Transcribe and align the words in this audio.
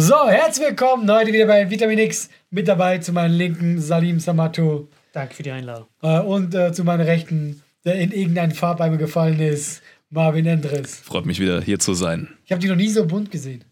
So, 0.00 0.28
herzlich 0.28 0.68
willkommen 0.68 1.10
heute 1.10 1.32
wieder 1.32 1.46
bei 1.46 1.68
Vitamin 1.68 1.98
X. 1.98 2.30
Mit 2.50 2.68
dabei 2.68 2.98
zu 2.98 3.12
meinen 3.12 3.34
linken 3.34 3.80
Salim 3.80 4.20
Samato 4.20 4.86
Danke 5.12 5.34
für 5.34 5.42
die 5.42 5.50
Einladung. 5.50 5.88
äh, 6.02 6.20
und 6.20 6.54
äh, 6.54 6.72
zu 6.72 6.84
meinen 6.84 7.00
rechten, 7.00 7.64
der 7.84 7.96
in 7.96 8.12
irgendein 8.12 8.52
Farbeimer 8.52 8.96
gefallen 8.96 9.40
ist, 9.40 9.82
Marvin 10.08 10.46
Endres. 10.46 11.00
Freut 11.00 11.26
mich 11.26 11.40
wieder 11.40 11.60
hier 11.60 11.80
zu 11.80 11.94
sein. 11.94 12.28
Ich 12.44 12.52
habe 12.52 12.60
die 12.60 12.68
noch 12.68 12.76
nie 12.76 12.90
so 12.90 13.06
bunt 13.08 13.32
gesehen. 13.32 13.64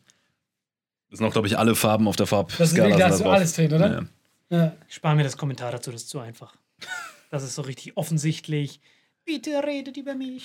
Das 1.11 1.19
sind 1.19 1.29
auch, 1.29 1.33
glaube 1.33 1.47
ich, 1.47 1.57
alle 1.57 1.77
Farben 1.77 2.09
auf 2.09 2.17
der 2.17 2.27
Farbskala. 2.27 2.59
Das 2.59 2.73
ist 2.73 2.77
wirklich, 2.77 2.97
da 2.97 3.05
sind 3.05 3.13
hast 3.13 3.21
du 3.25 3.31
alles 3.31 3.53
drin, 3.53 3.73
oder? 3.73 4.09
Ja. 4.51 4.57
Ja. 4.59 4.73
Spar 4.89 5.15
mir 5.15 5.23
das 5.23 5.37
Kommentar 5.37 5.71
dazu, 5.71 5.93
das 5.93 6.03
ist 6.03 6.09
zu 6.09 6.19
einfach. 6.19 6.57
Das 7.31 7.45
ist 7.45 7.55
so 7.55 7.63
richtig 7.63 7.97
offensichtlich. 7.97 8.81
Bitte 9.27 9.51
redet 9.67 9.97
über 9.97 10.15
mich. 10.15 10.45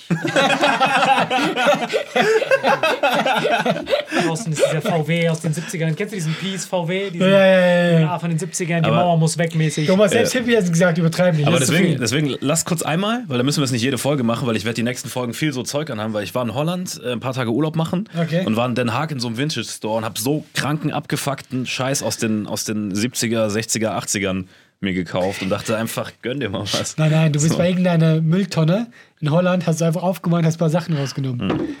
Draußen 4.26 4.52
ist 4.52 4.60
dieser 4.66 4.82
VW 4.82 5.28
aus 5.28 5.40
den 5.40 5.54
70ern. 5.54 5.94
Kennst 5.94 6.12
du 6.12 6.16
diesen 6.16 6.34
Peace 6.34 6.64
VW? 6.64 7.10
Diesen 7.10 7.28
Ja, 7.30 7.46
ja, 7.46 7.60
ja, 7.92 8.00
ja. 8.00 8.18
Von 8.18 8.30
den 8.30 8.40
70ern, 8.40 8.80
die 8.80 8.86
Aber- 8.86 8.96
Mauer 8.96 9.16
muss 9.18 9.38
weg 9.38 9.54
mäßig. 9.54 9.86
Guck 9.86 9.98
mal, 9.98 10.08
selbst 10.08 10.32
Hippie 10.32 10.56
hat 10.56 10.66
gesagt, 10.68 10.98
übertreiben 10.98 11.36
nicht. 11.38 11.46
Aber 11.46 11.60
deswegen, 11.60 11.96
deswegen 12.00 12.34
lass 12.40 12.64
kurz 12.64 12.82
einmal, 12.82 13.22
weil 13.28 13.36
dann 13.36 13.46
müssen 13.46 13.60
wir 13.60 13.66
es 13.66 13.70
nicht 13.70 13.82
jede 13.82 13.98
Folge 13.98 14.24
machen, 14.24 14.48
weil 14.48 14.56
ich 14.56 14.64
werde 14.64 14.74
die 14.74 14.82
nächsten 14.82 15.08
Folgen 15.08 15.32
viel 15.32 15.52
so 15.52 15.62
Zeug 15.62 15.88
anhaben, 15.90 16.12
weil 16.12 16.24
ich 16.24 16.34
war 16.34 16.42
in 16.42 16.52
Holland 16.52 17.00
äh, 17.04 17.12
ein 17.12 17.20
paar 17.20 17.34
Tage 17.34 17.50
Urlaub 17.52 17.76
machen 17.76 18.08
Okay. 18.20 18.44
und 18.44 18.56
war 18.56 18.66
in 18.68 18.74
Den 18.74 18.92
Haag 18.92 19.12
in 19.12 19.20
so 19.20 19.28
einem 19.28 19.36
Vintage 19.36 19.64
Store 19.64 19.98
und 19.98 20.04
habe 20.04 20.18
so 20.18 20.44
kranken, 20.54 20.90
abgefuckten 20.92 21.66
Scheiß 21.66 22.02
aus 22.02 22.16
den, 22.16 22.48
aus 22.48 22.64
den 22.64 22.92
70er, 22.92 23.46
60er, 23.46 23.96
80ern 23.96 24.46
mir 24.82 24.92
gekauft 24.92 25.42
und 25.42 25.48
dachte 25.48 25.76
einfach, 25.76 26.12
gönn 26.22 26.40
dir 26.40 26.50
mal 26.50 26.62
was. 26.62 26.96
Nein, 26.98 27.10
nein, 27.10 27.32
du 27.32 27.40
bist 27.40 27.52
So. 27.52 27.58
bei 27.58 27.68
irgendeiner 27.68 28.20
Mülltonne 28.20 28.90
in 29.20 29.30
Holland, 29.30 29.66
hast 29.66 29.80
du 29.80 29.84
einfach 29.84 30.02
aufgemacht, 30.02 30.44
hast 30.44 30.56
ein 30.56 30.58
paar 30.58 30.70
Sachen 30.70 30.96
rausgenommen. 30.96 31.76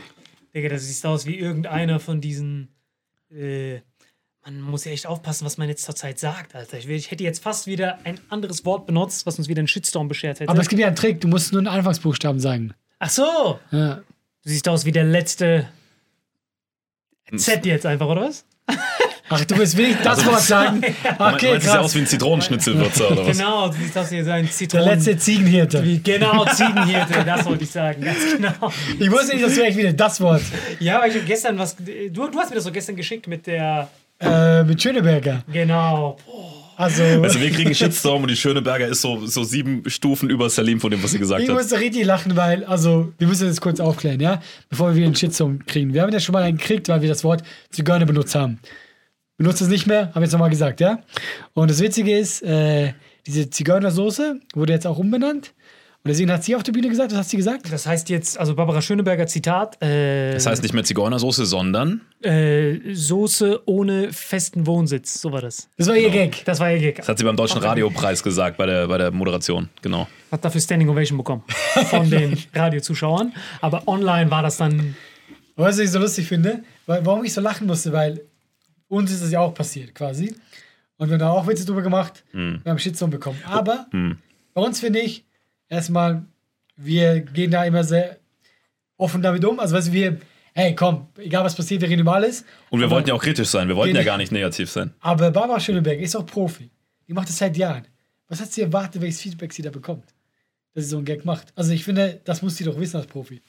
Digga, 0.54 0.68
das 0.68 0.86
sieht 0.86 1.04
aus 1.06 1.26
wie 1.26 1.38
irgendeiner 1.38 1.98
von 2.00 2.20
diesen. 2.20 2.68
Äh, 3.30 3.80
man 4.44 4.60
muss 4.60 4.84
ja 4.84 4.92
echt 4.92 5.06
aufpassen, 5.06 5.44
was 5.46 5.56
man 5.56 5.68
jetzt 5.68 5.84
zur 5.84 5.94
Zeit 5.94 6.18
sagt, 6.18 6.54
Alter. 6.56 6.76
Ich, 6.78 6.88
ich 6.88 7.10
hätte 7.10 7.22
jetzt 7.22 7.42
fast 7.42 7.66
wieder 7.66 7.98
ein 8.04 8.18
anderes 8.28 8.64
Wort 8.64 8.86
benutzt, 8.86 9.24
was 9.24 9.38
uns 9.38 9.48
wieder 9.48 9.60
einen 9.60 9.68
Shitstorm 9.68 10.08
beschert 10.08 10.40
hätte. 10.40 10.50
Aber 10.50 10.60
es 10.60 10.68
gibt 10.68 10.80
ja 10.80 10.88
einen 10.88 10.96
Trick, 10.96 11.20
du 11.20 11.28
musst 11.28 11.52
nur 11.52 11.60
einen 11.60 11.68
Anfangsbuchstaben 11.68 12.40
sagen. 12.40 12.74
Ach 12.98 13.10
so! 13.10 13.60
Ja. 13.70 13.96
Du 13.96 14.02
siehst 14.50 14.68
aus 14.68 14.84
wie 14.84 14.90
der 14.92 15.04
letzte 15.04 15.68
Z 17.36 17.64
jetzt 17.64 17.86
einfach, 17.86 18.06
oder 18.08 18.22
was? 18.22 18.44
Ach, 19.28 19.44
du 19.44 19.56
willst 19.56 19.76
wirklich 19.76 19.96
das 20.02 20.24
Wort 20.26 20.40
sagen? 20.40 20.80
Man, 21.18 21.34
Okay, 21.34 21.50
meinst 21.52 21.66
du, 21.66 21.70
sieht 21.70 21.78
aus 21.80 21.94
wie 21.94 21.98
ein 22.00 22.06
Zitronenschnitzelwürzer 22.06 23.10
oder 23.12 23.26
was? 23.26 23.36
Genau, 23.38 23.68
du 23.68 23.74
siehst 23.82 23.96
aus 23.98 24.10
wie 24.10 24.22
so 24.22 24.30
ein 24.30 24.44
Der 24.44 24.52
Zitronen. 24.52 24.86
letzte 24.88 25.16
Ziegenhirte. 25.16 25.84
Wie- 25.84 25.98
Genau, 26.00 26.44
Ziegenhirte, 26.46 27.24
das 27.24 27.44
wollte 27.44 27.64
ich 27.64 27.70
sagen, 27.70 28.02
ganz 28.02 28.18
genau. 28.36 28.72
Ich 28.98 29.10
wusste 29.10 29.34
nicht, 29.34 29.44
dass 29.46 29.54
du 29.54 29.64
echt 29.64 29.76
wieder 29.76 29.92
das 29.92 30.20
Wort. 30.20 30.42
Ja, 30.80 30.98
aber 30.98 31.08
ich 31.08 31.14
habe 31.14 31.24
gestern 31.24 31.58
was. 31.58 31.76
Du, 31.76 31.84
du 32.28 32.38
hast 32.38 32.50
mir 32.50 32.56
das 32.56 32.64
so 32.64 32.72
gestern 32.72 32.96
geschickt 32.96 33.26
mit 33.26 33.46
der. 33.46 33.88
Äh, 34.20 34.62
mit 34.64 34.80
Schöneberger. 34.82 35.42
Genau. 35.52 36.16
Also, 36.76 37.02
Also 37.02 37.38
wir 37.40 37.50
kriegen 37.50 37.66
einen 37.66 37.74
Shitstorm 37.74 38.22
und 38.22 38.30
die 38.30 38.36
Schöneberger 38.36 38.86
ist 38.88 39.02
so, 39.02 39.24
so 39.26 39.44
sieben 39.44 39.82
Stufen 39.88 40.30
über 40.30 40.48
Salim 40.48 40.80
von 40.80 40.90
dem, 40.90 41.02
was 41.02 41.10
sie 41.12 41.18
gesagt 41.18 41.42
ich 41.42 41.48
hat. 41.48 41.54
musste 41.56 41.78
richtig 41.78 42.04
lachen, 42.06 42.34
weil, 42.34 42.64
also, 42.64 43.12
wir 43.18 43.26
müssen 43.28 43.46
das 43.46 43.60
kurz 43.60 43.78
aufklären, 43.78 44.20
ja? 44.20 44.40
Bevor 44.70 44.88
wir 44.88 44.96
wieder 44.96 45.06
einen 45.06 45.14
Shitstorm 45.14 45.64
kriegen. 45.66 45.92
Wir 45.92 46.02
haben 46.02 46.12
ja 46.12 46.18
schon 46.20 46.32
mal 46.32 46.42
einen 46.42 46.56
gekriegt, 46.56 46.88
weil 46.88 47.02
wir 47.02 47.08
das 47.08 47.22
Wort 47.24 47.42
Zigeuner 47.70 48.06
benutzt 48.06 48.34
haben. 48.34 48.58
Benutzt 49.42 49.60
es 49.60 49.66
nicht 49.66 49.88
mehr, 49.88 50.06
haben 50.10 50.14
wir 50.14 50.22
jetzt 50.22 50.32
nochmal 50.34 50.50
gesagt, 50.50 50.80
ja? 50.80 51.00
Und 51.52 51.68
das 51.68 51.80
Witzige 51.80 52.16
ist, 52.16 52.42
äh, 52.44 52.92
diese 53.26 53.50
Zigeunersoße 53.50 54.38
wurde 54.54 54.72
jetzt 54.72 54.86
auch 54.86 54.98
umbenannt. 54.98 55.52
Und 56.04 56.08
deswegen 56.10 56.30
hat 56.30 56.44
sie 56.44 56.54
auf 56.54 56.62
der 56.62 56.70
Bühne 56.70 56.88
gesagt, 56.88 57.10
was 57.10 57.18
hat 57.18 57.28
sie 57.28 57.38
gesagt? 57.38 57.72
Das 57.72 57.84
heißt 57.84 58.08
jetzt, 58.08 58.38
also 58.38 58.54
Barbara 58.54 58.80
Schöneberger 58.80 59.26
Zitat, 59.26 59.82
äh, 59.82 60.34
Das 60.34 60.46
heißt 60.46 60.62
nicht 60.62 60.74
mehr 60.74 60.84
Zigeunersoße, 60.84 61.44
sondern 61.44 62.02
äh, 62.22 62.94
Soße 62.94 63.62
ohne 63.66 64.12
festen 64.12 64.64
Wohnsitz, 64.64 65.20
so 65.20 65.32
war 65.32 65.40
das. 65.40 65.68
Das 65.76 65.88
war 65.88 65.96
ihr 65.96 66.10
Gag. 66.10 66.44
Das 66.44 66.60
war 66.60 66.70
ihr 66.70 66.78
Gag. 66.78 66.98
das 66.98 67.08
hat 67.08 67.18
sie 67.18 67.24
beim 67.24 67.34
Deutschen 67.34 67.60
Radiopreis 67.60 68.22
gesagt 68.22 68.58
bei 68.58 68.66
der, 68.66 68.86
bei 68.86 68.98
der 68.98 69.10
Moderation. 69.10 69.70
Genau. 69.82 70.06
Hat 70.30 70.44
dafür 70.44 70.60
Standing 70.60 70.88
Ovation 70.88 71.18
bekommen 71.18 71.42
von 71.90 72.08
den 72.08 72.38
Radiozuschauern. 72.54 73.32
Aber 73.60 73.88
online 73.88 74.30
war 74.30 74.44
das 74.44 74.58
dann. 74.58 74.94
Aber 75.56 75.66
was 75.66 75.80
ich 75.80 75.90
so 75.90 75.98
lustig 75.98 76.28
finde, 76.28 76.62
weil, 76.86 77.04
warum 77.04 77.24
ich 77.24 77.32
so 77.32 77.40
lachen 77.40 77.66
musste, 77.66 77.92
weil 77.92 78.20
uns 78.96 79.10
ist 79.10 79.22
das 79.22 79.30
ja 79.30 79.40
auch 79.40 79.54
passiert 79.54 79.94
quasi. 79.94 80.34
Und 80.98 81.08
wir 81.08 81.14
haben 81.14 81.20
da 81.20 81.30
auch 81.30 81.46
Witze 81.46 81.64
drüber 81.64 81.82
gemacht, 81.82 82.24
wir 82.32 82.60
haben 82.66 82.78
Shitstorm 82.78 83.10
bekommen. 83.10 83.40
Aber 83.46 83.86
bei 84.54 84.60
uns 84.60 84.80
finde 84.80 85.00
ich, 85.00 85.24
erstmal, 85.68 86.24
wir 86.76 87.20
gehen 87.20 87.50
da 87.50 87.64
immer 87.64 87.82
sehr 87.84 88.18
offen 88.96 89.22
damit 89.22 89.44
um. 89.44 89.58
Also, 89.58 89.74
weißt 89.74 89.88
du, 89.88 89.92
wir, 89.92 90.18
hey, 90.54 90.74
komm, 90.76 91.08
egal 91.16 91.44
was 91.44 91.54
passiert, 91.56 91.80
wir 91.80 91.88
reden 91.88 92.02
über 92.02 92.14
alles. 92.14 92.44
Und 92.70 92.78
wir 92.80 92.86
Aber- 92.86 92.96
wollten 92.96 93.08
ja 93.08 93.14
auch 93.14 93.22
kritisch 93.22 93.48
sein. 93.48 93.66
Wir 93.68 93.76
wollten 93.76 93.96
ja 93.96 94.02
gar 94.04 94.18
nicht 94.18 94.30
negativ 94.30 94.70
sein. 94.70 94.92
Aber 95.00 95.30
Barbara 95.30 95.58
Schöneberg 95.58 95.98
ist 96.00 96.14
auch 96.14 96.26
Profi. 96.26 96.70
Die 97.08 97.12
macht 97.14 97.28
das 97.28 97.38
seit 97.38 97.56
Jahren. 97.56 97.86
Was 98.28 98.40
hat 98.40 98.52
sie 98.52 98.62
erwartet, 98.62 99.02
welches 99.02 99.20
Feedback 99.22 99.52
sie 99.52 99.62
da 99.62 99.70
bekommt? 99.70 100.04
Dass 100.74 100.84
sie 100.84 100.90
so 100.90 100.96
einen 100.98 101.04
Gag 101.06 101.24
macht. 101.24 101.52
Also 101.56 101.72
ich 101.72 101.84
finde, 101.84 102.20
das 102.24 102.42
muss 102.42 102.56
sie 102.56 102.64
doch 102.64 102.78
wissen 102.78 102.96
als 102.98 103.06
Profi. 103.06 103.42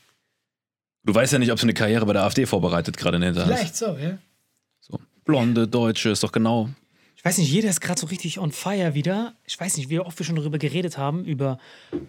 Du 1.03 1.13
weißt 1.13 1.33
ja 1.33 1.39
nicht, 1.39 1.51
ob 1.51 1.59
sie 1.59 1.63
eine 1.63 1.73
Karriere 1.73 2.05
bei 2.05 2.13
der 2.13 2.23
AfD 2.23 2.45
vorbereitet 2.45 2.97
gerade 2.97 3.15
in 3.17 3.21
der 3.21 3.29
Hinterhand. 3.31 3.53
Vielleicht 3.57 3.75
so, 3.75 3.97
ja. 3.97 4.17
Blonde, 5.25 5.67
Deutsche, 5.67 6.09
ist 6.09 6.23
doch 6.23 6.31
genau. 6.31 6.69
Ich 7.23 7.25
weiß 7.25 7.37
nicht, 7.37 7.51
jeder 7.51 7.69
ist 7.69 7.79
gerade 7.79 7.97
so 7.97 8.07
richtig 8.07 8.37
on 8.37 8.51
fire 8.51 8.95
wieder. 8.95 9.33
Ich 9.45 9.57
weiß 9.57 9.77
nicht, 9.77 9.89
wie 9.89 9.99
oft 9.99 10.19
wir 10.19 10.25
schon 10.25 10.35
darüber 10.35 10.57
geredet 10.57 10.97
haben, 10.97 11.23
über 11.23 11.57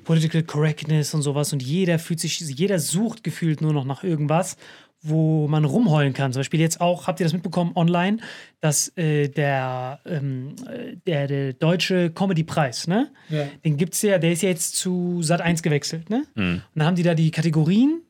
Political 0.03 0.43
Correctness 0.43 1.15
und 1.15 1.23
sowas. 1.23 1.53
Und 1.53 1.63
jeder 1.63 2.01
fühlt 2.01 2.19
sich, 2.19 2.41
jeder 2.41 2.81
sucht 2.81 3.23
gefühlt 3.23 3.61
nur 3.61 3.73
noch 3.73 3.85
nach 3.85 4.03
irgendwas, 4.03 4.57
wo 5.03 5.47
man 5.47 5.65
rumheulen 5.65 6.15
kann. 6.15 6.33
Zum 6.33 6.41
Beispiel 6.41 6.59
jetzt 6.59 6.81
auch, 6.81 7.07
habt 7.07 7.21
ihr 7.21 7.27
das 7.27 7.33
mitbekommen 7.33 7.73
online, 7.77 8.19
dass 8.61 8.89
äh, 8.97 9.29
der, 9.29 10.01
ähm, 10.05 10.57
äh, 10.67 10.97
der, 11.07 11.29
der 11.29 11.53
deutsche 11.53 12.11
Comedy-Preis, 12.11 12.89
ne? 12.89 13.13
Ja. 13.29 13.47
Den 13.65 13.77
gibt's 13.77 14.03
ja, 14.03 14.19
der 14.19 14.33
ist 14.33 14.43
ja 14.43 14.49
jetzt 14.49 14.75
zu 14.75 15.23
Sat 15.23 15.41
1 15.41 15.63
gewechselt, 15.63 16.11
ne? 16.11 16.25
Und 16.35 16.63
dann 16.75 16.87
haben 16.89 16.97
die 16.97 17.05
da 17.05 17.15
die 17.15 17.31
Kategorien 17.31 18.03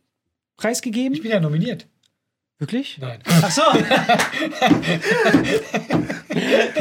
preisgegeben. 0.57 1.13
Ich 1.13 1.23
bin 1.23 1.33
ja 1.33 1.41
nominiert. 1.41 1.87
Wirklich? 2.59 2.99
Nein. 3.01 3.19
Ach 3.27 3.51
so. 3.51 3.63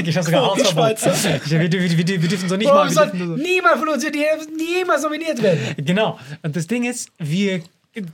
ich 0.04 0.16
habe 0.16 0.24
sogar 0.24 0.46
Hausverbot. 0.46 1.04
Wir, 1.50 1.60
wir, 1.62 1.72
wir, 1.72 2.22
wir 2.22 2.30
dürfen 2.30 2.48
so 2.48 2.56
nicht 2.56 2.70
Warum 2.70 2.94
mal. 2.94 3.10
Dürfen 3.10 3.28
so. 3.28 3.42
niemand 3.42 3.80
von 3.80 3.90
uns 3.90 4.04
wird 4.04 4.16
niemals 4.56 5.02
nominiert 5.02 5.42
werden? 5.42 5.74
Genau. 5.84 6.20
Und 6.44 6.56
das 6.56 6.68
Ding 6.68 6.84
ist, 6.84 7.10
wir. 7.18 7.64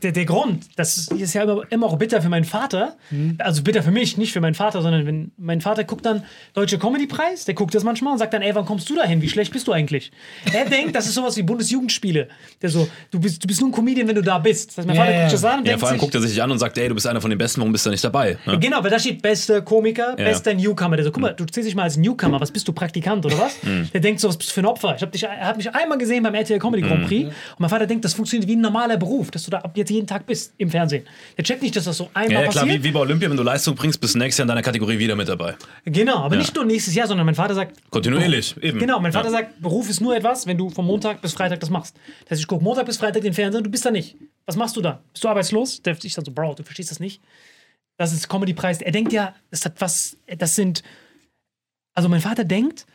Der, 0.03 0.11
der 0.11 0.25
Grund, 0.25 0.65
das 0.75 1.07
ist 1.07 1.33
ja 1.33 1.43
immer, 1.43 1.61
immer 1.69 1.85
auch 1.85 1.97
bitter 1.97 2.21
für 2.21 2.27
meinen 2.27 2.43
Vater. 2.43 2.97
Also 3.37 3.63
bitter 3.63 3.81
für 3.81 3.91
mich, 3.91 4.17
nicht 4.17 4.33
für 4.33 4.41
meinen 4.41 4.53
Vater, 4.55 4.81
sondern 4.81 5.05
wenn 5.05 5.31
mein 5.37 5.61
Vater 5.61 5.85
guckt 5.85 6.05
dann 6.05 6.23
Deutsche 6.53 6.77
Comedy-Preis, 6.77 7.45
der 7.45 7.53
guckt 7.55 7.73
das 7.73 7.85
manchmal 7.85 8.11
und 8.11 8.19
sagt 8.19 8.33
dann, 8.33 8.41
ey, 8.41 8.53
wann 8.53 8.65
kommst 8.65 8.89
du 8.89 8.95
da 8.95 9.03
hin? 9.05 9.21
Wie 9.21 9.29
schlecht 9.29 9.53
bist 9.53 9.67
du 9.69 9.71
eigentlich? 9.71 10.11
Er 10.53 10.65
denkt, 10.65 10.95
das 10.95 11.07
ist 11.07 11.13
sowas 11.13 11.37
wie 11.37 11.43
Bundesjugendspiele. 11.43 12.27
Der 12.61 12.69
so, 12.69 12.89
du 13.09 13.21
bist, 13.21 13.41
du 13.41 13.47
bist 13.47 13.61
nur 13.61 13.69
ein 13.69 13.73
Comedian, 13.73 14.05
wenn 14.09 14.15
du 14.15 14.21
da 14.21 14.37
bist. 14.37 14.69
Das 14.71 14.79
heißt, 14.79 14.87
mein 14.87 14.97
Ja, 14.97 15.01
Vater 15.03 15.13
ja. 15.15 15.21
guckt 15.21 15.33
das 15.33 15.43
an 15.45 15.59
und 15.59 15.65
Ja, 15.65 15.69
denkt 15.71 15.79
vor 15.79 15.87
allem 15.89 15.95
sich, 15.95 16.01
guckt 16.01 16.15
er 16.15 16.21
sich 16.21 16.43
an 16.43 16.51
und 16.51 16.59
sagt, 16.59 16.77
ey, 16.77 16.89
du 16.89 16.95
bist 16.95 17.07
einer 17.07 17.21
von 17.21 17.29
den 17.29 17.37
Besten, 17.39 17.61
warum 17.61 17.71
bist 17.71 17.85
du 17.85 17.89
nicht 17.89 18.03
dabei? 18.03 18.37
Ne? 18.45 18.59
Genau, 18.59 18.83
weil 18.83 18.89
da 18.91 18.99
steht 18.99 19.21
bester 19.21 19.61
Komiker, 19.61 20.09
Ja. 20.17 20.25
bester 20.25 20.53
Newcomer. 20.53 20.97
Der 20.97 21.05
so, 21.05 21.11
guck 21.13 21.21
mal, 21.21 21.33
du 21.33 21.45
zählst 21.45 21.67
dich 21.69 21.75
mal 21.75 21.83
als 21.83 21.95
Newcomer, 21.95 22.41
was 22.41 22.51
bist 22.51 22.67
du, 22.67 22.73
Praktikant 22.73 23.25
oder 23.25 23.37
was? 23.39 23.55
Der 23.93 24.01
denkt 24.01 24.19
so, 24.19 24.27
was 24.27 24.35
bist 24.37 24.49
du 24.49 24.53
für 24.55 24.59
ein 24.61 24.65
Opfer? 24.65 24.93
Ich 24.97 25.01
hab 25.01 25.11
dich, 25.13 25.23
er 25.23 25.39
hat 25.47 25.55
mich 25.55 25.73
einmal 25.73 25.97
gesehen 25.97 26.21
beim 26.23 26.35
RTL 26.35 26.59
Comedy 26.59 26.83
Grand 26.85 27.05
Prix 27.07 27.27
und 27.27 27.33
mein 27.59 27.69
Vater 27.69 27.87
denkt, 27.87 28.03
das 28.03 28.13
funktioniert 28.13 28.47
wie 28.49 28.57
ein 28.57 28.61
normaler 28.61 28.97
Beruf, 28.97 29.31
dass 29.31 29.43
du 29.43 29.51
da 29.51 29.59
ab 29.69 29.77
jetzt 29.77 29.89
jeden 29.89 30.07
Tag 30.07 30.25
bist 30.25 30.53
im 30.57 30.69
Fernsehen. 30.69 31.05
Der 31.37 31.43
checkt 31.43 31.61
nicht, 31.61 31.75
dass 31.75 31.85
das 31.85 31.97
so 31.97 32.09
einmal 32.13 32.31
Ja, 32.31 32.41
ja, 32.41 32.47
klar, 32.49 32.63
passiert. 32.65 32.83
wie, 32.83 32.89
wie 32.89 32.91
bei 32.91 32.99
Olympia, 32.99 33.29
wenn 33.29 33.37
du 33.37 33.43
Leistung 33.43 33.75
bringst, 33.75 34.01
bist 34.01 34.15
du 34.15 34.19
nächstes 34.19 34.39
Jahr 34.39 34.45
in 34.45 34.49
deiner 34.49 34.61
Kategorie 34.61 34.97
wieder 34.99 35.15
mit 35.15 35.29
dabei. 35.29 35.55
Genau, 35.85 36.17
aber 36.17 36.35
nicht 36.35 36.55
nur 36.55 36.65
nächstes 36.65 36.95
Jahr, 36.95 37.07
sondern 37.07 37.25
mein 37.25 37.35
Vater 37.35 37.55
sagt, 37.55 37.77
Kontinuierlich, 37.91 38.55
eben. 38.61 38.79
Genau, 38.79 38.99
mein 38.99 39.11
Vater 39.11 39.27
ja. 39.27 39.31
sagt, 39.31 39.61
Beruf 39.61 39.89
ist 39.89 40.01
nur 40.01 40.15
etwas, 40.15 40.47
wenn 40.47 40.57
du 40.57 40.69
von 40.69 40.85
Montag 40.85 41.21
bis 41.21 41.33
Freitag 41.33 41.59
das 41.59 41.69
machst. 41.69 41.95
Das 42.23 42.31
heißt, 42.31 42.41
ich 42.41 42.47
gucke 42.47 42.63
Montag 42.63 42.85
bis 42.85 42.97
Freitag 42.97 43.21
den 43.21 43.33
Fernseher 43.33 43.59
und 43.59 43.65
du 43.65 43.71
bist 43.71 43.85
da 43.85 43.91
nicht. 43.91 44.15
Was 44.45 44.55
machst 44.55 44.75
du 44.75 44.81
da? 44.81 45.01
Bist 45.13 45.23
du 45.23 45.29
arbeitslos? 45.29 45.81
Der 45.83 45.95
ich 46.01 46.13
dann 46.13 46.25
so, 46.25 46.31
Bro, 46.31 46.55
du 46.55 46.63
verstehst 46.63 46.91
das 46.91 46.99
nicht. 46.99 47.21
Das 47.97 48.13
ist 48.13 48.29
Comedy-Preis. 48.29 48.81
Er 48.81 48.91
denkt 48.91 49.11
ja, 49.13 49.35
das 49.51 49.65
hat 49.65 49.79
was, 49.79 50.17
das 50.37 50.55
sind. 50.55 50.83
Also 51.93 52.07
mein 52.07 52.21
Vater 52.21 52.45
denkt, 52.45 52.85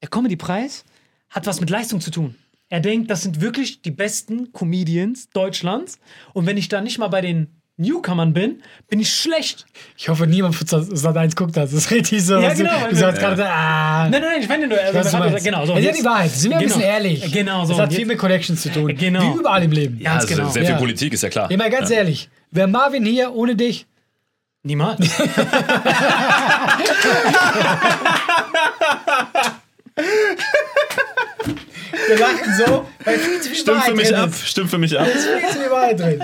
der 0.00 0.08
Comedy-Preis 0.08 0.84
hat 1.30 1.46
was 1.46 1.60
mit 1.60 1.68
Leistung 1.68 2.00
zu 2.00 2.10
tun. 2.10 2.36
Er 2.72 2.80
denkt, 2.80 3.10
das 3.10 3.20
sind 3.20 3.42
wirklich 3.42 3.82
die 3.82 3.90
besten 3.90 4.50
Comedians 4.54 5.28
Deutschlands. 5.28 5.98
Und 6.32 6.46
wenn 6.46 6.56
ich 6.56 6.70
da 6.70 6.80
nicht 6.80 6.98
mal 6.98 7.08
bei 7.08 7.20
den 7.20 7.48
Newcomern 7.76 8.32
bin, 8.32 8.62
bin 8.88 8.98
ich 8.98 9.12
schlecht. 9.14 9.66
Ich 9.98 10.08
hoffe, 10.08 10.26
niemand 10.26 10.54
von 10.54 10.66
Sat 10.96 11.14
1 11.14 11.36
guckt 11.36 11.54
das. 11.54 11.70
Das 11.70 11.84
ist 11.84 11.90
richtig 11.90 12.24
so. 12.24 12.38
Ja, 12.38 12.54
genau, 12.54 12.70
Du, 12.84 12.88
du 12.88 12.96
sagst 12.96 13.20
gerade, 13.20 13.46
ah. 13.46 14.08
Nein, 14.08 14.22
nein, 14.22 14.24
nein, 14.32 14.40
ich 14.40 14.48
meine 14.48 14.68
nur, 14.68 14.78
also 14.80 14.94
meinst. 14.94 15.10
sagt, 15.12 15.44
genau 15.44 15.66
so. 15.66 15.74
Es 15.74 15.80
ist 15.80 15.84
ja 15.84 15.90
jetzt- 15.90 16.00
die 16.00 16.04
Wahrheit. 16.06 16.30
Sind 16.30 16.50
wir 16.50 16.56
ein 16.56 16.62
Genau. 16.62 16.74
bisschen 16.76 16.88
ehrlich. 16.90 17.30
Genau 17.30 17.64
so. 17.66 17.72
Das 17.74 17.82
hat 17.82 17.92
viel 17.92 18.06
mit 18.06 18.16
Connections 18.16 18.62
zu 18.62 18.72
tun. 18.72 18.96
Genau. 18.96 19.34
Wie 19.34 19.38
überall 19.40 19.62
im 19.64 19.72
Leben. 19.72 19.98
Ja, 20.00 20.12
ganz 20.12 20.22
Also 20.24 20.36
genau. 20.36 20.48
sehr 20.50 20.62
viel 20.62 20.70
Ja. 20.72 20.78
Politik, 20.78 21.12
ist 21.12 21.22
ja 21.22 21.28
klar. 21.28 21.50
Ja, 21.50 21.56
mal 21.58 21.68
ganz 21.68 21.90
Ja. 21.90 21.96
ehrlich. 21.98 22.30
Wäre 22.52 22.68
Marvin 22.68 23.04
hier 23.04 23.34
ohne 23.34 23.54
dich? 23.54 23.84
Niemals. 24.62 24.98
Wir 31.92 32.18
lachen 32.18 32.54
so, 32.56 32.86
Stimmt 33.54 33.84
für 33.84 33.94
mich 33.94 34.16
ab, 34.16 34.30
ist. 34.30 34.48
stimmt 34.48 34.70
für 34.70 34.78
mich 34.78 34.98
ab. 34.98 35.06
Viel 35.06 35.48
zu 35.50 35.58
viel 35.58 35.70
Wahrheit 35.70 35.98
drin. 36.00 36.22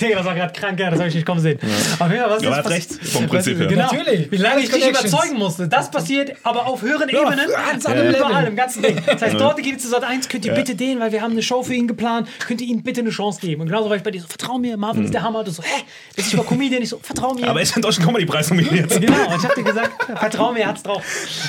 Digga, 0.00 0.16
das 0.16 0.26
war 0.26 0.34
gerade 0.34 0.52
krank, 0.52 0.78
ja, 0.78 0.90
das 0.90 0.98
habe 0.98 1.08
ich 1.08 1.14
nicht 1.14 1.26
kommen 1.26 1.40
sehen. 1.40 1.58
Auf 1.98 2.10
jeden 2.10 2.22
Fall, 2.22 2.30
was 2.30 2.42
ist 2.42 2.48
jetzt 2.48 2.62
passiert? 2.62 2.70
recht, 2.70 3.08
vom 3.08 3.26
Prinzip 3.26 3.58
her. 3.58 3.66
Genau. 3.66 3.92
Natürlich. 3.92 4.30
Wie 4.30 4.36
lange 4.36 4.60
ich 4.62 4.70
dich 4.70 4.88
überzeugen 4.88 5.38
musste. 5.38 5.68
Das 5.68 5.90
passiert 5.90 6.36
aber 6.42 6.66
auf 6.66 6.82
höheren 6.82 7.08
Ebenen. 7.08 7.38
ganz 7.70 7.84
Überall 7.84 8.10
Level. 8.10 8.46
im 8.46 8.56
ganzen 8.56 8.82
Ding. 8.82 8.98
Das 9.06 9.22
heißt, 9.22 9.40
dort 9.40 9.56
geht 9.56 9.66
ihr 9.66 9.78
zu 9.78 9.88
Sat 9.88 10.04
1, 10.04 10.28
könnt 10.28 10.44
ihr 10.44 10.52
bitte 10.54 10.74
den, 10.74 11.00
weil 11.00 11.12
wir 11.12 11.22
haben 11.22 11.32
eine 11.32 11.42
Show 11.42 11.62
für 11.62 11.74
ihn 11.74 11.88
geplant, 11.88 12.28
könnt 12.46 12.60
ihr 12.60 12.68
ihm 12.68 12.82
bitte 12.82 13.00
eine 13.00 13.10
Chance 13.10 13.40
geben. 13.40 13.62
Und 13.62 13.68
genauso 13.68 13.88
war 13.88 13.96
ich 13.96 14.02
bei 14.02 14.10
dir 14.10 14.20
so, 14.20 14.28
vertrau 14.28 14.58
mir, 14.58 14.76
Marvin 14.76 15.04
ist 15.04 15.14
der 15.14 15.22
Hammer. 15.22 15.44
Du 15.44 15.50
so, 15.50 15.62
hä? 15.62 15.82
Das 16.16 16.26
ist 16.26 16.34
über 16.34 16.44
Comedian. 16.44 16.82
Ich 16.82 16.88
so, 16.88 16.98
vertrau 17.02 17.34
mir. 17.34 17.48
Aber 17.48 17.60
er 17.60 17.62
ist 17.62 17.76
ein 17.76 17.82
deutschen 17.82 18.04
Comedy-Preis 18.04 18.50
nominiert. 18.50 18.90
Genau, 19.00 19.28
und 19.32 19.38
ich 19.38 19.44
hab 19.44 19.54
dir 19.54 19.62
gesagt, 19.62 20.18
vertrau 20.18 20.52
mir, 20.52 20.60
er 20.60 20.68
hat's 20.68 20.82
drauf. 20.82 21.02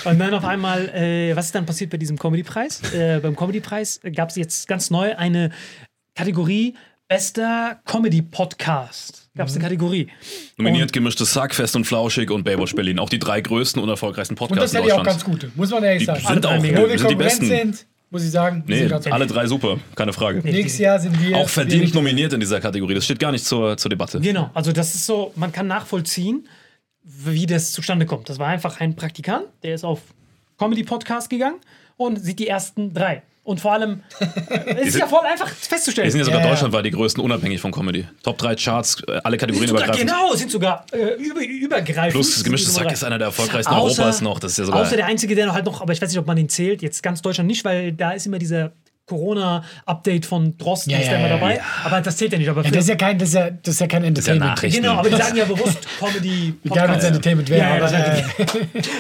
Und 0.06 0.18
dann 0.20 0.34
auf 0.34 0.46
einmal, 0.46 0.88
äh, 0.90 1.36
was 1.36 1.48
ist 1.48 1.56
dann 1.56 1.66
passiert 1.66 1.90
bei 1.90 1.98
diesem 1.98 2.18
Comedy-Preis? 2.18 2.82
Äh, 2.94 3.11
beim 3.20 3.36
Comedy-Preis 3.36 4.00
gab 4.16 4.30
es 4.30 4.36
jetzt 4.36 4.68
ganz 4.68 4.90
neu 4.90 5.16
eine 5.18 5.52
Kategorie 6.16 6.76
Bester 7.08 7.82
Comedy-Podcast. 7.86 9.30
Gab 9.36 9.48
es 9.48 9.54
eine 9.56 9.64
Kategorie. 9.64 10.08
Nominiert 10.58 10.92
gemischtes 10.94 11.34
Sack, 11.34 11.54
Fest 11.56 11.76
und 11.76 11.86
Flauschig 11.86 12.32
und 12.32 12.44
Baywatch 12.44 12.74
Berlin. 12.76 13.00
Auch 13.00 13.10
die 13.10 13.20
drei 13.20 13.42
größten 13.42 13.82
und 13.82 13.90
erfolgreichsten 13.90 14.34
Und 14.36 14.42
das 14.42 14.48
Podcasts 14.50 14.74
in 14.74 14.78
hätte 14.80 14.88
ich 14.88 14.94
auch 14.94 14.98
Deutschland. 15.04 15.24
ganz 15.24 15.24
gute, 15.42 15.52
muss 15.56 15.70
man 15.72 15.84
ehrlich 15.84 16.00
Die 16.02 16.06
sagen. 16.06 16.26
sind 16.28 16.46
auch, 16.46 16.64
wir 16.64 16.98
sind 17.00 17.10
die 17.12 17.16
Besten. 17.16 17.46
sind, 17.46 17.86
muss 18.10 18.24
ich 18.24 18.32
sagen. 18.32 18.64
wir 18.66 18.76
Nee, 18.76 18.88
sind 18.88 19.12
alle 19.12 19.28
drei 19.28 19.48
super, 19.48 19.78
keine 19.96 20.14
Frage. 20.14 20.40
Nächstes 20.40 20.80
Jahr 20.80 21.00
sind 21.00 21.22
wir. 21.22 21.38
Auch 21.38 21.50
verdient 21.50 21.88
wir- 21.94 21.96
nominiert 21.96 22.34
in 22.34 22.40
dieser 22.40 22.60
Kategorie. 22.60 22.94
Das 22.96 23.06
steht 23.06 23.20
gar 23.20 23.32
nicht 23.32 23.46
zur, 23.46 23.78
zur 23.78 23.90
Debatte. 23.90 24.20
Genau, 24.20 24.50
also 24.54 24.72
das 24.72 24.96
ist 24.96 25.06
so, 25.06 25.32
man 25.36 25.52
kann 25.52 25.68
nachvollziehen, 25.68 26.48
wie 27.04 27.46
das 27.46 27.72
zustande 27.72 28.06
kommt. 28.06 28.30
Das 28.30 28.38
war 28.40 28.48
einfach 28.48 28.80
ein 28.80 28.96
Praktikant, 28.96 29.46
der 29.64 29.76
ist 29.76 29.84
auf 29.84 30.02
Comedy-Podcast 30.58 31.30
gegangen 31.30 31.56
und 31.98 32.18
sieht 32.24 32.40
die 32.40 32.48
ersten 32.48 32.94
drei. 32.94 33.24
Und 33.44 33.60
vor 33.60 33.74
allem, 33.74 34.04
es 34.78 34.90
ist 34.90 34.98
ja 35.00 35.08
voll 35.08 35.26
einfach 35.26 35.48
festzustellen. 35.48 36.06
Die 36.06 36.12
sind 36.12 36.20
ja 36.20 36.26
sogar 36.26 36.42
Ja, 36.42 36.50
deutschlandweit 36.50 36.86
die 36.86 36.92
größten, 36.92 37.24
unabhängig 37.24 37.60
von 37.60 37.72
Comedy. 37.72 38.08
Top 38.22 38.38
3 38.38 38.56
Charts, 38.56 39.02
äh, 39.08 39.20
alle 39.24 39.36
Kategorien 39.38 39.68
Sind 39.68 39.78
sogar, 39.80 39.86
übergreifend. 39.96 40.10
genau, 40.12 40.36
sind 40.36 40.52
sogar 40.52 40.86
äh, 40.92 41.16
über, 41.16 41.42
übergreifend. 41.44 42.12
Plus 42.14 42.44
gemischtes 42.44 42.76
Sind 42.76 42.84
Sack 42.84 42.94
ist 42.94 43.04
einer 43.04 43.18
der 43.18 43.28
erfolgreichsten 43.30 43.74
Außer- 43.74 43.82
Europas 44.00 44.22
noch. 44.22 44.40
Das 44.40 44.52
ist 44.52 44.58
ja 44.60 44.66
sogar. 44.66 44.82
Außer 44.84 44.96
der 44.96 45.08
einzige, 45.08 45.34
der 45.34 45.48
noch 45.48 45.56
halt 45.56 45.66
noch, 45.66 45.82
aber 45.82 45.92
ich 45.92 46.00
weiß 46.00 46.10
nicht, 46.10 46.20
ob 46.20 46.28
man 46.28 46.38
ihn 46.38 46.50
zählt, 46.50 46.84
jetzt 46.84 47.02
ganz 47.02 47.22
Deutschland 47.24 47.48
nicht, 47.48 47.66
weil 47.66 47.92
da 47.94 48.12
ist 48.12 48.28
immer 48.28 48.38
dieser 48.38 48.74
Corona-Update 49.12 50.26
von 50.26 50.58
Drosten 50.58 50.92
Ja, 50.92 51.00
ist 51.00 51.08
da 51.08 51.14
ja, 51.14 51.20
immer 51.20 51.30
dabei. 51.30 51.56
ja. 51.56 51.62
Aber 51.84 52.02
das 52.02 52.16
zählt 52.18 52.32
ja 52.32 52.38
nicht. 52.40 52.50
Aber 52.50 52.64
das 52.64 52.72
ist 52.72 52.90
ja 52.90 52.96
kein, 52.96 53.18
das 53.18 53.30
ist 53.30 53.36
ja, 53.36 53.50
das 53.50 53.74
ist 53.76 53.82
ja 53.82 53.88
kein 53.88 54.04
Entertainment. 54.06 54.62
Genau, 54.62 54.94
aber 54.94 55.10
die 55.10 55.16
sagen 55.18 55.36
ja 55.38 55.46
bewusst 55.46 55.80
Comedy. 56.00 56.54
Egal, 56.64 56.90
wenn 56.90 56.98
es 56.98 57.04
Entertainment 57.04 57.50
wäre. 57.50 57.60
Ja, 57.62 57.68
ja, 57.70 57.74
aber, 57.76 57.82
das 57.82 57.92
äh, 57.94 58.24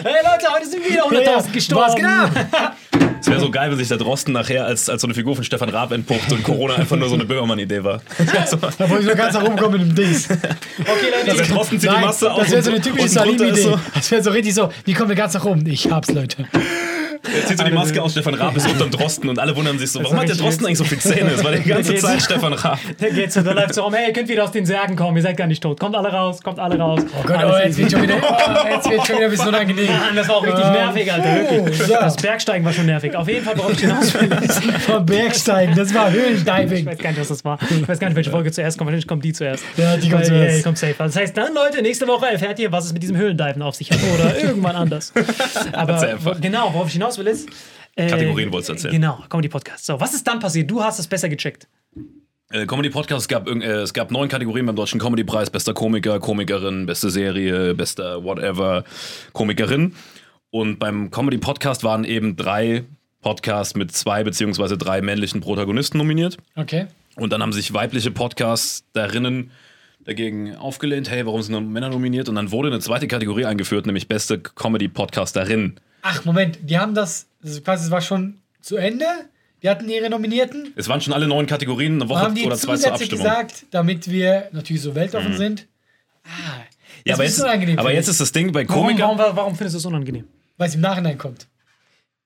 Hey 0.03 0.13
Leute, 0.24 0.53
heute 0.53 0.68
sind 0.68 0.88
wieder 0.89 1.06
100.000 1.06 1.24
ja, 1.24 1.41
gestorben. 1.51 1.86
was 1.88 1.96
genau? 1.96 3.08
Es 3.22 3.27
wäre 3.27 3.39
so 3.39 3.51
geil, 3.51 3.70
wenn 3.70 3.77
sich 3.77 3.88
der 3.88 3.98
Drosten 3.98 4.34
nachher 4.34 4.65
als, 4.65 4.89
als 4.89 5.01
so 5.01 5.08
eine 5.08 5.13
Figur 5.13 5.36
von 5.36 5.44
Stefan 5.44 5.70
Raab 5.70 5.91
entpuppt 5.91 6.32
und 6.32 6.44
Corona 6.44 6.75
einfach 6.75 6.98
nur 6.98 7.08
so 7.08 7.13
eine 7.15 7.25
Böhmermann-Idee 7.25 7.84
war. 7.84 8.01
so, 8.50 8.58
Da 8.58 8.89
wollte 8.89 9.01
ich 9.01 9.06
nur 9.06 9.15
ganz 9.15 9.36
nach 9.36 9.44
oben 9.44 9.56
kommen 9.58 9.74
mit 9.80 9.82
dem 9.89 9.96
Dings. 9.96 10.27
Okay, 10.30 11.27
Leute. 11.27 11.44
Drosten 11.53 11.80
zieht 11.80 11.89
die 11.89 11.94
Nein, 11.94 12.06
Masse 12.06 12.32
auf. 12.32 12.39
das 12.41 12.51
wäre 12.51 12.63
so 12.63 12.72
eine 12.72 12.82
typische 12.82 13.08
Salim-Idee. 13.10 13.62
so- 13.62 13.80
Das 13.94 14.10
wäre 14.10 14.24
so 14.24 14.32
richtig 14.32 14.56
so, 14.56 14.70
wie 14.86 14.94
kommen 14.94 15.10
wir 15.10 15.15
ganz 15.15 15.34
nach 15.36 15.46
oben? 15.46 15.63
Ich 15.68 15.89
hab's, 15.91 16.10
Leute. 16.12 16.46
Er 17.24 17.46
zieht 17.46 17.58
so 17.58 17.63
die 17.63 17.72
Maske 17.72 18.01
aus, 18.01 18.12
Stefan 18.13 18.34
Raab 18.34 18.56
ist 18.58 18.68
unterm 18.68 18.90
Drosten 18.92 19.30
und 19.30 19.38
alle 19.40 19.56
wundern 19.56 19.78
sich 19.78 19.92
so, 19.92 20.00
warum 20.04 20.18
war 20.18 20.24
hat 20.24 20.30
der 20.30 20.38
Drosten 20.38 20.66
eigentlich 20.66 20.78
so 20.80 20.84
viele 20.84 21.01
Zähne? 21.01 21.32
Das 21.32 21.44
war 21.44 21.51
die 21.51 21.62
ganze? 21.70 21.96
Zeit 21.96 22.22
Stefan 22.22 22.54
Raab. 22.54 22.80
Der 23.00 23.12
geht 23.12 23.32
so, 23.32 23.42
der 23.42 23.54
läuft 23.54 23.75
so 23.75 23.84
rum, 23.84 23.94
hey, 23.94 24.08
ihr 24.08 24.13
könnt 24.13 24.28
wieder 24.30 24.44
aus 24.44 24.51
den 24.51 24.66
Särgen 24.66 24.96
kommen, 24.96 25.16
ihr 25.18 25.24
seid 25.24 25.38
gar 25.38 25.48
nicht 25.48 25.62
tot. 25.62 25.80
Kommt 25.80 25.96
alle 25.96 26.10
raus, 26.10 26.42
kommt 26.42 26.60
alle 26.60 26.78
raus. 26.80 27.01
Oh 27.20 27.24
Gott, 27.25 27.38
oh, 27.46 27.58
jetzt 27.63 27.78
wird 27.78 27.92
schon 27.92 28.01
wieder, 28.04 28.16
oh, 28.22 28.68
jetzt 28.70 28.90
wird 28.90 29.06
schon 29.08 29.16
wieder 29.18 29.25
ein 29.25 29.32
bisschen 29.32 29.48
unangenehm. 29.48 29.88
Mann, 29.88 30.16
das 30.16 30.28
war 30.28 30.36
auch 30.38 30.46
richtig 30.46 30.66
nervig, 30.66 31.12
Alter, 31.13 31.36
wirklich. 31.51 31.78
so. 31.78 31.94
Das 31.94 32.16
Bergsteigen 32.16 32.66
war 32.66 32.74
schon 32.74 32.86
nervig. 32.88 33.16
Auf 33.16 33.28
jeden 33.28 33.46
Fall, 33.46 33.58
worauf 33.58 33.72
ich 33.74 33.80
hinaus 33.80 34.13
will, 34.13 34.32
ist, 34.42 34.63
Vom 34.86 35.06
Bergsteigen, 35.06 35.75
das 35.75 35.94
war 35.94 36.10
ich 36.10 36.16
Höhlendiving. 36.16 36.86
weiß 36.86 36.98
gar 36.98 37.10
nicht, 37.12 37.20
was 37.22 37.28
das 37.28 37.46
war. 37.46 37.60
Ich 37.70 37.88
weiß 37.88 38.00
gar 38.00 38.08
nicht, 38.08 38.16
welche 38.16 38.32
Folge 38.32 38.51
zuerst 38.51 38.78
kommt. 38.78 38.88
Wahrscheinlich 38.88 39.08
kommt 39.08 39.24
die 39.24 39.34
zuerst. 39.34 39.63
Ja, 39.78 39.96
die 39.98 40.10
kommt 40.10 40.22
Weil, 40.22 40.28
zuerst. 40.28 40.51
Ja, 40.51 40.58
die 40.58 40.63
kommt 40.63 40.78
safe. 40.78 40.96
Das 40.98 41.16
heißt 41.16 41.38
dann, 41.38 41.54
Leute, 41.54 41.82
nächste 41.82 42.08
Woche 42.08 42.28
erfährt 42.32 42.58
ihr, 42.60 42.72
was 42.72 42.86
es 42.86 42.94
mit 42.94 43.04
diesem 43.04 43.18
Höhlendiven 43.18 43.62
auf 43.62 43.75
sich 43.75 43.92
hat. 43.92 44.00
Oder 44.16 44.38
irgendwann 44.42 44.75
anders. 44.75 45.13
Aber 45.74 46.18
genau, 46.42 46.74
worauf 46.74 46.88
ich 46.88 46.94
hinaus 46.94 47.11
will, 47.18 47.27
ist. 47.27 47.50
Äh, 47.96 48.08
Kategorien 48.08 48.51
wolltest 48.51 48.70
du 48.70 48.74
erzählen. 48.74 48.94
Genau, 48.94 49.24
Comedy 49.30 49.50
Podcast. 49.50 49.86
So, 49.86 50.00
was 50.00 50.13
ist 50.13 50.27
dann 50.27 50.39
passiert? 50.39 50.70
Du 50.70 50.84
hast 50.84 51.00
es 51.00 51.08
besser 51.08 51.30
gecheckt. 51.30 51.68
Äh, 52.51 52.65
Comedy 52.65 52.89
Podcast, 52.89 53.22
es 53.22 53.27
gab, 53.27 53.48
äh, 53.48 53.53
es 53.53 53.94
gab 53.94 54.12
neun 54.12 54.27
Kategorien 54.30 54.65
beim 54.65 54.75
Deutschen 54.75 55.00
Comedy 55.00 55.24
Preis: 55.24 55.50
bester 55.50 55.74
Komiker, 55.74 56.20
Komikerin, 56.20 56.86
beste 56.86 57.10
Serie, 57.10 57.74
bester 57.75 58.24
whatever, 58.24 58.84
Komikerin. 59.34 59.96
Und 60.50 60.80
beim 60.80 61.12
Comedy 61.12 61.38
Podcast 61.38 61.84
waren 61.84 62.03
eben 62.03 62.36
drei 62.36 62.84
Podcasts 63.22 63.75
mit 63.75 63.91
zwei 63.94 64.24
beziehungsweise 64.24 64.77
drei 64.77 65.01
männlichen 65.01 65.39
Protagonisten 65.39 65.98
nominiert. 65.98 66.38
Okay. 66.56 66.88
Und 67.15 67.32
dann 67.32 67.41
haben 67.41 67.53
sich 67.53 67.74
weibliche 67.74 68.12
Podcasterinnen 68.12 69.51
dagegen 70.03 70.56
aufgelehnt, 70.56 71.10
hey, 71.10 71.25
warum 71.25 71.41
sind 71.41 71.51
nur 71.51 71.62
Männer 71.62 71.89
nominiert? 71.89 72.27
Und 72.27 72.36
dann 72.36 72.51
wurde 72.51 72.70
eine 72.70 72.80
zweite 72.80 73.08
Kategorie 73.08 73.46
eingeführt, 73.46 73.86
nämlich 73.86 74.08
beste 74.08 74.39
Comedy-Podcasterin. 74.39 75.75
Ach, 76.01 76.25
Moment, 76.25 76.60
die 76.63 76.77
haben 76.77 76.93
das, 76.96 77.27
das 77.41 77.63
quasi, 77.63 77.86
es 77.86 77.91
war 77.91 78.01
schon 78.01 78.38
zu 78.62 78.77
Ende. 78.77 79.05
Die 79.63 79.70
hatten 79.70 79.88
ihre 79.89 80.10
Nominierten. 80.10 80.74
Es 80.75 80.88
waren 80.89 81.01
schon 81.01 81.13
alle 81.13 81.27
neun 81.27 81.46
Kategorien, 81.46 82.01
eine 82.01 82.10
Woche 82.10 82.22
haben 82.22 82.34
die 82.36 82.46
oder 82.46 82.55
zwei 82.55 82.77
zur 82.77 82.93
Abstimmung. 82.93 83.24
gesagt, 83.24 83.65
damit 83.70 84.10
wir 84.10 84.50
natürlich 84.53 84.81
so 84.81 84.96
weltoffen 84.96 85.38
sind. 85.38 85.67
Ah, 86.24 86.62
ja, 87.05 87.13
aber 87.13 87.25
ist 87.25 87.38
jetzt, 87.38 87.43
unangenehm 87.43 87.77
aber 87.79 87.93
jetzt 87.93 88.08
ist 88.08 88.20
das 88.20 88.31
Ding 88.31 88.51
bei 88.51 88.67
Warum, 88.67 88.86
Komikern. 88.88 89.17
warum, 89.20 89.36
warum 89.38 89.55
findest 89.55 89.75
du 89.75 89.77
es 89.79 89.86
unangenehm? 89.86 90.25
weil 90.58 90.67
es 90.70 90.75
im 90.75 90.81
Nachhinein 90.81 91.17
kommt. 91.17 91.48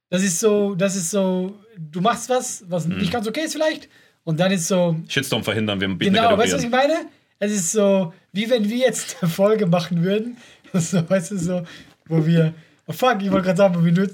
Das 0.09 0.21
ist 0.23 0.39
so, 0.39 0.75
das 0.75 0.95
ist 0.95 1.11
so, 1.11 1.57
du 1.77 2.01
machst 2.01 2.29
was, 2.29 2.63
was 2.67 2.85
Mhm. 2.85 2.97
nicht 2.97 3.11
ganz 3.11 3.27
okay 3.27 3.41
ist 3.45 3.53
vielleicht, 3.53 3.87
und 4.25 4.39
dann 4.39 4.51
ist 4.51 4.67
so, 4.67 4.95
Shitstorm 5.07 5.43
verhindern, 5.43 5.79
wir 5.79 5.87
bieten 5.89 6.13
genau, 6.13 6.37
weißt 6.37 6.53
du, 6.53 6.57
was 6.57 6.63
ich 6.63 6.69
meine? 6.69 6.93
Es 7.39 7.51
ist 7.51 7.71
so, 7.73 8.13
wie 8.33 8.49
wenn 8.49 8.67
wir 8.69 8.77
jetzt 8.77 9.17
eine 9.21 9.29
Folge 9.31 9.65
machen 9.67 10.03
würden, 10.03 10.37
so, 10.73 11.09
weißt 11.09 11.31
du, 11.31 11.37
so, 11.37 11.63
wo 12.07 12.25
wir, 12.25 12.53
oh 12.87 12.93
fuck, 12.93 13.21
ich 13.21 13.31
wollte 13.31 13.45
gerade 13.45 13.57
sagen, 13.57 13.85
wir 13.85 13.91
nur 13.91 14.09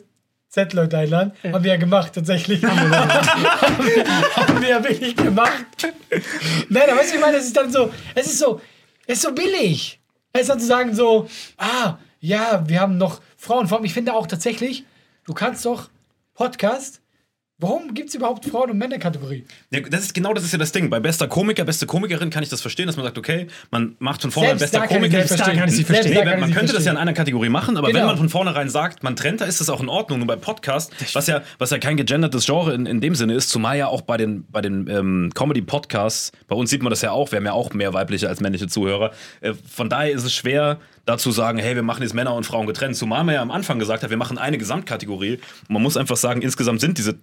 Z-Leute 0.50 0.98
einladen, 0.98 1.32
haben 1.44 1.64
wir 1.64 1.72
ja 1.72 1.78
gemacht, 1.78 2.14
tatsächlich. 2.14 2.64
haben, 2.64 2.92
wir, 2.92 4.06
haben 4.36 4.62
wir 4.62 4.70
ja 4.70 4.84
wirklich 4.84 5.16
gemacht. 5.16 5.66
Nein, 6.68 6.84
aber 6.90 7.00
weißt 7.00 7.12
du, 7.12 7.16
ich 7.16 7.22
meine, 7.22 7.38
es 7.38 7.46
ist 7.46 7.56
dann 7.56 7.72
so, 7.72 7.92
es 8.16 8.28
ist 8.28 8.40
so, 8.40 8.60
es 9.08 9.18
ist 9.18 9.22
so 9.24 9.32
billig. 9.34 10.00
Es 10.34 10.42
ist 10.42 10.50
dann 10.50 10.60
zu 10.60 10.66
sagen 10.66 10.94
so, 10.94 11.30
ah, 11.58 11.98
ja, 12.20 12.64
wir 12.68 12.82
haben 12.82 12.98
noch 12.98 13.22
Frauen. 13.38 13.68
Vor 13.68 13.78
allem, 13.78 13.86
ich 13.86 13.94
finde 13.94 14.14
auch 14.14 14.28
tatsächlich, 14.28 14.86
du 15.26 15.34
kannst 15.34 15.66
doch 15.66 15.90
Podcast, 16.34 17.01
warum 17.62 17.94
gibt 17.94 18.10
es 18.10 18.16
überhaupt 18.16 18.44
Frauen- 18.46 18.72
und 18.72 18.78
Männerkategorie? 18.78 19.46
Ja, 19.70 19.80
das 19.82 20.02
ist 20.02 20.14
genau 20.14 20.34
das 20.34 20.44
ist 20.44 20.52
ja 20.52 20.58
das 20.58 20.72
Ding. 20.72 20.90
Bei 20.90 21.00
bester 21.00 21.28
Komiker, 21.28 21.64
beste 21.64 21.86
Komikerin 21.86 22.30
kann 22.30 22.44
ich 22.44 22.50
das 22.50 22.60
verstehen, 22.62 22.88
dass 22.88 22.98
man 22.98 23.06
sagt, 23.06 23.18
okay, 23.18 23.48
man 23.72 23.96
macht 24.00 24.22
von 24.24 24.32
vornherein 24.32 24.58
Selbst 24.60 24.74
bester 24.74 24.88
da 24.88 24.94
Komiker. 24.94 25.18
nicht 25.20 25.28
verstehen. 25.28 25.58
kann 25.58 25.70
ich 25.70 25.76
sie 25.76 25.84
Selbst 25.84 26.04
verstehen. 26.10 26.26
da 26.26 26.34
Nee, 26.36 26.42
man 26.42 26.52
könnte 26.54 26.74
das 26.74 26.84
ja 26.86 26.92
in 26.92 26.98
einer 26.98 27.14
Kategorie 27.14 27.50
machen, 27.50 27.78
aber 27.78 27.88
wenn 27.88 27.94
Genau. 27.96 28.08
man 28.08 28.18
von 28.18 28.30
vornherein 28.30 28.70
sagt, 28.70 29.04
man 29.04 29.16
trennt, 29.16 29.40
da 29.42 29.46
ist 29.46 29.62
das 29.62 29.70
auch 29.70 29.82
in 29.82 29.90
Ordnung. 29.90 30.20
Nur 30.20 30.28
bei 30.28 30.36
Podcast, 30.36 30.92
was 31.14 31.28
ja, 31.28 31.42
was 31.60 31.70
ja 31.70 31.78
kein 31.78 31.96
gegendertes 31.98 32.46
Genre 32.46 32.74
in, 32.74 32.86
in 32.86 33.00
dem 33.00 33.16
Sinne 33.16 33.34
ist, 33.36 33.50
zumal 33.50 33.78
ja 33.78 33.88
auch 33.88 34.02
bei 34.02 34.18
den, 34.18 34.46
bei 34.52 34.62
den 34.62 34.88
ähm, 34.90 35.32
Comedy-Podcasts, 35.36 36.32
bei 36.48 36.56
uns 36.56 36.70
sieht 36.70 36.82
man 36.84 36.90
das 36.90 37.02
ja 37.02 37.12
auch, 37.12 37.32
wir 37.32 37.38
haben 37.38 37.46
ja 37.46 37.54
auch 37.54 37.74
mehr 37.74 37.94
weibliche 37.94 38.28
als 38.28 38.40
männliche 38.42 38.68
Zuhörer. 38.68 39.12
Äh, 39.42 39.54
von 39.54 39.90
daher 39.90 40.12
ist 40.12 40.24
es 40.24 40.34
schwer, 40.34 40.80
dazu 41.06 41.32
sagen, 41.32 41.58
hey, 41.58 41.76
wir 41.76 41.84
machen 41.84 42.04
jetzt 42.04 42.14
Männer 42.14 42.34
und 42.36 42.46
Frauen 42.46 42.68
getrennt. 42.68 42.96
Zumal 42.96 43.24
man 43.24 43.36
ja 43.36 43.42
am 43.42 43.52
Anfang 43.52 43.80
gesagt 43.80 44.04
hat, 44.04 44.10
wir 44.10 44.18
machen 44.18 44.38
eine 44.38 44.58
Gesamtkategorie. 44.58 45.36
Und 45.68 45.70
man 45.70 45.82
muss 45.82 45.98
einfach 45.98 46.18
sagen, 46.18 46.42
insgesamt 46.42 46.80
sind 46.82 46.98
diese 46.98 47.16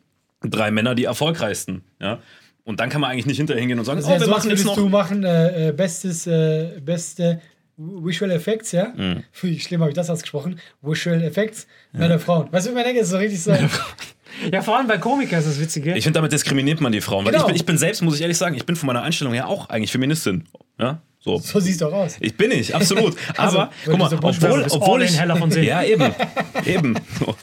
drei 0.43 0.71
Männer 0.71 0.95
die 0.95 1.05
erfolgreichsten. 1.05 1.83
Ja? 2.01 2.21
Und 2.65 2.81
dann 2.81 2.91
kann 2.91 3.01
man 3.01 3.11
eigentlich 3.11 3.27
nicht 3.27 3.39
hinterher 3.39 3.61
hingehen 3.61 3.79
und 3.79 3.85
sagen, 3.85 3.99
Das 3.99 4.09
wäre 4.09 4.17
oh, 4.19 4.21
wir 4.21 4.27
so, 4.27 4.31
machen 4.33 4.51
jetzt 4.51 4.65
noch. 4.65 4.75
du 4.77 4.89
machen, 4.89 5.25
äh, 5.25 5.69
äh, 5.69 5.73
bestes, 5.73 6.27
äh, 6.27 6.81
beste 6.85 7.41
Visual 7.77 8.31
Effects, 8.33 8.73
ja? 8.73 8.93
Mhm. 8.97 9.23
Wie 9.41 9.59
schlimm 9.61 9.81
habe 9.81 9.91
ich 9.91 9.95
das 9.95 10.11
ausgesprochen? 10.11 10.59
Visual 10.83 11.23
Effects, 11.23 11.67
Männer, 11.93 12.19
Frauen. 12.19 12.53
Weißt 12.53 12.67
du, 12.67 12.71
wie 12.71 12.75
man 12.75 12.85
denkt, 12.85 13.01
ist 13.01 13.11
so 13.11 13.17
richtig 13.19 13.43
so. 13.43 13.53
Ja, 14.53 14.63
vor 14.63 14.77
allem 14.77 14.87
bei 14.87 14.99
Komikern 14.99 15.41
ist 15.41 15.49
das 15.49 15.59
Witzige. 15.61 15.97
Ich 15.97 16.05
finde, 16.05 16.19
damit 16.19 16.31
diskriminiert 16.31 16.81
man 16.81 16.93
die 16.93 17.01
Frauen. 17.01 17.25
Weil 17.25 17.33
Genau. 17.33 17.45
ich, 17.45 17.47
bin, 17.49 17.57
ich 17.57 17.67
bin 17.67 17.79
selbst, 17.79 18.03
muss 18.03 18.15
ich 18.15 18.21
ehrlich 18.21 18.37
sagen, 18.37 18.55
ich 18.55 18.65
bin 18.67 18.77
von 18.77 18.87
meiner 18.87 19.03
Einstellung 19.03 19.33
her 19.33 19.49
auch 19.49 19.69
eigentlich 19.69 19.91
Feministin. 19.91 20.45
Ja, 20.79 21.01
so. 21.29 21.39
So 21.39 21.61
siehst 21.61 21.81
du 21.81 21.87
auch 21.87 21.93
aus. 21.93 22.17
Ich 22.21 22.37
bin 22.37 22.51
ich, 22.51 22.75
absolut. 22.75 23.15
Also, 23.37 23.59
Aber, 23.59 23.71
guck 23.85 23.99
mal, 23.99 24.11
so 24.11 24.17
obwohl, 24.17 24.67
obwohl 24.71 25.03
ich. 25.03 25.19
heller 25.19 25.37
von. 25.37 25.51
Ja, 25.63 25.83
eben. 25.83 26.15
eben. 26.65 26.95
So, 27.19 27.35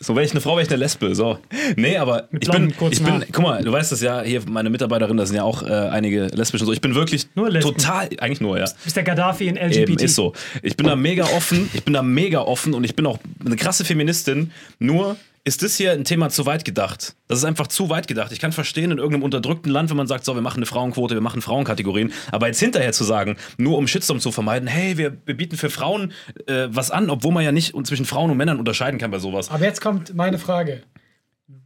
so 0.00 0.14
wäre 0.14 0.26
ich 0.26 0.32
eine 0.32 0.42
Frau, 0.42 0.56
wäre 0.56 0.62
ich 0.62 0.68
eine 0.68 0.76
Lesbe. 0.76 1.14
So. 1.14 1.38
Nee, 1.76 1.96
aber 1.96 2.28
ich 2.38 2.50
bin, 2.50 2.74
ich 2.90 3.02
bin, 3.02 3.24
guck 3.32 3.42
mal, 3.42 3.62
du 3.62 3.72
weißt 3.72 3.92
das 3.92 4.02
ja, 4.02 4.20
hier 4.20 4.42
meine 4.46 4.68
Mitarbeiterinnen, 4.68 5.16
da 5.16 5.24
sind 5.24 5.36
ja 5.36 5.42
auch 5.44 5.62
äh, 5.62 5.72
einige 5.72 6.26
lesbische. 6.26 6.66
So. 6.66 6.72
Ich 6.72 6.82
bin 6.82 6.94
wirklich 6.94 7.28
total, 7.34 8.10
eigentlich 8.18 8.42
nur, 8.42 8.58
ja. 8.58 8.66
Du 8.66 8.72
bist 8.84 8.96
der 8.96 9.04
Gaddafi 9.04 9.48
in 9.48 9.56
LGBT. 9.56 9.88
Eben, 9.88 9.98
ist 10.00 10.16
so. 10.16 10.34
Ich 10.62 10.76
bin 10.76 10.86
da 10.86 10.96
mega 10.96 11.24
offen, 11.24 11.70
ich 11.72 11.82
bin 11.82 11.94
da 11.94 12.02
mega 12.02 12.40
offen 12.40 12.74
und 12.74 12.84
ich 12.84 12.94
bin 12.94 13.06
auch 13.06 13.18
eine 13.44 13.56
krasse 13.56 13.86
Feministin. 13.86 14.50
Nur 14.80 15.16
ist 15.48 15.62
das 15.62 15.76
hier 15.76 15.92
ein 15.92 16.04
Thema 16.04 16.28
zu 16.28 16.44
weit 16.44 16.64
gedacht. 16.66 17.16
Das 17.26 17.38
ist 17.38 17.44
einfach 17.44 17.66
zu 17.66 17.88
weit 17.88 18.06
gedacht. 18.06 18.32
Ich 18.32 18.38
kann 18.38 18.52
verstehen, 18.52 18.90
in 18.90 18.98
irgendeinem 18.98 19.22
unterdrückten 19.22 19.72
Land, 19.72 19.88
wenn 19.88 19.96
man 19.96 20.06
sagt, 20.06 20.26
so, 20.26 20.34
wir 20.34 20.42
machen 20.42 20.58
eine 20.58 20.66
Frauenquote, 20.66 21.14
wir 21.14 21.22
machen 21.22 21.40
Frauenkategorien. 21.40 22.12
Aber 22.30 22.46
jetzt 22.48 22.60
hinterher 22.60 22.92
zu 22.92 23.02
sagen, 23.02 23.36
nur 23.56 23.78
um 23.78 23.88
Shitstorm 23.88 24.20
zu 24.20 24.30
vermeiden, 24.30 24.68
hey, 24.68 24.98
wir, 24.98 25.16
wir 25.24 25.36
bieten 25.36 25.56
für 25.56 25.70
Frauen 25.70 26.12
äh, 26.46 26.68
was 26.68 26.90
an, 26.90 27.08
obwohl 27.08 27.32
man 27.32 27.44
ja 27.44 27.50
nicht 27.50 27.74
zwischen 27.86 28.04
Frauen 28.04 28.30
und 28.30 28.36
Männern 28.36 28.58
unterscheiden 28.58 29.00
kann 29.00 29.10
bei 29.10 29.18
sowas. 29.18 29.50
Aber 29.50 29.64
jetzt 29.64 29.80
kommt 29.80 30.14
meine 30.14 30.38
Frage. 30.38 30.82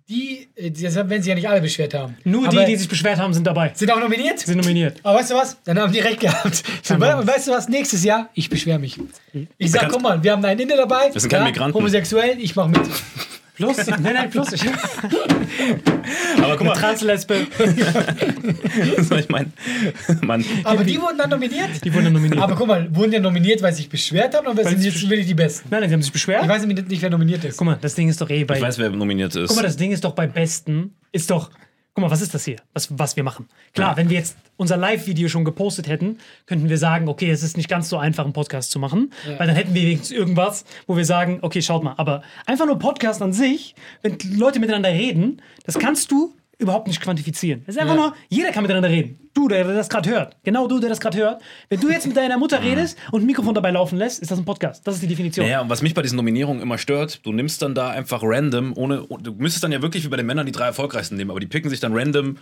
Die, 0.09 0.49
äh, 0.55 0.71
die 0.71 0.85
wenn 0.85 1.23
sie 1.23 1.31
ja 1.31 1.35
nicht 1.35 1.49
alle 1.49 1.61
beschwert 1.61 1.95
haben. 1.95 2.17
Nur 2.23 2.47
aber 2.47 2.65
die, 2.65 2.73
die 2.73 2.77
sich 2.77 2.89
beschwert 2.89 3.19
haben, 3.19 3.35
sind 3.35 3.47
dabei. 3.47 3.73
sind 3.75 3.91
auch 3.91 3.99
nominiert. 3.99 4.39
Sind 4.39 4.59
nominiert. 4.59 5.01
Aber 5.03 5.19
weißt 5.19 5.33
du 5.33 5.35
was? 5.35 5.57
Dann 5.65 5.81
haben 5.81 5.93
die 5.93 5.99
recht 5.99 6.21
gehabt. 6.21 6.63
Und 6.89 7.01
weißt 7.01 7.49
du 7.49 7.51
was? 7.51 7.69
Nächstes 7.69 8.05
Jahr, 8.05 8.29
ich 8.35 8.49
beschwere 8.49 8.79
mich. 8.79 9.01
Ich 9.59 9.73
sag, 9.73 9.89
guck 9.89 10.03
mal, 10.03 10.23
wir 10.23 10.33
haben 10.33 10.45
einen 10.45 10.61
Inder 10.61 10.77
dabei. 10.77 11.11
Wir 11.13 11.21
sind 11.21 11.31
keine 11.31 11.47
Migranten. 11.47 11.75
Homosexuell, 11.75 12.39
ich 12.39 12.55
mach 12.55 12.69
mit. 12.69 12.81
Plus, 13.63 13.87
nein, 13.87 14.03
nein, 14.03 14.29
plus. 14.31 14.53
Ich, 14.53 14.63
Aber 16.43 16.57
guck 16.57 16.67
mal, 16.67 16.75
Translesbe, 16.75 17.47
ich 19.19 19.29
meine, 19.29 19.53
Mann, 20.23 20.45
Aber 20.65 20.83
die 20.83 21.01
wurden 21.01 21.19
dann 21.19 21.31
nominiert. 21.31 21.85
die 21.85 21.95
wurden 21.95 22.13
nominiert. 22.13 22.43
Aber 22.43 22.57
guck 22.57 22.67
mal, 22.67 22.89
wurden 22.93 23.13
die 23.13 23.21
nominiert, 23.21 23.63
weil 23.63 23.73
sie 23.73 23.83
sich 23.83 23.89
beschwert 23.89 24.35
haben 24.35 24.49
oder 24.49 24.57
Weil 24.57 24.67
sind 24.67 24.81
sie 24.81 24.89
jetzt 24.89 25.09
wirklich 25.09 25.29
die 25.29 25.35
Besten? 25.35 25.69
nein, 25.71 25.81
nein, 25.81 25.91
die 25.91 25.95
haben 25.95 26.03
sich 26.03 26.13
beschwert. 26.13 26.43
Ich 26.43 26.49
weiß 26.49 26.63
Guck 31.95 32.03
mal, 32.03 32.11
was 32.11 32.23
ist 32.23 32.33
das 32.33 32.47
hier? 32.47 32.57
Was, 32.73 32.99
was 32.99 33.17
wir 33.17 33.23
machen. 33.23 33.49
Klar, 33.75 33.99
wenn 33.99 34.09
wir 34.09 34.17
jetzt 34.17 34.39
unser 34.57 34.79
Live-Video 34.79 35.29
schon 35.29 35.45
gepostet 35.45 35.89
hätten, 35.89 36.19
könnten 36.47 36.71
wir 36.71 36.79
sagen, 36.79 37.07
okay, 37.07 37.31
es 37.31 37.43
ist 37.43 37.59
nicht 37.59 37.69
ganz 37.69 37.91
so 37.91 37.99
einfach, 37.99 38.25
einen 38.25 38.33
Podcast 38.33 38.71
zu 38.71 38.79
machen. 38.79 39.13
Weil 39.37 39.47
dann 39.47 39.55
hätten 39.55 39.75
wir 39.75 39.83
wenigstens 39.83 40.11
irgendwas, 40.11 40.65
wo 40.87 40.97
wir 40.97 41.05
sagen, 41.05 41.41
okay, 41.43 41.61
schaut 41.61 41.83
mal. 41.85 41.95
Aber 41.99 42.23
einfach 42.47 42.65
nur 42.65 42.79
Podcast 42.79 43.21
an 43.21 43.35
sich, 43.35 43.75
wenn 44.01 44.17
Leute 44.35 44.59
miteinander 44.59 44.89
reden, 44.89 45.43
das 45.67 45.79
kannst 45.79 46.11
du 46.11 46.35
überhaupt 46.59 46.87
nicht 46.87 47.01
quantifizieren. 47.01 47.63
Es 47.67 47.75
ist 47.77 47.81
einfach 47.81 47.95
Ja. 47.95 48.01
nur, 48.01 48.15
jeder 48.29 48.51
kann 48.53 48.63
miteinander 48.63 48.89
reden. 48.89 49.19
Du, 49.35 49.49
der 49.49 49.65
das 49.65 49.89
gerade 49.89 50.09
hört. 50.11 50.37
Genau 50.45 50.69
du, 50.69 50.79
der 50.79 50.91
das 50.91 51.01
gerade 51.01 51.19
hört. 51.19 51.43
Wenn 51.69 51.81
du 51.81 51.91
jetzt 51.91 52.07
mit 52.07 52.17
deiner 52.17 52.39
Mutter 52.39 52.63
redest 52.63 52.97
und 53.11 53.23
ein 53.23 53.27
Mikrofon 53.27 53.55
dabei 53.55 53.71
laufen 53.71 53.97
lässt, 53.99 54.21
ist 54.21 54.31
das 54.31 54.39
ein 54.39 54.45
Podcast. 54.45 54.87
Das 54.87 54.95
ist 54.95 55.03
die 55.03 55.07
Definition. 55.09 55.47
Naja, 55.47 55.61
und 55.63 55.71
was 55.71 55.83
mich 55.83 55.95
bei 55.95 56.03
diesen 56.03 56.17
Nominierungen 56.17 56.63
immer 56.63 56.79
stört, 56.79 57.25
du 57.27 57.33
nimmst 57.33 57.63
dann 57.63 57.75
da 57.75 57.91
einfach 57.91 58.21
random, 58.23 58.75
ohne, 58.77 59.07
du 59.21 59.33
müsstest 59.33 59.65
dann 59.65 59.73
ja 59.73 59.83
wirklich 59.83 60.05
wie 60.05 60.09
bei 60.09 60.17
den 60.19 60.27
Männern 60.27 60.47
die 60.47 60.53
drei 60.53 60.67
erfolgreichsten 60.67 61.17
nehmen, 61.17 61.31
aber 61.31 61.41
die 61.41 61.47
picken 61.47 61.71
sich 61.71 61.81
dann 61.81 61.97
random 61.97 62.37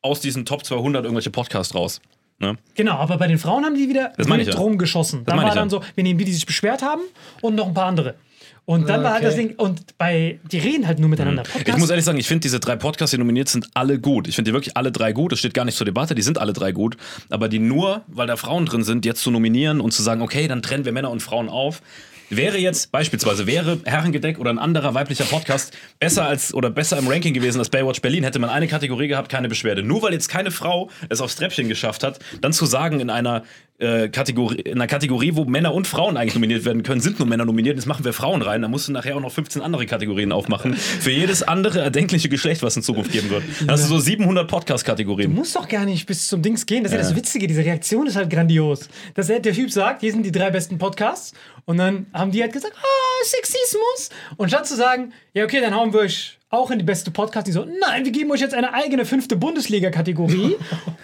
aus 0.00 0.20
diesen 0.20 0.44
Top 0.44 0.64
200 0.64 1.04
irgendwelche 1.04 1.30
Podcasts 1.30 1.74
raus. 1.74 2.00
Ne? 2.38 2.56
Genau, 2.74 2.94
aber 2.94 3.18
bei 3.18 3.28
den 3.28 3.38
Frauen 3.38 3.64
haben 3.64 3.76
die 3.76 3.88
wieder 3.88 4.12
Das 4.16 4.28
wild 4.28 4.48
ja. 4.48 4.54
rumgeschossen. 4.56 5.24
Dann 5.24 5.36
meine 5.36 5.48
war 5.48 5.54
ich 5.54 5.60
dann 5.60 5.68
ja. 5.68 5.70
so, 5.70 5.82
wir 5.94 6.02
nehmen 6.02 6.18
die, 6.18 6.24
die 6.24 6.32
sich 6.32 6.44
beschwert 6.46 6.82
haben 6.82 7.02
und 7.40 7.54
noch 7.54 7.68
ein 7.68 7.74
paar 7.74 7.86
andere. 7.86 8.16
Und 8.64 8.88
dann 8.88 9.02
war 9.02 9.14
halt 9.14 9.24
das 9.24 9.34
Okay. 9.34 9.48
Ding, 9.48 9.56
und 9.56 9.98
bei, 9.98 10.38
die 10.50 10.58
reden 10.58 10.86
halt 10.86 10.98
nur 10.98 11.08
miteinander. 11.08 11.42
Podcast, 11.42 11.68
Ich 11.68 11.76
muss 11.76 11.90
ehrlich 11.90 12.04
sagen, 12.04 12.18
ich 12.18 12.28
finde 12.28 12.42
diese 12.42 12.60
drei 12.60 12.76
Podcasts, 12.76 13.10
die 13.10 13.18
nominiert 13.18 13.48
sind, 13.48 13.66
alle 13.74 13.98
gut. 13.98 14.28
Ich 14.28 14.36
finde 14.36 14.50
die 14.50 14.54
wirklich 14.54 14.76
alle 14.76 14.92
drei 14.92 15.12
gut. 15.12 15.32
Das 15.32 15.40
steht 15.40 15.54
gar 15.54 15.64
nicht 15.64 15.76
zur 15.76 15.84
Debatte, 15.84 16.14
die 16.14 16.22
sind 16.22 16.38
alle 16.38 16.52
drei 16.52 16.72
gut. 16.72 16.96
Aber 17.28 17.48
die 17.48 17.58
nur, 17.58 18.02
weil 18.06 18.26
da 18.26 18.36
Frauen 18.36 18.66
drin 18.66 18.84
sind, 18.84 19.04
jetzt 19.04 19.22
zu 19.22 19.30
nominieren 19.30 19.80
und 19.80 19.92
zu 19.92 20.02
sagen, 20.02 20.22
okay, 20.22 20.46
dann 20.48 20.62
trennen 20.62 20.84
wir 20.84 20.92
Männer 20.92 21.10
und 21.10 21.20
Frauen 21.20 21.48
auf. 21.48 21.82
Wäre 22.30 22.56
jetzt 22.56 22.92
beispielsweise, 22.92 23.46
wäre 23.46 23.80
Herrengedeck 23.84 24.38
oder 24.38 24.48
ein 24.48 24.58
anderer 24.58 24.94
weiblicher 24.94 25.24
Podcast 25.24 25.76
besser 25.98 26.26
als 26.26 26.54
oder 26.54 26.70
besser 26.70 26.96
im 26.96 27.06
Ranking 27.06 27.34
gewesen 27.34 27.58
als 27.58 27.68
Baywatch 27.68 28.00
Berlin, 28.00 28.24
hätte 28.24 28.38
man 28.38 28.48
eine 28.48 28.68
Kategorie 28.68 29.06
gehabt, 29.06 29.28
keine 29.28 29.50
Beschwerde. 29.50 29.82
Nur 29.82 30.00
weil 30.00 30.14
jetzt 30.14 30.28
keine 30.30 30.50
Frau 30.50 30.88
es 31.10 31.20
aufs 31.20 31.36
Treppchen 31.36 31.68
geschafft 31.68 32.02
hat, 32.02 32.20
dann 32.40 32.54
zu 32.54 32.64
sagen 32.64 33.00
in 33.00 33.10
einer, 33.10 33.42
äh, 33.82 34.08
Kategorie, 34.08 34.60
in 34.60 34.74
einer 34.74 34.86
Kategorie, 34.86 35.34
wo 35.34 35.44
Männer 35.44 35.74
und 35.74 35.86
Frauen 35.86 36.16
eigentlich 36.16 36.34
nominiert 36.34 36.64
werden 36.64 36.82
können, 36.82 37.00
sind 37.00 37.18
nur 37.18 37.28
Männer 37.28 37.44
nominiert, 37.44 37.76
jetzt 37.76 37.86
machen 37.86 38.04
wir 38.04 38.12
Frauen 38.12 38.40
rein. 38.42 38.62
dann 38.62 38.70
musst 38.70 38.88
du 38.88 38.92
nachher 38.92 39.16
auch 39.16 39.20
noch 39.20 39.32
15 39.32 39.60
andere 39.60 39.86
Kategorien 39.86 40.32
aufmachen. 40.32 40.74
Für 40.74 41.10
jedes 41.10 41.42
andere 41.42 41.80
erdenkliche 41.80 42.28
Geschlecht, 42.28 42.62
was 42.62 42.76
in 42.76 42.82
Zukunft 42.82 43.12
geben 43.12 43.30
wird. 43.30 43.42
Hast 43.68 43.84
du 43.84 43.88
so 43.88 43.98
700 43.98 44.48
Podcast-Kategorien. 44.48 45.34
muss 45.34 45.52
doch 45.52 45.68
gar 45.68 45.84
nicht 45.84 46.06
bis 46.06 46.28
zum 46.28 46.42
Dings 46.42 46.64
gehen. 46.66 46.84
Das 46.84 46.92
ist 46.92 46.98
ja 46.98 47.02
das 47.02 47.16
Witzige, 47.16 47.46
diese 47.46 47.64
Reaktion 47.64 48.06
ist 48.06 48.16
halt 48.16 48.30
grandios. 48.30 48.88
Dass 49.14 49.28
er, 49.28 49.40
der 49.40 49.52
Typ 49.52 49.70
sagt, 49.70 50.00
hier 50.00 50.12
sind 50.12 50.24
die 50.24 50.32
drei 50.32 50.50
besten 50.50 50.78
Podcasts. 50.78 51.32
Und 51.64 51.78
dann 51.78 52.06
haben 52.12 52.30
die 52.30 52.42
halt 52.42 52.52
gesagt, 52.52 52.74
ah, 52.76 53.24
Sexismus. 53.24 54.10
Und 54.36 54.48
statt 54.48 54.66
zu 54.66 54.76
sagen, 54.76 55.12
ja, 55.34 55.44
okay, 55.44 55.60
dann 55.60 55.74
hauen 55.74 55.92
wir 55.92 56.00
euch 56.00 56.38
auch 56.52 56.70
in 56.70 56.78
die 56.78 56.84
beste 56.84 57.10
Podcast, 57.10 57.46
die 57.46 57.52
so, 57.52 57.64
nein, 57.64 58.04
wir 58.04 58.12
geben 58.12 58.30
euch 58.30 58.40
jetzt 58.40 58.52
eine 58.52 58.74
eigene 58.74 59.06
fünfte 59.06 59.36
Bundesliga-Kategorie, 59.36 60.56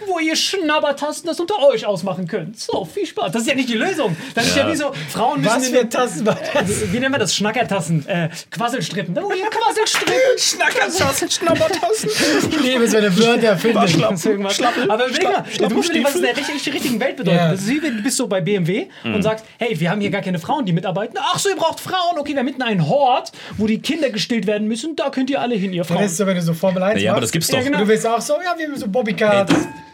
wo 0.06 0.18
ihr 0.18 0.36
Schnabbertasten 0.36 1.26
das 1.26 1.40
unter 1.40 1.58
euch 1.66 1.86
ausmachen 1.86 2.28
könnt. 2.28 2.60
So, 2.60 2.84
viel 2.84 3.06
Spaß. 3.06 3.32
Das 3.32 3.42
ist 3.42 3.48
ja 3.48 3.54
nicht 3.54 3.70
die 3.70 3.74
Lösung. 3.74 4.14
Das 4.34 4.46
ist 4.46 4.56
ja 4.58 4.70
wie 4.70 4.76
so, 4.76 4.92
Frauen 5.08 5.40
müssen 5.40 5.56
Was 5.56 5.68
für 5.70 5.88
Tassen 5.88 6.26
war 6.26 6.38
das? 6.52 6.92
wie 6.92 7.00
nennen 7.00 7.14
wir 7.14 7.18
das? 7.18 7.34
Schnackertassen, 7.34 8.06
äh, 8.06 8.28
Quasselstrippen. 8.50 9.16
Oh, 9.18 9.32
ihr 9.32 9.48
Quasselstrippen. 9.48 10.14
Schnackertassen, 10.36 11.30
Schnabbertassen. 11.30 12.10
Ich 12.50 12.60
liebe 12.60 12.84
es, 12.84 12.92
wenn 12.92 13.04
er 13.04 13.16
Wörter 13.16 13.56
findet. 13.56 14.24
Irgendwas. 14.26 14.60
Aber 14.60 15.08
mal, 15.08 15.44
du 15.56 15.74
musst 15.74 15.94
dir, 15.94 16.04
was 16.04 16.14
in 16.14 16.22
der 16.22 16.34
Schlappen. 16.34 16.52
richtig, 16.52 16.74
richtigen 16.74 17.00
Welt 17.00 17.16
bedeutet. 17.16 17.40
Ja. 17.40 17.52
Das 17.52 17.60
ist 17.62 17.68
wie 17.68 17.82
wenn 17.82 17.96
du 17.96 18.02
bist 18.02 18.18
so 18.18 18.26
bei 18.26 18.42
BMW 18.42 18.88
und 19.02 19.22
sagst, 19.22 19.46
hey, 19.58 19.80
wir 19.80 19.90
haben 19.90 20.02
hier 20.02 20.10
gar 20.10 20.20
keine 20.20 20.38
Frauen, 20.38 20.66
die 20.66 20.74
mitarbeiten. 20.74 21.16
Ach 21.18 21.38
so, 21.38 21.48
ihr 21.48 21.56
braucht 21.56 21.80
Frauen. 21.80 22.18
Okay, 22.18 22.32
wir 22.32 22.40
haben 22.40 22.44
mitten 22.46 22.60
einen 22.60 22.86
Hort, 22.86 23.32
wo 23.56 23.66
die 23.66 23.80
Kinder 23.80 24.10
gestillt 24.18 24.46
werden 24.46 24.68
müssen. 24.68 24.94
Da 24.96 25.10
könnt 25.10 25.30
ihr 25.30 25.40
alle 25.40 25.54
hin, 25.54 25.72
ihr 25.72 25.82
Das 25.82 25.88
Frauen. 25.88 26.04
ist 26.04 26.16
so, 26.16 26.26
wenn 26.26 26.36
du 26.36 26.42
so 26.42 26.54
Formel 26.54 26.82
1 26.82 27.00
Ja, 27.02 27.12
aber 27.12 27.20
machst. 27.20 27.24
das 27.28 27.32
gibt's 27.32 27.48
Ja, 27.50 27.58
doch. 27.58 27.64
genau. 27.64 27.78
Du 27.78 27.88
willst 27.88 28.06
auch 28.06 28.20
so, 28.20 28.34
ja, 28.34 28.54
wir 28.58 28.66
haben 28.68 28.76
so 28.76 28.88
Bobbycars. 28.88 29.50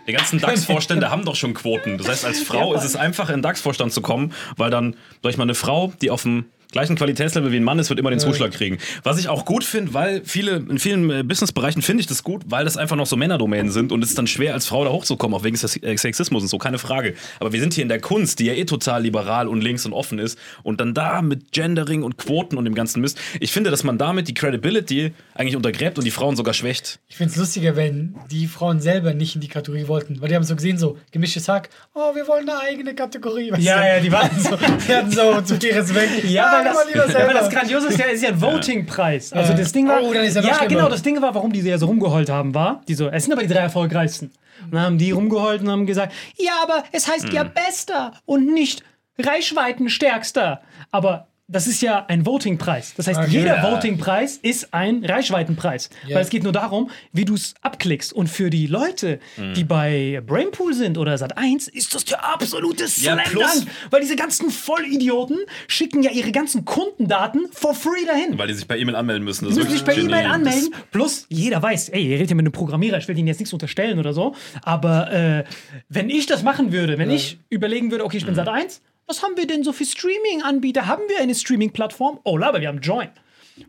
Die 0.06 0.12
ganzen 0.12 0.38
DAX-Vorstände 0.40 1.10
haben 1.10 1.24
doch 1.24 1.36
schon 1.36 1.54
Quoten. 1.54 1.96
Das 1.98 2.08
heißt, 2.08 2.24
als 2.26 2.40
Frau 2.40 2.74
ist 2.74 2.84
es 2.84 2.94
einfach, 2.96 3.28
in 3.30 3.36
den 3.36 3.42
DAX-Vorstand 3.42 3.92
zu 3.92 4.02
kommen, 4.02 4.32
weil 4.56 4.70
dann, 4.70 4.96
sag 5.22 5.30
ich 5.30 5.36
mal, 5.38 5.44
eine 5.44 5.54
Frau, 5.54 5.92
die 6.02 6.10
auf 6.10 6.22
dem 6.22 6.44
gleichen 6.74 6.96
Qualitätslevel 6.96 7.50
wie 7.52 7.56
ein 7.56 7.64
Mann 7.64 7.78
ist, 7.78 7.88
wird 7.88 7.98
immer 7.98 8.10
den 8.10 8.18
Zuschlag 8.18 8.52
kriegen. 8.52 8.76
Was 9.02 9.18
ich 9.18 9.28
auch 9.28 9.44
gut 9.46 9.64
finde, 9.64 9.94
weil 9.94 10.20
viele, 10.24 10.56
in 10.56 10.78
vielen 10.78 11.08
äh, 11.10 11.22
Businessbereichen 11.22 11.80
finde 11.80 12.02
ich 12.02 12.06
das 12.06 12.22
gut, 12.22 12.42
weil 12.48 12.64
das 12.64 12.76
einfach 12.76 12.96
noch 12.96 13.06
so 13.06 13.16
Männerdomänen 13.16 13.70
sind 13.72 13.92
und 13.92 14.02
es 14.04 14.10
ist 14.10 14.18
dann 14.18 14.26
schwer, 14.26 14.52
als 14.52 14.66
Frau 14.66 14.84
da 14.84 14.90
hochzukommen, 14.90 15.34
auch 15.38 15.44
wegen 15.44 15.56
äh, 15.56 15.96
Sexismus 15.96 16.42
und 16.42 16.48
so, 16.48 16.58
keine 16.58 16.78
Frage. 16.78 17.14
Aber 17.40 17.52
wir 17.52 17.60
sind 17.60 17.72
hier 17.74 17.82
in 17.82 17.88
der 17.88 18.00
Kunst, 18.00 18.40
die 18.40 18.46
ja 18.46 18.52
eh 18.54 18.64
total 18.64 19.02
liberal 19.02 19.48
und 19.48 19.62
links 19.62 19.86
und 19.86 19.92
offen 19.94 20.18
ist 20.18 20.38
und 20.62 20.80
dann 20.80 20.92
da 20.92 21.22
mit 21.22 21.52
Gendering 21.52 22.02
und 22.02 22.18
Quoten 22.18 22.58
und 22.58 22.64
dem 22.66 22.74
ganzen 22.74 23.00
Mist. 23.00 23.18
Ich 23.40 23.52
finde, 23.52 23.70
dass 23.70 23.84
man 23.84 23.96
damit 23.96 24.28
die 24.28 24.34
Credibility 24.34 25.12
eigentlich 25.34 25.56
untergräbt 25.56 25.96
und 25.98 26.04
die 26.04 26.10
Frauen 26.10 26.36
sogar 26.36 26.54
schwächt. 26.54 26.98
Ich 27.08 27.16
finde 27.16 27.32
es 27.32 27.36
lustiger, 27.38 27.76
wenn 27.76 28.16
die 28.30 28.46
Frauen 28.48 28.80
selber 28.80 29.14
nicht 29.14 29.36
in 29.36 29.40
die 29.40 29.48
Kategorie 29.48 29.86
wollten. 29.88 30.20
Weil 30.20 30.28
die 30.28 30.34
haben 30.34 30.44
so 30.44 30.56
gesehen, 30.56 30.76
so 30.78 30.98
gemischtes 31.12 31.48
Hack, 31.48 31.70
oh, 31.94 32.14
wir 32.14 32.26
wollen 32.26 32.48
eine 32.48 32.58
eigene 32.60 32.94
Kategorie. 32.94 33.52
Weißt 33.52 33.62
Ja, 33.62 33.78
du? 33.80 33.86
ja, 33.86 34.00
die 34.00 34.10
waren 34.12 34.30
so. 34.40 34.56
Die 34.88 34.92
hatten 34.94 35.10
so 35.10 35.40
zu 35.42 35.60
viel 35.60 35.72
Respekt. 35.72 36.24
Ja, 36.24 36.52
weil 36.52 36.63
mach 36.63 36.63
das, 36.64 37.12
ja, 37.12 37.32
das 37.32 37.50
Grandiose 37.50 37.88
ist 37.88 37.98
ja, 37.98 38.06
ist 38.06 38.22
ja 38.22 38.28
ein 38.30 38.40
Voting-Preis. 38.40 39.32
Also 39.32 39.52
Ja. 39.52 39.58
das 39.58 39.72
Ding 39.72 39.88
war, 39.88 40.02
Oh, 40.02 40.12
dann 40.12 40.24
ist 40.24 40.36
ja 40.36 40.42
ja 40.42 40.64
genau, 40.66 40.88
das 40.88 41.02
Ding 41.02 41.20
war, 41.22 41.34
warum 41.34 41.52
die 41.52 41.60
ja 41.60 41.78
so 41.78 41.86
rumgeheult 41.86 42.28
haben, 42.30 42.54
war, 42.54 42.82
die 42.88 42.94
so, 42.94 43.08
es 43.08 43.24
sind 43.24 43.32
aber 43.32 43.42
die 43.42 43.48
drei 43.48 43.60
erfolgreichsten. 43.60 44.32
Und 44.64 44.74
dann 44.74 44.82
haben 44.82 44.98
die 44.98 45.10
rumgeheult 45.10 45.62
und 45.62 45.70
haben 45.70 45.86
gesagt, 45.86 46.12
ja, 46.36 46.52
aber 46.62 46.84
es 46.92 47.08
heißt 47.08 47.32
ja 47.32 47.42
bester 47.44 48.12
und 48.24 48.52
nicht 48.54 48.82
Reichweitenstärkster. 49.18 50.60
Aber 50.90 51.28
das 51.46 51.66
ist 51.66 51.82
ja 51.82 52.06
ein 52.06 52.24
Voting-Preis. 52.24 52.94
Das 52.96 53.06
heißt, 53.06 53.20
Okay. 53.20 53.30
jeder 53.30 53.56
Ja. 53.56 53.70
Voting-Preis 53.70 54.38
ist 54.42 54.72
ein 54.72 55.04
Reichweitenpreis. 55.04 55.90
Ja. 56.06 56.16
Weil 56.16 56.22
es 56.22 56.30
geht 56.30 56.42
nur 56.42 56.52
darum, 56.52 56.90
wie 57.12 57.26
du 57.26 57.34
es 57.34 57.54
abklickst. 57.60 58.12
Und 58.14 58.28
für 58.28 58.48
die 58.48 58.66
Leute, 58.66 59.18
die 59.54 59.64
bei 59.64 60.22
Brainpool 60.26 60.72
sind 60.72 60.96
oder 60.96 61.14
Sat1, 61.16 61.68
ist 61.70 61.94
das 61.94 62.06
der 62.06 62.24
absolute 62.24 62.84
Ja, 62.84 63.18
Slam. 63.24 63.66
Weil 63.90 64.00
diese 64.00 64.16
ganzen 64.16 64.50
Vollidioten 64.50 65.38
schicken 65.68 66.02
ja 66.02 66.10
ihre 66.10 66.32
ganzen 66.32 66.64
Kundendaten 66.64 67.46
for 67.52 67.74
free 67.74 68.04
dahin. 68.06 68.38
Weil 68.38 68.48
die 68.48 68.54
sich 68.54 68.66
bei 68.66 68.78
E-Mail 68.78 68.96
anmelden 68.96 69.24
müssen. 69.24 69.44
Das 69.44 69.54
Die 69.54 69.60
müssen 69.60 69.72
sich 69.72 69.82
bei 69.84 69.88
wirklich 69.96 70.06
E-Mail 70.06 70.30
Genie. 70.30 70.44
Das- 70.44 70.54
anmelden. 70.54 70.74
Plus, 70.90 71.26
jeder 71.28 71.62
weiß, 71.62 71.90
ey, 71.90 72.04
ihr 72.06 72.14
redet 72.16 72.30
ja 72.30 72.36
mit 72.36 72.44
einem 72.44 72.52
Programmierer, 72.52 72.98
ich 72.98 73.06
will 73.08 73.18
Ihnen 73.18 73.28
jetzt 73.28 73.38
nichts 73.40 73.52
unterstellen 73.52 73.98
oder 73.98 74.12
so. 74.14 74.34
Aber 74.62 75.12
äh, 75.12 75.44
wenn 75.88 76.08
ich 76.10 76.26
das 76.26 76.42
machen 76.42 76.72
würde, 76.72 76.96
wenn 76.98 77.10
ich 77.10 77.38
überlegen 77.50 77.90
würde, 77.90 78.04
okay, 78.04 78.16
ich 78.16 78.24
bin 78.26 78.34
Sat 78.34 78.48
1, 78.48 78.80
was 79.06 79.22
haben 79.22 79.36
wir 79.36 79.46
denn 79.46 79.64
so 79.64 79.72
für 79.72 79.84
Streaming-Anbieter? 79.84 80.86
Haben 80.86 81.02
wir 81.08 81.18
eine 81.20 81.34
Streaming-Plattform? 81.34 82.20
Oh, 82.24 82.38
aber 82.38 82.60
wir 82.60 82.68
haben 82.68 82.80
Join. 82.80 83.10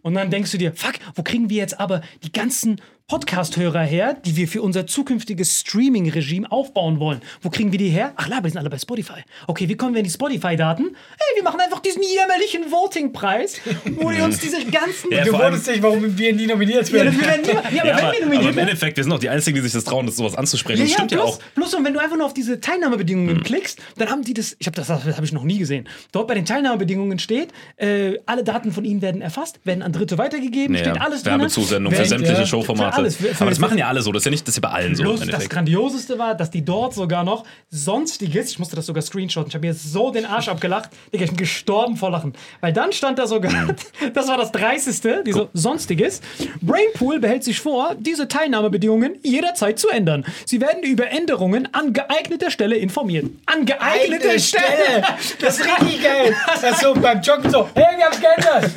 Und 0.02 0.16
dann 0.16 0.32
denkst 0.32 0.52
du 0.52 0.58
dir, 0.58 0.74
fuck, 0.74 0.96
wo 1.14 1.24
kriegen 1.24 1.50
wir 1.50 1.58
jetzt 1.58 1.80
aber 1.80 2.02
die 2.24 2.32
ganzen 2.32 2.82
Podcast-Hörer 3.08 3.84
her, 3.84 4.18
die 4.26 4.36
wir 4.36 4.48
für 4.48 4.64
unser 4.64 4.88
zukünftiges 4.88 5.60
Streaming-Regime 5.60 6.52
aufbauen 6.52 7.00
wollen? 7.00 7.22
Wo 7.44 7.52
kriegen 7.52 7.72
wir 7.72 7.78
die 7.78 7.90
her? 7.90 8.14
Ach, 8.16 8.28
Laber, 8.28 8.44
die 8.48 8.50
sind 8.50 8.58
alle 8.58 8.72
bei 8.72 8.80
Spotify. 8.80 9.20
Okay, 9.46 9.70
wie 9.70 9.76
kommen 9.76 9.94
wir 9.94 10.00
in 10.00 10.06
die 10.06 10.12
Spotify-Daten? 10.12 10.86
Ey, 10.88 11.36
wir 11.36 11.44
machen 11.44 11.60
einfach 11.60 11.82
diesen 11.82 12.02
jämmerlichen 12.02 12.72
Voting-Preis, 12.72 13.62
wo 14.00 14.10
die 14.10 14.22
uns 14.22 14.40
diese 14.40 14.58
ganzen... 14.66 15.12
Ja, 15.12 15.24
Du 15.24 15.34
wunderst 15.34 15.68
dich, 15.68 15.84
warum 15.84 16.18
wir 16.18 16.34
nie 16.34 16.48
nominiert 16.48 16.88
Ja, 16.90 16.94
werden. 16.96 17.20
wir 17.20 17.28
werden 17.28 17.42
nie, 17.44 17.52
ja, 17.54 17.60
aber 17.60 17.70
Ja, 17.70 17.84
wenn 17.84 17.92
aber, 17.92 18.02
wir 18.02 18.08
aber 18.08 18.20
nominiert 18.26 18.54
im. 18.54 18.58
Endeffekt, 18.58 18.98
wir 18.98 19.04
sind 19.04 19.14
auch 19.14 19.20
die 19.20 19.30
Einzigen, 19.30 19.56
die 19.56 19.62
sich 19.62 19.74
das 19.74 19.84
trauen, 19.84 20.08
das 20.08 20.16
sowas 20.16 20.34
anzusprechen. 20.34 20.82
das 20.82 20.92
stimmt 20.94 21.12
ja 21.12 21.20
plus, 21.20 21.30
auch. 21.30 21.40
Plus, 21.54 21.74
und 21.76 21.86
wenn 21.86 21.94
du 21.94 22.00
einfach 22.00 22.18
nur 22.18 22.26
auf 22.26 22.34
diese 22.34 22.60
Teilnahmebedingungen 22.60 23.44
klickst, 23.44 23.80
dann 23.98 24.10
haben 24.10 24.24
die 24.24 24.34
das, 24.34 24.56
ich 24.58 24.66
habe 24.66 24.76
das, 24.78 24.88
das 24.88 25.06
habe 25.16 25.24
ich 25.26 25.32
noch 25.32 25.44
nie 25.44 25.60
gesehen. 25.60 25.88
Dort 26.12 26.28
bei 26.28 26.34
den 26.34 26.46
Teilnahmebedingungen 26.46 27.20
steht, 27.20 27.50
äh, 27.78 28.18
alle 28.26 28.44
Daten 28.44 28.72
von 28.72 28.84
ihnen 28.84 29.04
werden 29.04 29.22
erfasst, 29.22 29.60
werden 29.64 29.84
an 29.84 29.94
Dritte 29.94 30.18
weitergegeben, 30.18 30.76
steht 30.76 31.00
alles 31.00 31.22
drin. 31.22 31.34
Werbezusendung 31.34 31.94
für 31.94 32.04
sämtliche 32.04 32.34
ja, 32.34 32.46
Showformate. 32.48 32.95
Alles, 32.98 33.16
für- 33.18 33.34
für- 33.36 33.42
aber 33.42 33.50
das 33.52 33.60
machen 33.60 33.78
ja 33.78 33.88
alle 33.88 34.02
so. 34.02 34.12
Das 34.12 34.22
ist 34.22 34.26
ja 34.26 34.32
nicht, 34.32 34.48
das 34.48 34.58
ist 34.58 34.64
ja 34.64 34.70
bei 34.70 34.76
allen 34.76 34.96
so 34.96 35.04
im 35.04 35.10
Bloß 35.10 35.28
das. 35.28 35.50
Grandioseste 35.50 36.18
war, 36.20 36.36
dass 36.36 36.50
die 36.52 36.64
dort 36.66 36.94
sogar 36.94 37.24
noch 37.24 37.44
sonstiges, 37.70 38.50
ich 38.52 38.60
musste 38.60 38.76
das 38.76 38.86
sogar 38.86 39.02
screenshotten, 39.04 39.50
ich 39.50 39.56
habe 39.56 39.66
mir 39.68 39.74
jetzt 39.74 39.92
so 39.92 40.12
den 40.12 40.26
Arsch 40.26 40.48
abgelacht, 40.48 40.90
Digga, 41.14 41.26
ich 41.26 41.32
bin 41.32 41.38
gestorben 41.38 41.98
vor 41.98 42.10
Lachen. 42.12 42.34
Weil 42.62 42.74
dann 42.74 42.92
stand 42.94 43.20
da 43.20 43.28
sogar, 43.28 43.52
das 44.14 44.28
war 44.28 44.38
das 44.38 44.52
Dreisteste, 44.52 45.24
diese 45.26 45.50
sonstiges. 45.54 46.22
Brainpool 46.62 47.20
behält 47.20 47.44
sich 47.44 47.60
vor, 47.60 47.96
diese 48.00 48.28
Teilnahmebedingungen 48.28 49.16
jederzeit 49.24 49.78
zu 49.80 49.90
ändern. 49.90 50.26
Sie 50.46 50.62
werden 50.62 50.84
über 50.84 51.10
Änderungen 51.10 51.68
an 51.74 51.94
geeigneter 51.94 52.50
Stelle 52.52 52.76
informiert. 52.76 53.26
An 53.46 53.66
geeigneter 53.66 54.26
Eigene 54.30 54.40
Stelle! 54.40 54.64
Stelle. 54.66 55.04
Das 55.42 55.60
ist 55.60 55.66
richtig 55.66 56.04
geil. 56.04 56.36
Das 56.62 56.72
ist 56.72 56.82
so 56.82 56.94
beim 56.94 57.22
Joggen 57.22 57.50
so, 57.52 57.70
hey, 57.76 57.98
wir 57.98 58.06
haben's 58.06 58.20
geändert. 58.22 58.72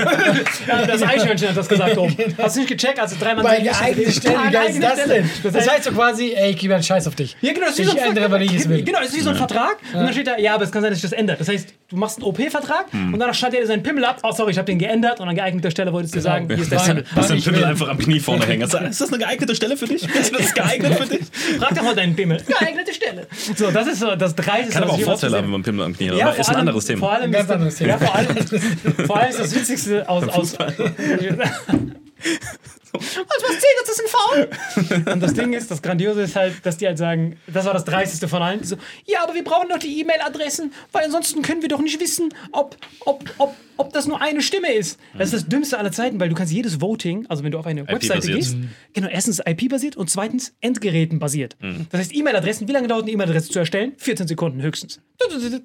Ja, 0.66 0.86
das 0.86 1.02
Eichhörnchen 1.02 1.48
hat 1.50 1.56
das 1.56 1.68
gesagt 1.68 1.96
oben. 1.96 2.16
Hast 2.38 2.56
du 2.56 2.60
nicht 2.60 2.68
gecheckt, 2.70 2.98
als 2.98 3.18
dreimal 3.18 3.44
Bei 3.44 3.60
geeigneter 3.60 4.07
Stelle, 4.12 4.36
wie 4.46 4.50
geil 4.52 4.70
ist 4.70 4.82
das 4.82 5.04
denn? 5.04 5.30
Das 5.42 5.52
Das 5.52 5.68
heißt, 5.70 5.84
so 5.84 5.92
quasi, 5.92 6.32
ey, 6.34 6.50
ich 6.50 6.56
gebe 6.58 6.74
einen 6.74 6.82
Scheiß 6.82 7.06
auf 7.06 7.14
dich. 7.14 7.36
Ja, 7.40 7.52
genau, 7.52 7.66
das 7.66 7.72
ist 7.72 7.78
wie 7.78 7.82
Ich 7.82 7.90
so 7.90 7.98
ein 7.98 8.06
ändere, 8.08 8.30
weil 8.30 8.42
ich 8.42 8.54
es 8.54 8.68
will. 8.68 8.82
Genau, 8.82 8.98
das 9.00 9.08
ist 9.10 9.16
wie 9.16 9.20
so 9.20 9.30
ein 9.30 9.36
Vertrag. 9.36 9.76
Und 9.92 10.00
dann 10.00 10.12
steht 10.12 10.26
da, 10.26 10.38
ja, 10.38 10.54
aber 10.54 10.64
es 10.64 10.72
kann 10.72 10.82
sein, 10.82 10.90
dass 10.90 11.00
sich 11.00 11.10
das 11.10 11.18
ändert. 11.18 11.40
Das 11.40 11.48
heißt, 11.48 11.68
du 11.90 11.96
machst 11.96 12.18
einen 12.18 12.24
OP-Vertrag 12.26 12.86
Hm. 12.92 13.14
und 13.14 13.20
danach 13.20 13.34
schneidet 13.34 13.60
er 13.60 13.66
seinen 13.66 13.82
Pimmel 13.82 14.04
ab. 14.04 14.18
Oh, 14.22 14.32
sorry, 14.32 14.52
ich 14.52 14.58
habe 14.58 14.66
den 14.66 14.78
geändert. 14.78 15.20
Und 15.20 15.28
an 15.28 15.34
geeigneter 15.34 15.70
Stelle 15.70 15.92
wolltest 15.92 16.14
du 16.14 16.20
sagen, 16.20 16.46
hier 16.48 16.58
ist 16.58 16.72
der 16.72 16.78
Pimmel. 16.78 17.04
du 17.14 17.20
den 17.22 17.36
ich 17.36 17.44
Pimmel 17.44 17.64
einfach 17.64 17.88
am 17.88 17.98
Knie 17.98 18.20
vorne 18.20 18.46
hängen? 18.46 18.62
Ist 18.62 18.74
das 19.00 19.08
eine 19.08 19.18
geeignete 19.18 19.54
Stelle 19.54 19.76
für 19.76 19.86
dich? 19.86 20.02
Ist 20.14 20.34
das 20.34 20.54
geeignet 20.54 20.94
für 20.94 21.06
dich? 21.06 21.20
Frag 21.58 21.74
doch 21.74 21.82
mal 21.82 21.94
deinen 21.94 22.16
Pimmel. 22.16 22.42
Geeignete 22.46 22.92
Stelle. 22.94 23.26
So, 23.56 23.70
das 23.70 23.86
ist 23.86 24.00
so 24.00 24.14
das 24.16 24.34
Dreiste. 24.34 24.72
Kann 24.72 24.82
aber 24.84 24.92
auch 24.92 24.98
ich 24.98 25.04
Vorteile 25.04 25.36
haben, 25.36 25.44
wenn 25.44 25.50
man 25.50 25.54
einen 25.56 25.64
Pimmel 25.64 25.84
am 25.86 25.96
Knie 25.96 26.10
hat. 26.10 26.16
Ja, 26.16 26.24
aber 26.26 26.34
vor 26.34 26.40
ist 26.40 26.48
ein 26.48 26.54
allem- 26.56 26.60
anderes 26.68 26.84
Vor 26.86 26.94
Thema. 26.94 27.12
allem, 27.12 27.32
ganz 27.32 27.44
ist, 27.44 27.50
anderes 27.50 27.74
Thema. 27.76 27.98
Vor 27.98 28.14
allem, 28.14 29.06
vor 29.06 29.16
allem 29.18 29.30
ist 29.30 29.40
das 29.40 29.54
Witzigste 29.54 30.08
aus. 30.08 30.28
aus 30.28 30.56
Was, 32.92 33.16
was 33.16 33.50
zählt 33.50 33.64
das? 33.80 33.88
Das 33.88 33.98
ist 33.98 34.02
ein 34.04 34.94
Foul. 34.96 35.12
Und 35.14 35.22
das 35.22 35.34
Ding 35.34 35.52
ist, 35.52 35.70
das 35.70 35.82
Grandiose 35.82 36.22
ist 36.22 36.36
halt, 36.36 36.54
dass 36.64 36.76
die 36.76 36.86
halt 36.86 36.98
sagen, 36.98 37.36
das 37.46 37.64
war 37.64 37.72
das 37.72 37.84
Dreisteste 37.84 38.28
von 38.28 38.42
allen. 38.42 38.60
Die 38.60 38.66
So, 38.66 38.76
ja, 39.06 39.22
aber 39.22 39.34
wir 39.34 39.44
brauchen 39.44 39.68
doch 39.68 39.78
die 39.78 40.00
E-Mail-Adressen, 40.00 40.72
weil 40.92 41.04
ansonsten 41.04 41.42
können 41.42 41.62
wir 41.62 41.68
doch 41.68 41.80
nicht 41.80 42.00
wissen, 42.00 42.32
ob, 42.52 42.76
ob, 43.00 43.24
ob, 43.38 43.54
ob 43.76 43.92
das 43.92 44.06
nur 44.06 44.20
eine 44.20 44.42
Stimme 44.42 44.72
ist. 44.72 44.98
Das 45.16 45.32
ist 45.32 45.42
das 45.42 45.48
Dümmste 45.48 45.78
aller 45.78 45.92
Zeiten, 45.92 46.20
weil 46.20 46.28
du 46.28 46.34
kannst 46.34 46.52
jedes 46.52 46.80
Voting, 46.80 47.26
also 47.28 47.44
wenn 47.44 47.52
du 47.52 47.58
auf 47.58 47.66
eine 47.66 47.86
Webseite 47.88 48.26
gehst, 48.32 48.56
genau, 48.92 49.08
erstens 49.08 49.40
IP-basiert 49.44 49.96
und 49.96 50.10
zweitens 50.10 50.54
Endgeräten-basiert. 50.60 51.56
Mhm. 51.60 51.86
Das 51.90 52.00
heißt, 52.00 52.14
E-Mail-Adressen, 52.14 52.68
wie 52.68 52.72
lange 52.72 52.88
dauert 52.88 53.02
eine 53.02 53.12
E-Mail-Adresse 53.12 53.50
zu 53.50 53.58
erstellen? 53.58 53.92
14 53.98 54.28
Sekunden 54.28 54.62
höchstens. 54.62 55.00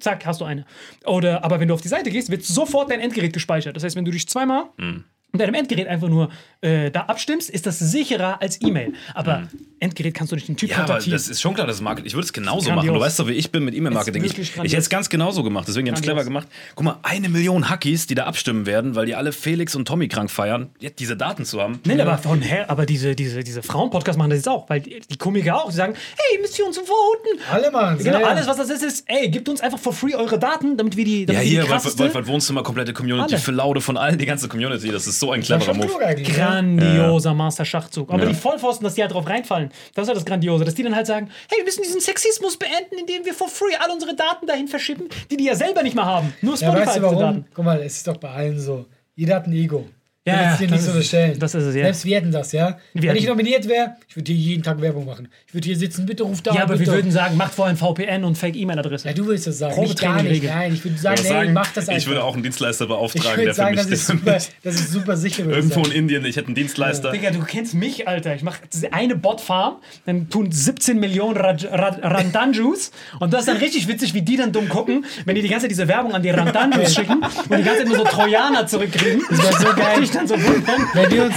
Zack, 0.00 0.26
hast 0.26 0.40
du 0.40 0.44
eine. 0.44 0.64
Oder, 1.06 1.44
aber 1.44 1.60
wenn 1.60 1.68
du 1.68 1.74
auf 1.74 1.80
die 1.80 1.88
Seite 1.88 2.10
gehst, 2.10 2.30
wird 2.30 2.44
sofort 2.44 2.90
dein 2.90 3.00
Endgerät 3.00 3.32
gespeichert. 3.32 3.76
Das 3.76 3.84
heißt, 3.84 3.96
wenn 3.96 4.04
du 4.04 4.10
dich 4.10 4.28
zweimal 4.28 4.64
Mhm. 4.76 5.04
Mit 5.34 5.40
deinem 5.42 5.54
Endgerät 5.54 5.86
einfach 5.88 6.08
nur 6.08 6.30
äh, 6.62 6.90
da 6.90 7.02
abstimmst, 7.02 7.50
ist 7.50 7.66
das 7.66 7.78
sicherer 7.78 8.40
als 8.40 8.60
E-Mail. 8.62 8.94
Aber 9.14 9.48
Endgerät 9.80 10.14
kannst 10.14 10.32
du 10.32 10.36
nicht 10.36 10.48
den 10.48 10.56
Typ 10.56 10.64
Mhm. 10.64 10.70
Ja, 10.70 10.76
aber 10.78 10.86
kontaktieren. 10.86 11.18
das 11.18 11.28
ist 11.28 11.40
schon 11.42 11.52
klar, 11.54 11.66
das 11.66 11.76
ist 11.76 11.82
Marketing. 11.82 12.06
Ich 12.06 12.14
würde 12.14 12.24
es 12.24 12.32
genauso 12.32 12.70
machen. 12.72 12.86
Du 12.88 12.98
weißt 12.98 13.18
doch, 13.20 13.26
wie 13.28 13.32
ich 13.32 13.50
bin 13.52 13.64
mit 13.64 13.74
E-Mail-Marketing. 13.74 14.24
Ich, 14.24 14.38
ich 14.38 14.56
hätte 14.56 14.76
es 14.78 14.88
ganz 14.88 15.10
genauso 15.10 15.42
gemacht. 15.42 15.66
Deswegen 15.68 15.88
habe 15.88 15.96
ich 15.96 16.00
es 16.00 16.04
clever 16.04 16.24
gemacht. 16.24 16.48
Guck 16.74 16.84
mal, 16.84 16.98
eine 17.02 17.28
Million 17.28 17.68
Hackies, 17.68 18.06
die 18.06 18.14
da 18.14 18.24
abstimmen 18.24 18.64
werden, 18.64 18.94
weil 18.94 19.04
die 19.06 19.14
alle 19.14 19.32
Felix 19.32 19.74
und 19.74 19.86
Tommy 19.86 20.08
krank 20.08 20.30
feiern, 20.30 20.70
jetzt 20.78 21.00
diese 21.00 21.16
Daten 21.16 21.44
zu 21.44 21.60
haben. 21.60 21.80
Nein, 21.84 22.00
aber 22.00 22.16
von 22.18 22.40
her, 22.40 22.70
aber 22.70 22.86
diese, 22.86 23.14
diese, 23.14 23.42
diese 23.44 23.62
Frauen-Podcasts 23.62 24.16
machen 24.16 24.30
das 24.30 24.38
jetzt 24.38 24.48
auch, 24.48 24.68
weil 24.70 24.80
die, 24.80 25.00
die 25.10 25.16
Komiker 25.18 25.56
auch, 25.56 25.68
die 25.70 25.76
sagen, 25.76 25.94
hey, 25.94 26.36
ihr 26.36 26.40
müsst 26.40 26.56
für 26.56 26.64
uns 26.64 26.78
voten. 26.78 27.40
Alle 27.52 27.70
machen 27.70 27.98
Genau, 27.98 28.24
alles, 28.24 28.46
was 28.46 28.56
das 28.56 28.70
ist, 28.70 28.82
ist, 28.82 29.04
ey, 29.08 29.28
gebt 29.28 29.48
uns 29.48 29.60
einfach 29.60 29.78
for 29.78 29.92
free 29.92 30.14
eure 30.14 30.38
Daten, 30.38 30.76
damit 30.76 30.96
wir 30.96 31.04
die, 31.04 31.20
Ja, 31.20 31.26
damit 31.26 31.42
wir 31.42 31.48
hier, 31.48 31.64
krasseste, 31.64 31.98
Wolf- 31.98 32.14
Wolfert 32.14 32.28
Wohnzimmer, 32.32 32.62
komplette 32.62 32.92
Community, 32.92 33.34
Alle. 33.34 33.42
für 33.42 33.50
Laude 33.52 33.80
von 33.80 33.96
allen, 33.96 34.16
die 34.18 34.26
ganze 34.26 34.48
Community. 34.48 34.88
Das 34.90 35.06
ist 35.06 35.18
so 35.20 35.23
ein 35.32 35.40
Das 35.40 35.48
cleverer 35.48 35.64
schon 35.74 35.76
Move. 35.78 36.14
ne? 36.14 36.22
grandioser 36.22 37.34
Master-Schachzug. 37.34 38.10
Aber 38.10 38.22
Ja. 38.22 38.28
die 38.28 38.34
Vollpfosten, 38.34 38.84
dass 38.84 38.94
die 38.94 39.02
halt 39.02 39.12
drauf 39.12 39.28
reinfallen, 39.28 39.70
das 39.94 40.02
ist 40.04 40.08
halt 40.08 40.16
das 40.18 40.24
Grandiose, 40.24 40.64
dass 40.64 40.74
die 40.74 40.82
dann 40.82 40.94
halt 40.96 41.06
sagen, 41.06 41.30
hey, 41.50 41.58
wir 41.58 41.64
müssen 41.64 41.82
diesen 41.82 42.00
Sexismus 42.00 42.56
beenden, 42.56 42.96
indem 42.98 43.24
wir 43.24 43.34
for 43.34 43.48
free 43.48 43.74
all 43.78 43.90
unsere 43.90 44.14
Daten 44.14 44.46
dahin 44.46 44.68
verschippen, 44.68 45.08
die 45.30 45.36
die 45.36 45.44
ja 45.44 45.54
selber 45.54 45.82
nicht 45.82 45.94
mehr 45.96 46.04
haben. 46.06 46.32
Nur 46.42 46.54
Ja, 46.56 46.68
Spotify 46.68 46.86
weißt 46.86 46.96
du 46.98 47.02
warum? 47.02 47.18
Daten. 47.18 47.46
Guck 47.54 47.64
mal, 47.64 47.80
es 47.80 47.96
ist 47.96 48.06
doch 48.06 48.16
bei 48.16 48.30
allen 48.30 48.58
so. 48.60 48.86
jeder 49.14 49.36
hat 49.36 49.46
ein 49.46 49.52
Ego. 49.52 49.86
Ja, 50.26 50.34
Ja, 50.36 50.40
ja, 50.42 50.48
das 50.52 50.58
dir 50.58 50.66
das 50.68 50.70
nicht 50.80 50.92
so 50.92 50.98
ist- 50.98 51.42
das 51.42 51.54
ist 51.54 51.64
es, 51.64 51.74
ja. 51.74 51.82
Selbst 51.82 52.04
wir 52.06 52.16
hätten 52.16 52.32
das, 52.32 52.52
ja. 52.52 52.78
Wir 52.94 53.10
Wenn 53.10 53.16
ich 53.16 53.26
nominiert 53.26 53.68
wäre, 53.68 53.96
ich 54.08 54.16
würde 54.16 54.32
hier 54.32 54.40
jeden 54.52 54.62
Tag 54.62 54.80
Werbung 54.80 55.04
machen. 55.04 55.28
Ich 55.46 55.52
würde 55.52 55.66
hier 55.66 55.76
sitzen, 55.76 56.06
bitte 56.06 56.22
ruf 56.22 56.40
da 56.40 56.52
Ja, 56.52 56.56
an, 56.56 56.62
aber 56.62 56.72
wir 56.74 56.78
bitte. 56.78 56.92
würden 56.92 57.10
sagen, 57.12 57.36
macht 57.36 57.52
vorher 57.52 57.74
ein 57.74 57.76
VPN 57.76 58.24
und 58.24 58.38
Fake-E-Mail-Adresse. 58.38 59.06
Ja, 59.08 59.12
du 59.12 59.26
willst 59.26 59.46
das 59.46 59.58
sagen. 59.58 59.78
Nicht 59.82 60.00
gar 60.00 60.22
nicht. 60.22 60.42
Nein, 60.42 60.72
ich 60.72 60.82
würde 60.82 60.96
sagen, 60.96 61.16
Ich 61.18 61.24
nee, 61.24 61.28
würde 61.28 61.40
sagen, 61.40 61.52
mach 61.52 61.72
das 61.74 61.88
einfach. 61.90 62.00
ich 62.00 62.06
würde 62.06 62.24
auch 62.24 62.32
einen 62.32 62.42
Dienstleister 62.42 62.84
ich 62.84 62.88
beauftragen, 62.88 63.30
würde 63.32 63.44
der 63.44 63.52
für 63.54 63.56
sagen, 63.60 63.74
mich 63.74 63.80
das 63.84 63.90
ist, 63.92 64.06
super, 64.06 64.38
das 64.62 64.74
ist 64.76 64.92
super 64.92 65.16
sicher. 65.18 65.42
ich 65.44 65.48
Irgendwo 65.56 65.84
in. 65.84 65.92
Indien, 65.92 66.24
ich 66.24 66.36
hätte 66.36 66.46
einen 66.46 66.54
Dienstleister. 66.54 67.12
Digga, 67.12 67.30
du 67.30 67.40
kennst 67.40 67.74
mich, 67.74 68.08
Alter. 68.08 68.34
Ich 68.34 68.42
mache 68.42 68.60
eine 68.92 69.16
Bot-Farm, 69.16 69.76
dann 70.06 70.30
tun 70.30 70.50
17 70.50 70.98
Millionen 70.98 71.36
Raj- 71.36 71.66
Ra- 71.70 71.98
Randanjus 72.02 72.92
und 73.20 73.34
das 73.34 73.40
ist 73.40 73.48
dann 73.48 73.58
richtig 73.58 73.88
witzig, 73.88 74.14
wie 74.14 74.22
die 74.22 74.38
dann 74.38 74.52
dumm 74.52 74.70
gucken, 74.70 75.04
wenn 75.26 75.34
die 75.34 75.42
die 75.42 75.48
ganze 75.48 75.64
Zeit 75.64 75.70
diese 75.72 75.86
Werbung 75.86 76.14
an 76.14 76.22
die 76.22 76.30
Randanjus 76.30 76.94
schicken 76.94 77.18
und 77.22 77.58
die 77.58 77.62
ganze 77.62 77.80
Zeit 77.80 77.88
nur 77.88 77.96
so 77.98 78.04
Trojaner 78.04 78.66
zurückkriegen. 78.66 79.20
Das 79.28 79.38
wäre 79.38 79.52
so 79.52 79.76
geil. 79.76 80.13
Dann 80.14 80.26
so 80.28 80.34
wundern. 80.42 80.88
Wenn 80.94 81.10
wir 81.10 81.24
uns 81.24 81.34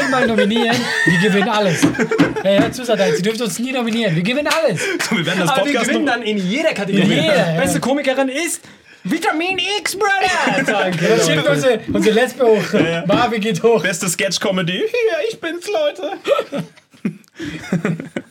einmal 0.00 0.26
nominieren, 0.26 0.76
wir 1.06 1.18
gewinnen 1.28 1.48
alles. 1.48 1.80
Hey, 2.42 2.58
hör 2.60 2.72
zu, 2.72 2.84
Satan, 2.84 3.14
Sie 3.14 3.22
dürfen 3.22 3.42
uns 3.42 3.58
nie 3.58 3.72
nominieren. 3.72 4.14
Wir 4.16 4.22
gewinnen 4.22 4.48
alles. 4.62 4.80
Wir 5.10 5.24
werden 5.26 5.40
das 5.40 5.48
Aber 5.50 5.58
wir 5.64 5.72
Podcast 5.72 5.86
gewinnen 5.88 6.04
nur- 6.04 6.14
dann 6.14 6.22
in 6.22 6.38
jeder 6.38 6.72
Kategorie. 6.74 7.02
In 7.02 7.10
jeder, 7.22 7.54
ja. 7.54 7.60
Beste 7.60 7.80
Komikerin 7.80 8.28
ist 8.28 8.60
Vitamin 9.04 9.58
X, 9.80 9.96
Brother! 9.96 10.62
Danke. 10.66 11.06
Dann 11.08 11.20
schickt 11.26 11.48
unsere, 11.48 11.80
unsere 11.92 12.14
Lesbe 12.14 12.44
hoch. 12.44 13.06
Marvin 13.06 13.40
geht 13.40 13.62
hoch. 13.62 13.80
Beste 13.82 14.08
Sketch-Comedy. 14.08 14.72
Hier, 14.78 15.28
ich 15.30 15.40
bin's, 15.40 15.66
Leute. 15.68 16.12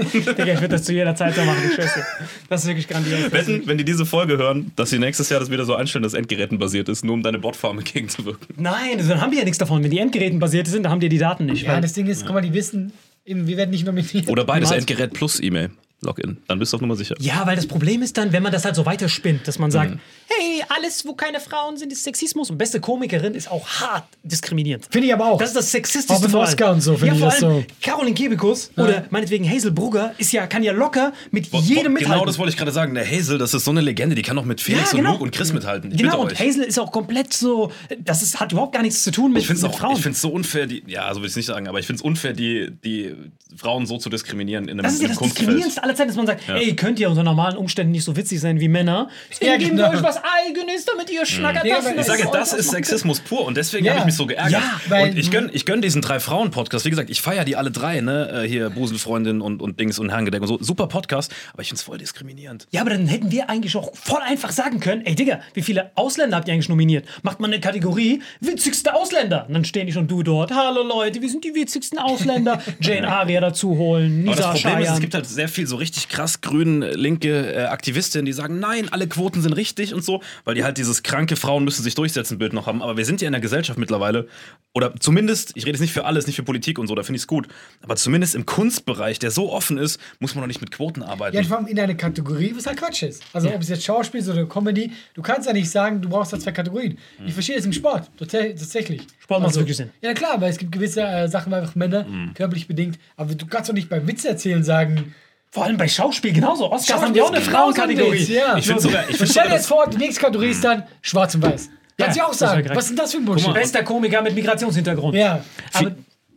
Digga, 0.12 0.52
ich 0.54 0.60
würde 0.60 0.68
das 0.68 0.84
zu 0.84 0.92
jeder 0.92 1.14
Zeit 1.14 1.34
so 1.34 1.44
machen, 1.44 1.58
ich 1.68 1.74
schwör's 1.74 1.94
dir. 1.94 2.04
Das 2.48 2.62
ist 2.62 2.68
wirklich 2.68 2.88
grandios. 2.88 3.30
Wetten, 3.32 3.62
wenn 3.66 3.78
die 3.78 3.84
diese 3.84 4.06
Folge 4.06 4.38
hören, 4.38 4.72
dass 4.76 4.90
sie 4.90 4.98
nächstes 4.98 5.28
Jahr 5.28 5.40
das 5.40 5.50
wieder 5.50 5.64
so 5.64 5.74
einstellen, 5.74 6.02
dass 6.02 6.14
Endgeräten 6.14 6.58
basiert 6.58 6.88
ist, 6.88 7.04
nur 7.04 7.14
um 7.14 7.22
deine 7.22 7.38
Botfarm 7.38 7.78
entgegenzuwirken. 7.78 8.46
Nein, 8.56 8.98
dann 9.06 9.20
haben 9.20 9.30
die 9.30 9.38
ja 9.38 9.44
nichts 9.44 9.58
davon. 9.58 9.82
Wenn 9.82 9.90
die 9.90 9.98
Endgeräten 9.98 10.38
basiert 10.38 10.66
sind, 10.66 10.84
dann 10.84 10.92
haben 10.92 11.00
die 11.00 11.08
die 11.08 11.18
Daten 11.18 11.46
nicht. 11.46 11.62
Ja, 11.64 11.74
weil- 11.74 11.80
das 11.80 11.92
Ding 11.92 12.06
ist, 12.06 12.24
guck 12.24 12.34
mal, 12.34 12.40
die 12.40 12.52
wissen, 12.54 12.92
wir 13.24 13.56
werden 13.56 13.70
nicht 13.70 13.84
nominiert. 13.86 14.28
Oder 14.28 14.44
beides. 14.44 14.70
Endgerät 14.70 15.12
plus 15.12 15.40
E-Mail. 15.40 15.70
Login. 16.02 16.38
Dann 16.48 16.58
bist 16.58 16.72
du 16.72 16.76
auf 16.76 16.80
Nummer 16.80 16.96
sicher. 16.96 17.14
Ja, 17.20 17.42
weil 17.46 17.56
das 17.56 17.66
Problem 17.66 18.00
ist 18.02 18.16
dann, 18.16 18.32
wenn 18.32 18.42
man 18.42 18.52
das 18.52 18.64
halt 18.64 18.74
so 18.74 18.86
weiterspinnt, 18.86 19.46
dass 19.46 19.58
man 19.58 19.70
sagt, 19.70 19.90
Mhm. 19.94 20.00
hey, 20.28 20.62
alles, 20.76 21.04
wo 21.06 21.12
keine 21.14 21.40
Frauen 21.40 21.76
sind, 21.76 21.92
ist 21.92 22.04
Sexismus. 22.04 22.50
Und 22.50 22.56
beste 22.58 22.80
Komikerin 22.80 23.34
ist 23.34 23.50
auch 23.50 23.66
hart 23.68 24.04
diskriminierend. 24.22 24.86
Finde 24.90 25.08
ich 25.08 25.12
aber 25.14 25.26
auch. 25.26 25.38
Das 25.38 25.50
ist 25.50 25.56
das 25.56 25.70
Sexistischste 25.72 26.28
Auch. 26.28 26.42
Oscar 26.42 26.72
und 26.72 26.80
so 26.80 26.92
finde 26.96 27.06
ja, 27.08 27.12
ich 27.14 27.20
vor 27.20 27.28
das 27.30 27.42
allem 27.42 27.60
so. 27.60 27.66
Caroline 27.82 28.14
Kebekus 28.14 28.70
oder 28.76 29.04
meinetwegen 29.10 29.48
Hazel 29.48 29.72
Brugger 29.72 30.14
ist 30.18 30.32
ja, 30.32 30.46
kann 30.46 30.62
ja 30.62 30.72
locker 30.72 31.12
mit 31.30 31.46
jedem 31.48 31.92
mithalten. 31.92 32.12
Genau 32.14 32.24
das 32.24 32.38
wollte 32.38 32.50
ich 32.50 32.56
gerade 32.56 32.72
sagen. 32.72 32.94
Der 32.94 33.06
Hazel, 33.06 33.38
das 33.38 33.52
ist 33.54 33.64
so 33.64 33.70
eine 33.70 33.80
Legende, 33.80 34.14
die 34.14 34.22
kann 34.22 34.38
auch 34.38 34.44
mit 34.44 34.60
Felix 34.60 34.92
Ja, 34.92 34.96
genau. 34.98 35.10
und 35.10 35.14
Luke 35.14 35.24
und 35.24 35.30
Chris 35.32 35.52
mithalten. 35.52 35.92
Ich 35.92 35.98
Genau, 35.98 36.22
und 36.22 36.32
euch. 36.32 36.38
Hazel 36.40 36.64
ist 36.64 36.78
auch 36.78 36.92
komplett 36.92 37.32
so, 37.34 37.70
das 37.98 38.22
ist, 38.22 38.40
hat 38.40 38.52
überhaupt 38.52 38.72
gar 38.72 38.82
nichts 38.82 39.02
zu 39.02 39.10
tun 39.10 39.32
mit, 39.32 39.42
Ich 39.42 39.46
finde 39.46 39.58
es 39.58 39.62
mit 39.64 39.72
auch, 39.72 39.78
Frauen. 39.78 39.96
ich 39.96 40.02
find's 40.02 40.20
so 40.20 40.30
unfair, 40.30 40.66
die, 40.66 40.82
ja, 40.86 41.12
so 41.12 41.20
will 41.20 41.26
ich 41.26 41.32
es 41.32 41.36
nicht 41.36 41.46
sagen, 41.46 41.68
aber 41.68 41.78
ich 41.78 41.86
finde 41.86 41.98
es 41.98 42.02
unfair, 42.02 42.32
die, 42.32 42.70
die 42.84 43.14
Frauen 43.56 43.84
so 43.86 43.98
zu 43.98 44.08
diskriminieren 44.08 44.64
in 44.64 44.70
einem, 44.78 44.82
das 44.84 44.94
ist 44.94 45.02
ja 45.02 45.08
das 45.08 45.16
Kunstfeld. 45.16 45.48
Aller 45.90 45.96
Zeiten, 45.96 46.08
dass 46.08 46.16
man 46.16 46.26
sagt, 46.26 46.48
ey, 46.48 46.74
könnt 46.76 47.00
ihr 47.00 47.10
unter 47.10 47.22
normalen 47.24 47.56
Umständen 47.56 47.90
nicht 47.92 48.04
so 48.04 48.14
witzig 48.16 48.40
sein 48.40 48.60
wie 48.60 48.68
Männer. 48.68 49.08
Ja, 49.40 49.48
Ja, 49.48 49.56
geben 49.56 49.76
genau. 49.76 49.90
wir 49.90 49.98
euch 49.98 50.02
was 50.04 50.20
Eigenes, 50.46 50.84
damit 50.84 51.10
ihr 51.10 51.26
schnackert. 51.26 51.64
Ja, 51.64 51.76
das 51.76 51.86
aber 51.86 51.94
und 51.96 52.00
Ich 52.00 52.06
sage, 52.06 52.28
das 52.32 52.52
ist. 52.52 52.70
Sexismus 52.70 53.18
pur 53.20 53.44
und 53.46 53.56
deswegen 53.56 53.84
Ja. 53.86 53.92
habe 53.92 54.00
ich 54.00 54.06
mich 54.06 54.14
so 54.14 54.26
geärgert. 54.26 54.52
Ja, 54.52 54.80
weil- 54.88 55.10
und 55.10 55.18
ich 55.18 55.30
gönne 55.32 55.50
ich 55.52 55.66
gönn 55.66 55.82
diesen 55.82 56.00
drei 56.02 56.20
Frauen-Podcast. 56.20 56.84
Wie 56.84 56.90
gesagt, 56.90 57.10
ich 57.10 57.20
feiere 57.20 57.44
die 57.44 57.56
alle 57.56 57.70
drei, 57.72 58.00
ne? 58.00 58.44
Äh, 58.44 58.48
Hier 58.48 58.70
Busenfreundin 58.70 59.40
und, 59.40 59.60
und 59.60 59.80
Dings 59.80 59.98
und 59.98 60.10
Herrengedeck 60.10 60.40
und 60.42 60.46
so. 60.48 60.58
Super 60.60 60.86
Podcast, 60.86 61.32
aber 61.52 61.62
ich 61.62 61.68
finde 61.68 61.78
es 61.78 61.82
voll 61.82 61.98
diskriminierend. 61.98 62.66
Ja, 62.70 62.82
aber 62.82 62.90
dann 62.90 63.06
hätten 63.08 63.32
wir 63.32 63.50
eigentlich 63.50 63.74
auch 63.76 63.90
voll 63.96 64.20
einfach 64.22 64.50
sagen 64.52 64.78
können, 64.80 65.04
ey 65.04 65.14
Digga, 65.16 65.40
wie 65.54 65.62
viele 65.62 65.90
Ausländer 65.96 66.36
habt 66.36 66.46
ihr 66.48 66.54
eigentlich 66.54 66.68
nominiert? 66.68 67.06
Macht 67.22 67.40
man 67.40 67.50
eine 67.52 67.60
Kategorie, 67.60 68.22
witzigste 68.40 68.94
Ausländer. 68.94 69.46
Und 69.48 69.54
dann 69.54 69.64
stehen 69.64 69.86
die 69.86 69.92
schon 69.92 70.06
du 70.06 70.22
dort. 70.22 70.52
Hallo 70.52 70.82
Leute, 70.82 71.20
wir 71.20 71.28
sind 71.28 71.44
die 71.44 71.54
witzigsten 71.54 71.98
Ausländer. 71.98 72.62
Jane 72.80 73.08
Aria 73.08 73.40
dazu 73.40 73.76
holen, 73.76 74.26
Aber 74.28 74.36
das 74.36 74.46
Nisa 74.46 74.52
Problem 74.52 74.78
ist, 74.78 74.82
es 74.82 74.88
Scheiern. 74.88 75.00
gibt 75.00 75.14
halt 75.14 75.26
sehr 75.26 75.48
viel 75.48 75.66
so 75.66 75.76
richtig 75.80 76.08
krass 76.08 76.40
grün 76.40 76.82
äh, 76.82 76.92
linke 76.92 77.52
äh, 77.52 77.64
Aktivistinnen, 77.64 78.26
die 78.26 78.32
sagen, 78.32 78.60
nein, 78.60 78.88
alle 78.90 79.08
Quoten 79.08 79.42
sind 79.42 79.52
richtig 79.54 79.94
und 79.94 80.04
so, 80.04 80.22
weil 80.44 80.54
die 80.54 80.64
halt 80.64 80.78
dieses 80.78 81.02
kranke 81.02 81.36
Frauen 81.36 81.64
müssen 81.64 81.82
sich 81.82 81.94
durchsetzen 81.94 82.38
Bild 82.38 82.52
noch 82.52 82.66
haben. 82.66 82.82
Aber 82.82 82.96
wir 82.96 83.04
sind 83.04 83.20
ja 83.20 83.26
in 83.26 83.32
der 83.32 83.40
Gesellschaft 83.40 83.78
mittlerweile, 83.78 84.28
oder 84.72 84.94
zumindest, 85.00 85.52
ich 85.56 85.64
rede 85.64 85.72
jetzt 85.72 85.80
nicht 85.80 85.92
für 85.92 86.04
alles, 86.04 86.26
nicht 86.26 86.36
für 86.36 86.42
Politik 86.42 86.78
und 86.78 86.86
so, 86.86 86.94
da 86.94 87.02
finde 87.02 87.16
ich 87.16 87.22
es 87.22 87.26
gut, 87.26 87.48
aber 87.82 87.96
zumindest 87.96 88.34
im 88.34 88.46
Kunstbereich, 88.46 89.18
der 89.18 89.30
so 89.30 89.50
offen 89.52 89.78
ist, 89.78 90.00
muss 90.20 90.34
man 90.34 90.42
doch 90.42 90.48
nicht 90.48 90.60
mit 90.60 90.70
Quoten 90.70 91.02
arbeiten. 91.02 91.36
Ja, 91.36 91.42
vor 91.42 91.58
allem 91.58 91.66
in 91.66 91.78
einer 91.78 91.94
Kategorie, 91.94 92.52
was 92.54 92.66
halt 92.66 92.78
Quatsch 92.78 93.02
ist. 93.02 93.22
Also, 93.32 93.52
ob 93.52 93.60
es 93.60 93.68
jetzt 93.68 93.84
Schauspiel 93.84 94.20
ist 94.20 94.28
oder 94.28 94.46
Comedy, 94.46 94.92
du 95.14 95.22
kannst 95.22 95.46
ja 95.46 95.52
nicht 95.52 95.70
sagen, 95.70 96.00
du 96.00 96.08
brauchst 96.08 96.32
da 96.32 96.38
zwei 96.38 96.52
Kategorien. 96.52 96.98
Ich 97.26 97.32
verstehe 97.32 97.56
es 97.56 97.64
im 97.64 97.72
Sport, 97.72 98.10
tatsächlich. 98.18 99.02
Sport 99.18 99.40
macht 99.40 99.48
also, 99.48 99.60
wirklich 99.60 99.76
Sinn. 99.76 99.90
Ja, 100.02 100.14
klar, 100.14 100.40
weil 100.40 100.50
es 100.50 100.58
gibt 100.58 100.72
gewisse 100.72 101.02
äh, 101.02 101.28
Sachen, 101.28 101.52
einfach 101.52 101.74
Männer 101.74 102.06
körperlich 102.34 102.66
bedingt. 102.68 102.98
Aber 103.16 103.34
du 103.34 103.46
kannst 103.46 103.68
doch 103.68 103.74
nicht 103.74 103.88
beim 103.88 104.06
Witz 104.06 104.24
erzählen 104.24 104.62
sagen, 104.62 105.14
Vor 105.52 105.64
allem 105.64 105.76
bei 105.76 105.88
Schauspiel 105.88 106.32
genauso. 106.32 106.70
Oscars 106.70 107.02
haben 107.02 107.12
die 107.12 107.20
auch 107.20 107.32
eine 107.32 107.40
Frauenkategorie. 107.40 108.22
Ja. 108.22 108.56
Ich 108.56 108.66
finde 108.66 108.82
sogar, 108.82 109.08
ich 109.08 109.16
stell 109.16 109.26
dir 109.26 109.50
jetzt 109.50 109.52
das, 109.52 109.66
vor, 109.66 109.88
die 109.88 109.96
nächste 109.96 110.20
Kategorie 110.20 110.50
ist 110.50 110.62
dann 110.62 110.84
schwarz 111.02 111.34
und 111.34 111.42
weiß. 111.42 111.70
Kannst 111.98 112.16
du 112.16 112.20
Ja, 112.20 112.26
auch 112.28 112.32
sagen. 112.32 112.68
Was 112.72 112.84
ist 112.84 112.90
denn 112.90 112.96
das 112.96 113.10
für 113.12 113.18
ein 113.18 113.24
Bullshit? 113.24 113.52
Bester 113.52 113.82
Komiker 113.82 114.22
mit 114.22 114.34
Migrationshintergrund. 114.34 115.16
Ja. 115.16 115.44
Aber 115.72 115.92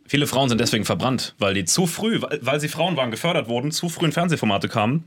viele 0.08 0.26
Frauen 0.26 0.50
sind 0.50 0.60
deswegen 0.60 0.84
verbrannt, 0.84 1.36
weil 1.38 1.54
die 1.54 1.66
zu 1.66 1.86
früh, 1.86 2.22
weil, 2.22 2.40
weil 2.42 2.60
sie 2.60 2.68
Frauen 2.70 2.98
waren, 2.98 3.12
gefördert 3.12 3.48
wurden, 3.48 3.72
zu 3.72 3.88
früh 3.88 4.06
in 4.06 4.12
Fernsehformate 4.12 4.68
kamen, 4.68 5.04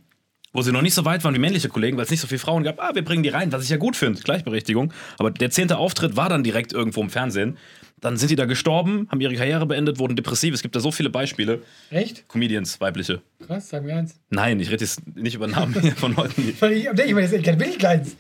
wo 0.53 0.63
sie 0.63 0.71
noch 0.73 0.83
nicht 0.83 0.95
so 0.95 1.05
weit 1.05 1.25
waren 1.25 1.35
wie 1.35 1.41
männliche 1.41 1.69
Kollegen, 1.69 1.97
weil 1.97 2.05
es 2.05 2.11
nicht 2.11 2.21
so 2.21 2.29
viele 2.29 2.39
Frauen 2.39 2.63
gab. 2.63 2.81
Ah, 2.81 2.93
wir 2.95 3.05
bringen 3.05 3.25
die 3.25 3.29
rein, 3.29 3.51
was 3.51 3.65
ich 3.65 3.71
ja 3.71 3.77
gut 3.77 3.97
finde, 3.97 4.21
Gleichberechtigung. 4.23 4.93
Aber 5.19 5.33
der 5.33 5.51
zehnte 5.51 5.79
Auftritt 5.79 6.17
war 6.17 6.29
dann 6.29 6.45
direkt 6.45 6.73
irgendwo 6.73 7.03
im 7.03 7.11
Fernsehen. 7.11 7.59
Dann 8.01 8.19
sind 8.19 8.31
die 8.31 8.37
da 8.37 8.45
gestorben, 8.45 9.09
haben 9.11 9.21
ihre 9.21 9.35
Karriere 9.35 9.65
beendet, 9.65 9.99
wurden 9.99 10.17
depressiv. 10.17 10.53
Es 10.55 10.61
gibt 10.63 10.77
da 10.77 10.81
so 10.81 10.91
viele 10.91 11.09
Beispiele. 11.09 11.63
Echt? 11.91 12.29
Comedians, 12.29 12.79
weibliche. 12.81 13.23
Krass, 13.47 13.71
sag 13.71 13.85
mir 13.85 13.97
eins. 13.97 14.21
Nein, 14.29 14.61
ich 14.61 14.71
rede 14.71 14.85
jetzt 14.85 15.01
nicht 15.17 15.35
über 15.35 15.47
Namen 15.47 15.81
hier 15.81 15.93
von 15.97 16.15
Leuten, 16.15 16.43
die. 16.43 16.51
Ich 16.51 16.63
meine, 17.15 17.29
das 17.29 17.33
ist 17.33 17.47
ich 17.47 17.79
keins. 17.79 18.17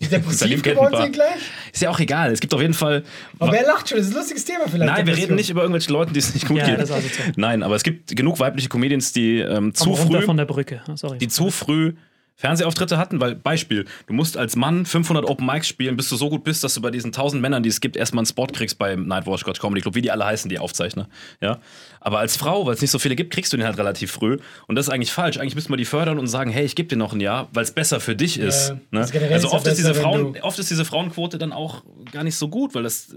Die 0.00 0.06
depressiv 0.10 0.62
geworden 0.62 0.96
sind 0.96 1.12
gleich. 1.12 1.40
Ist 1.72 1.82
ja 1.82 1.90
auch 1.90 1.98
egal. 1.98 2.30
Es 2.30 2.40
gibt 2.40 2.54
auf 2.54 2.60
jeden 2.60 2.74
Fall. 2.74 3.02
Aber 3.40 3.52
wer 3.52 3.66
lacht 3.66 3.88
schon? 3.88 3.98
Das 3.98 4.06
ist 4.06 4.12
ein 4.12 4.18
lustiges 4.18 4.44
Thema 4.44 4.68
vielleicht. 4.68 4.92
Nein, 4.92 5.06
wir 5.06 5.16
reden 5.16 5.34
nicht 5.34 5.50
über 5.50 5.62
irgendwelche 5.62 5.92
Leute, 5.92 6.12
die 6.12 6.20
es 6.20 6.34
nicht 6.34 6.46
gut 6.46 6.58
Ja, 6.58 6.66
geht. 6.66 6.78
das 6.78 6.90
ist. 6.90 7.36
Nein, 7.36 7.64
aber 7.64 7.74
es 7.74 7.82
gibt 7.82 8.14
genug 8.14 8.38
weibliche 8.38 8.68
Comedians, 8.68 9.12
die 9.12 9.38
ähm, 9.38 9.74
zu 9.74 9.96
früh. 9.96 10.22
von 10.22 10.36
der 10.36 10.44
Brücke. 10.44 10.82
Sorry. 10.94 11.18
die 11.18 11.28
zu 11.28 11.50
früh 11.50 11.94
Fernsehauftritte 12.38 12.98
hatten, 12.98 13.20
weil 13.20 13.34
Beispiel, 13.34 13.84
du 14.06 14.12
musst 14.12 14.36
als 14.36 14.54
Mann 14.54 14.86
500 14.86 15.24
Open 15.24 15.44
Mics 15.44 15.66
spielen, 15.66 15.96
bis 15.96 16.08
du 16.08 16.14
so 16.14 16.30
gut 16.30 16.44
bist, 16.44 16.62
dass 16.62 16.72
du 16.72 16.80
bei 16.80 16.92
diesen 16.92 17.08
1000 17.08 17.42
Männern, 17.42 17.64
die 17.64 17.68
es 17.68 17.80
gibt, 17.80 17.96
erstmal 17.96 18.20
einen 18.20 18.26
Spot 18.26 18.46
kriegst 18.46 18.78
beim 18.78 19.08
Nightwatch 19.08 19.40
Scotch 19.40 19.58
Comedy 19.58 19.80
Club, 19.80 19.96
wie 19.96 20.02
die 20.02 20.12
alle 20.12 20.24
heißen, 20.24 20.48
die 20.48 20.60
Aufzeichner. 20.60 21.08
Ja? 21.40 21.58
Aber 22.00 22.20
als 22.20 22.36
Frau, 22.36 22.64
weil 22.64 22.74
es 22.74 22.80
nicht 22.80 22.92
so 22.92 23.00
viele 23.00 23.16
gibt, 23.16 23.32
kriegst 23.32 23.52
du 23.52 23.56
den 23.56 23.66
halt 23.66 23.76
relativ 23.76 24.12
früh. 24.12 24.38
Und 24.68 24.76
das 24.76 24.86
ist 24.86 24.92
eigentlich 24.92 25.10
falsch. 25.10 25.38
Eigentlich 25.38 25.56
müsste 25.56 25.72
man 25.72 25.78
die 25.78 25.84
fördern 25.84 26.16
und 26.16 26.28
sagen, 26.28 26.52
hey, 26.52 26.64
ich 26.64 26.76
gebe 26.76 26.88
dir 26.88 26.96
noch 26.96 27.12
ein 27.12 27.18
Jahr, 27.18 27.48
weil 27.52 27.64
es 27.64 27.72
besser 27.72 27.98
für 27.98 28.14
dich 28.14 28.38
ist. 28.38 28.72
das 28.92 29.12
Ne? 29.12 29.30
Also 29.32 29.48
ja 29.48 29.54
oft 29.54 29.66
ist, 29.66 29.78
diese 29.78 29.88
besser, 29.88 30.02
Frauen, 30.02 30.36
oft 30.40 30.60
ist 30.60 30.70
diese 30.70 30.84
Frauenquote 30.84 31.38
dann 31.38 31.52
auch 31.52 31.82
gar 32.12 32.22
nicht 32.22 32.36
so 32.36 32.48
gut, 32.48 32.72
weil 32.76 32.84
das 32.84 33.08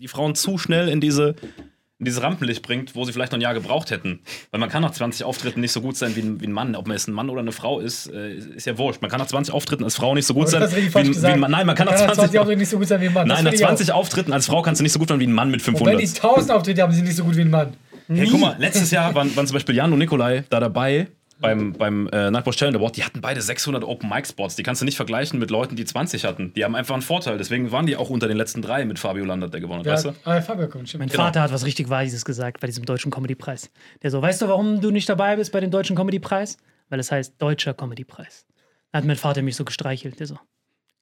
die 0.00 0.06
Frauen 0.06 0.36
zu 0.36 0.56
schnell 0.56 0.88
in 0.88 1.00
diese 1.00 1.34
in 1.98 2.04
dieses 2.04 2.22
Rampenlicht 2.22 2.62
bringt, 2.62 2.94
wo 2.94 3.04
sie 3.04 3.12
vielleicht 3.12 3.32
noch 3.32 3.38
ein 3.38 3.42
Jahr 3.42 3.54
gebraucht 3.54 3.90
hätten. 3.90 4.20
Weil 4.52 4.60
man 4.60 4.68
kann 4.68 4.82
nach 4.82 4.92
20 4.92 5.24
Auftritten 5.24 5.60
nicht 5.60 5.72
so 5.72 5.80
gut 5.80 5.96
sein 5.96 6.14
wie 6.14 6.20
ein, 6.20 6.40
wie 6.40 6.46
ein 6.46 6.52
Mann. 6.52 6.76
Ob 6.76 6.86
man 6.86 6.96
jetzt 6.96 7.08
ein 7.08 7.12
Mann 7.12 7.28
oder 7.28 7.40
eine 7.40 7.50
Frau 7.50 7.80
ist, 7.80 8.06
äh, 8.06 8.34
ist 8.34 8.66
ja 8.66 8.78
wurscht. 8.78 9.02
Man 9.02 9.10
kann 9.10 9.18
nach 9.18 9.26
20 9.26 9.52
Auftritten 9.52 9.82
als 9.82 9.96
Frau 9.96 10.14
nicht 10.14 10.26
so 10.26 10.32
gut 10.32 10.48
sein 10.48 10.60
das 10.60 10.76
wie, 10.76 10.94
wie 10.94 11.26
ein 11.26 11.40
Mann. 11.40 11.50
Nein, 11.50 11.66
man 11.66 11.74
kann 11.74 11.86
nach 11.86 11.96
20, 11.96 12.14
20 12.14 12.38
Auftritte 12.38 12.58
nicht 12.58 12.68
so 12.68 12.78
gut 12.78 12.86
sein 12.86 13.00
wie 13.00 13.06
ein 13.06 13.12
Mann. 13.12 13.26
Nein, 13.26 13.42
nach 13.42 13.50
finde 13.50 13.56
ich 13.56 13.64
auch. 13.64 13.68
20 13.68 13.92
Auftritten 13.92 14.32
als 14.32 14.46
Frau 14.46 14.62
kannst 14.62 14.80
du 14.80 14.84
nicht 14.84 14.92
so 14.92 15.00
gut 15.00 15.08
sein 15.08 15.18
wie 15.18 15.26
ein 15.26 15.32
Mann 15.32 15.50
mit 15.50 15.60
Und 15.66 15.74
wenn 15.74 15.98
500. 15.98 16.00
die 16.00 16.06
1000 16.06 16.50
Auftritte 16.52 16.82
haben, 16.82 16.92
sind 16.92 17.04
nicht 17.04 17.16
so 17.16 17.24
gut 17.24 17.36
wie 17.36 17.40
ein 17.40 17.50
Mann. 17.50 17.72
Hey, 18.06 18.28
guck 18.30 18.40
mal, 18.40 18.56
letztes 18.58 18.90
Jahr 18.92 19.14
waren, 19.14 19.34
waren 19.36 19.46
zum 19.46 19.54
Beispiel 19.54 19.74
Jan 19.74 19.92
und 19.92 19.98
Nikolai 19.98 20.44
da 20.48 20.60
dabei 20.60 21.08
beim, 21.40 21.72
beim 21.72 22.08
äh, 22.08 22.30
Nightwatch 22.30 22.56
Talent 22.56 22.76
Award. 22.76 22.96
Die 22.96 23.04
hatten 23.04 23.20
beide 23.20 23.40
600 23.40 23.84
Open 23.84 24.08
Mic 24.08 24.26
Spots. 24.26 24.56
Die 24.56 24.62
kannst 24.62 24.80
du 24.80 24.84
nicht 24.84 24.96
vergleichen 24.96 25.38
mit 25.38 25.50
Leuten, 25.50 25.76
die 25.76 25.84
20 25.84 26.24
hatten. 26.24 26.52
Die 26.54 26.64
haben 26.64 26.74
einfach 26.74 26.94
einen 26.94 27.02
Vorteil. 27.02 27.38
Deswegen 27.38 27.70
waren 27.72 27.86
die 27.86 27.96
auch 27.96 28.10
unter 28.10 28.28
den 28.28 28.36
letzten 28.36 28.62
drei 28.62 28.84
mit 28.84 28.98
Fabio 28.98 29.24
Landert, 29.24 29.52
der 29.52 29.60
gewonnen 29.60 29.80
hat. 29.80 29.86
Ja, 29.86 29.92
Weißt 29.92 30.04
du? 30.06 30.14
ah, 30.24 30.40
Fabio 30.40 30.68
kommt. 30.68 30.92
Mein 30.98 31.08
Vater 31.08 31.42
hat 31.42 31.52
was 31.52 31.64
richtig 31.64 31.88
Weises 31.88 32.24
gesagt 32.24 32.60
bei 32.60 32.66
diesem 32.66 32.84
deutschen 32.84 33.10
Comedy-Preis. 33.10 33.70
Der 34.02 34.10
so, 34.10 34.20
weißt 34.20 34.42
du, 34.42 34.48
warum 34.48 34.80
du 34.80 34.90
nicht 34.90 35.08
dabei 35.08 35.36
bist 35.36 35.52
bei 35.52 35.60
dem 35.60 35.70
deutschen 35.70 35.96
Comedy-Preis? 35.96 36.56
Weil 36.88 37.00
es 37.00 37.12
heißt 37.12 37.34
Deutscher 37.38 37.74
Comedy-Preis. 37.74 38.46
Da 38.92 38.98
hat 38.98 39.04
mein 39.04 39.16
Vater 39.16 39.42
mich 39.42 39.56
so 39.56 39.64
gestreichelt. 39.64 40.18
Der 40.20 40.26
so, 40.26 40.38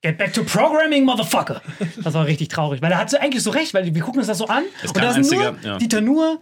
Get 0.03 0.19
back 0.19 0.33
to 0.35 0.45
programming, 0.45 1.05
motherfucker. 1.05 1.63
Das 2.03 2.15
war 2.15 2.27
richtig 2.27 2.49
traurig, 2.49 2.83
weil 2.83 2.93
er 2.93 2.99
hat 2.99 3.11
so 3.11 3.17
eigentlich 3.19 3.43
so 3.43 3.51
recht, 3.51 3.73
weil 3.75 3.93
wir 3.95 4.03
gucken 4.03 4.19
uns 4.19 4.29
das 4.29 4.39
so 4.39 4.47
an 4.47 4.65
und 4.87 4.97
da 4.97 5.13
sind 5.13 5.31
nur 5.31 5.57
ja. 5.63 5.79
Dieter 5.79 6.01
Nur, 6.01 6.41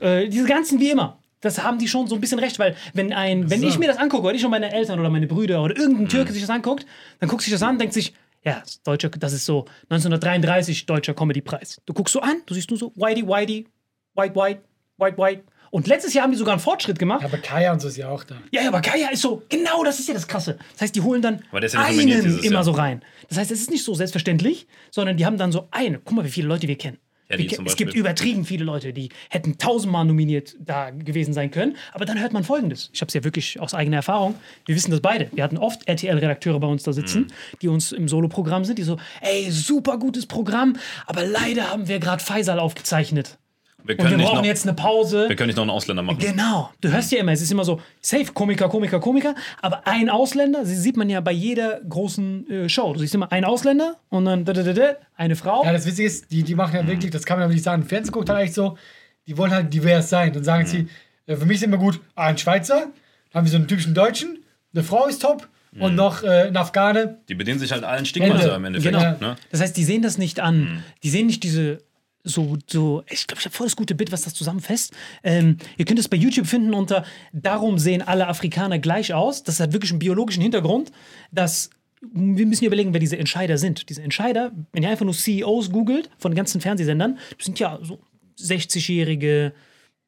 äh, 0.00 0.28
diese 0.28 0.46
ganzen 0.46 0.80
wie 0.80 0.90
immer. 0.90 1.21
Das 1.42 1.62
haben 1.62 1.78
die 1.78 1.88
schon 1.88 2.06
so 2.06 2.14
ein 2.14 2.20
bisschen 2.22 2.38
recht, 2.38 2.58
weil 2.58 2.74
wenn 2.94 3.12
ein, 3.12 3.50
wenn 3.50 3.60
So. 3.60 3.66
ich 3.68 3.78
mir 3.78 3.88
das 3.88 3.98
angucke, 3.98 4.26
oder 4.26 4.34
ich 4.34 4.44
und 4.44 4.50
meine 4.50 4.72
Eltern 4.72 4.98
oder 4.98 5.10
meine 5.10 5.26
Brüder 5.26 5.62
oder 5.62 5.76
irgendein 5.76 6.04
Mhm. 6.04 6.08
Türke 6.08 6.32
sich 6.32 6.40
das 6.40 6.50
anguckt, 6.50 6.86
dann 7.20 7.28
guckt 7.28 7.42
sich 7.42 7.52
das 7.52 7.62
an, 7.62 7.78
denkt 7.78 7.92
sich, 7.94 8.14
ja, 8.44 8.60
das 8.60 8.70
ist 8.70 8.86
deutscher, 8.86 9.08
das 9.10 9.32
ist 9.34 9.44
so 9.44 9.66
1933 9.90 10.86
deutscher 10.86 11.14
Comedy-Preis. 11.14 11.80
Du 11.86 11.92
guckst 11.92 12.12
so 12.12 12.20
an, 12.20 12.42
du 12.46 12.54
siehst 12.54 12.70
nur 12.70 12.78
so 12.78 12.92
Whitey, 12.96 13.26
Whitey, 13.26 13.66
White, 14.14 14.34
White, 14.34 14.62
White, 14.98 15.18
White. 15.18 15.42
Und 15.70 15.86
letztes 15.86 16.12
Jahr 16.12 16.24
haben 16.24 16.32
die 16.32 16.36
sogar 16.38 16.52
einen 16.52 16.60
Fortschritt 16.60 16.98
gemacht. 16.98 17.22
Ja, 17.22 17.28
aber 17.28 17.38
Kaya 17.38 17.72
und 17.72 17.80
so 17.80 17.88
ist 17.88 17.96
ja 17.96 18.08
auch 18.10 18.24
da. 18.24 18.36
Ja, 18.50 18.60
ja, 18.62 18.68
aber 18.68 18.82
Kaya 18.82 19.08
ist 19.10 19.22
so, 19.22 19.42
genau 19.48 19.82
das 19.84 19.98
ist 20.00 20.06
ja 20.08 20.12
das 20.12 20.28
Krasse. 20.28 20.58
Das 20.74 20.82
heißt, 20.82 20.94
die 20.94 21.00
holen 21.00 21.22
dann 21.22 21.42
ja 21.50 21.80
einen 21.80 22.06
dieses 22.06 22.42
immer 22.44 22.56
Jahr. 22.56 22.64
so 22.64 22.72
rein. 22.72 23.02
Das 23.30 23.38
heißt, 23.38 23.50
es 23.50 23.60
ist 23.62 23.70
nicht 23.70 23.82
so 23.82 23.94
selbstverständlich, 23.94 24.66
sondern 24.90 25.16
die 25.16 25.24
haben 25.24 25.38
dann 25.38 25.50
so 25.50 25.68
eine. 25.70 25.98
Guck 25.98 26.14
mal, 26.16 26.24
wie 26.26 26.30
viele 26.30 26.46
Leute 26.48 26.68
wir 26.68 26.76
kennen. 26.76 26.98
Ja, 27.32 27.36
die 27.38 27.44
Wir 27.44 27.50
ke- 27.50 27.56
zum 27.56 27.66
es 27.66 27.76
gibt 27.76 27.94
übertrieben 27.94 28.44
viele 28.44 28.64
Leute, 28.64 28.92
die 28.92 29.08
hätten 29.30 29.58
tausendmal 29.58 30.04
nominiert 30.04 30.54
da 30.60 30.90
gewesen 30.90 31.32
sein 31.34 31.50
können. 31.50 31.76
Aber 31.92 32.04
dann 32.04 32.20
hört 32.20 32.32
man 32.32 32.44
Folgendes. 32.44 32.90
Ich 32.92 33.00
habe 33.00 33.08
es 33.08 33.14
ja 33.14 33.24
wirklich 33.24 33.58
aus 33.58 33.74
eigener 33.74 33.96
Erfahrung. 33.96 34.34
Wir 34.66 34.74
wissen 34.76 34.90
das 34.90 35.00
beide. 35.00 35.28
Wir 35.32 35.42
hatten 35.42 35.56
oft 35.58 35.88
RTL-Redakteure 35.88 36.60
bei 36.60 36.66
uns 36.68 36.82
da 36.84 36.92
sitzen, 36.92 37.22
Mhm. 37.22 37.58
die 37.62 37.68
uns 37.68 37.90
im 37.92 38.06
Solo-Programm 38.06 38.64
sind, 38.64 38.78
die 38.78 38.82
so, 38.84 38.98
ey, 39.22 39.50
super 39.50 39.98
gutes 39.98 40.26
Programm, 40.26 40.76
aber 41.06 41.24
leider 41.24 41.70
haben 41.70 41.88
wir 41.88 41.98
gerade 41.98 42.22
Faisal 42.22 42.58
aufgezeichnet. 42.60 43.38
Wir 43.84 43.94
Und 43.94 43.98
wir 43.98 44.04
können, 44.04 44.16
nicht 44.18 44.26
brauchen 44.26 44.38
noch, 44.38 44.44
jetzt 44.44 44.66
eine 44.66 44.74
Pause. 44.74 45.28
wir 45.28 45.36
können 45.36 45.48
nicht 45.48 45.56
noch 45.56 45.62
einen 45.62 45.70
Ausländer 45.70 46.02
machen. 46.02 46.18
Genau. 46.18 46.70
Du 46.80 46.90
hörst 46.90 47.10
ja 47.10 47.18
immer, 47.18 47.32
es 47.32 47.42
ist 47.42 47.50
immer 47.50 47.64
so, 47.64 47.80
safe, 48.00 48.32
Komiker, 48.32 48.68
Komiker, 48.68 49.00
Komiker, 49.00 49.34
aber 49.60 49.86
ein 49.86 50.08
Ausländer, 50.08 50.60
das 50.60 50.70
sieht 50.70 50.96
man 50.96 51.10
ja 51.10 51.20
bei 51.20 51.32
jeder 51.32 51.80
großen 51.88 52.48
äh, 52.48 52.68
Show. 52.68 52.92
Du 52.92 53.00
siehst 53.00 53.14
immer 53.14 53.32
einen 53.32 53.44
Ausländer 53.44 53.96
und 54.08 54.24
dann 54.24 54.44
da, 54.44 54.52
da, 54.52 54.62
da, 54.62 54.72
da, 54.72 54.96
eine 55.16 55.34
Frau. 55.34 55.64
Ja, 55.64 55.72
das 55.72 55.86
Witzige 55.86 56.06
ist, 56.06 56.30
die, 56.30 56.42
die 56.42 56.54
machen 56.54 56.76
ja 56.76 56.86
wirklich, 56.86 57.10
das 57.10 57.24
kann 57.24 57.38
man 57.38 57.44
aber 57.44 57.54
nicht 57.54 57.64
sagen, 57.64 57.84
Fernsehen 57.84 58.12
guckt 58.12 58.28
halt 58.28 58.38
eigentlich 58.38 58.54
so, 58.54 58.78
die 59.26 59.36
wollen 59.36 59.52
halt 59.52 59.72
divers 59.72 60.08
sein. 60.10 60.32
Dann 60.32 60.44
sagen 60.44 60.66
sie, 60.66 60.88
äh, 61.26 61.36
für 61.36 61.46
mich 61.46 61.56
ist 61.56 61.64
immer 61.64 61.78
gut, 61.78 62.00
ah, 62.14 62.26
ein 62.26 62.38
Schweizer, 62.38 62.86
dann 63.32 63.40
haben 63.40 63.44
wir 63.46 63.50
so 63.50 63.56
einen 63.56 63.68
typischen 63.68 63.94
Deutschen, 63.94 64.44
eine 64.74 64.84
Frau 64.84 65.06
ist 65.06 65.22
top 65.22 65.48
und 65.78 65.94
noch 65.94 66.22
äh, 66.22 66.48
ein 66.48 66.56
Afghane. 66.56 67.18
Die 67.28 67.34
bedienen 67.34 67.58
sich 67.58 67.72
halt 67.72 67.84
allen 67.84 68.04
Stigmata 68.04 68.42
Ende. 68.42 68.54
im 68.54 68.64
Endeffekt. 68.66 68.94
Genau. 68.94 69.16
Ne? 69.20 69.36
Das 69.50 69.60
heißt, 69.60 69.76
die 69.76 69.84
sehen 69.84 70.02
das 70.02 70.18
nicht 70.18 70.40
an. 70.40 70.84
Die 71.02 71.08
sehen 71.08 71.26
nicht 71.26 71.42
diese 71.42 71.78
so, 72.24 72.56
so, 72.68 73.02
ich 73.10 73.26
glaube, 73.26 73.40
ich 73.40 73.46
habe 73.46 73.54
voll 73.54 73.66
das 73.66 73.76
gute 73.76 73.94
Bild, 73.94 74.12
was 74.12 74.22
das 74.22 74.34
zusammenfasst. 74.34 74.92
Ähm, 75.24 75.56
ihr 75.76 75.84
könnt 75.84 75.98
es 75.98 76.08
bei 76.08 76.16
YouTube 76.16 76.46
finden 76.46 76.72
unter 76.72 77.04
Darum 77.32 77.78
sehen 77.78 78.02
alle 78.02 78.28
Afrikaner 78.28 78.78
gleich 78.78 79.12
aus. 79.12 79.42
Das 79.42 79.58
hat 79.58 79.72
wirklich 79.72 79.90
einen 79.90 79.98
biologischen 79.98 80.42
Hintergrund, 80.42 80.92
dass 81.32 81.70
wir 82.00 82.46
müssen 82.46 82.64
überlegen, 82.64 82.92
wer 82.92 83.00
diese 83.00 83.18
Entscheider 83.18 83.58
sind. 83.58 83.88
Diese 83.88 84.02
Entscheider, 84.02 84.52
wenn 84.72 84.82
ihr 84.82 84.90
einfach 84.90 85.04
nur 85.04 85.14
CEOs 85.14 85.70
googelt 85.70 86.10
von 86.18 86.34
ganzen 86.34 86.60
Fernsehsendern, 86.60 87.18
sind 87.40 87.60
ja 87.60 87.78
so 87.82 88.00
60-jährige 88.40 89.52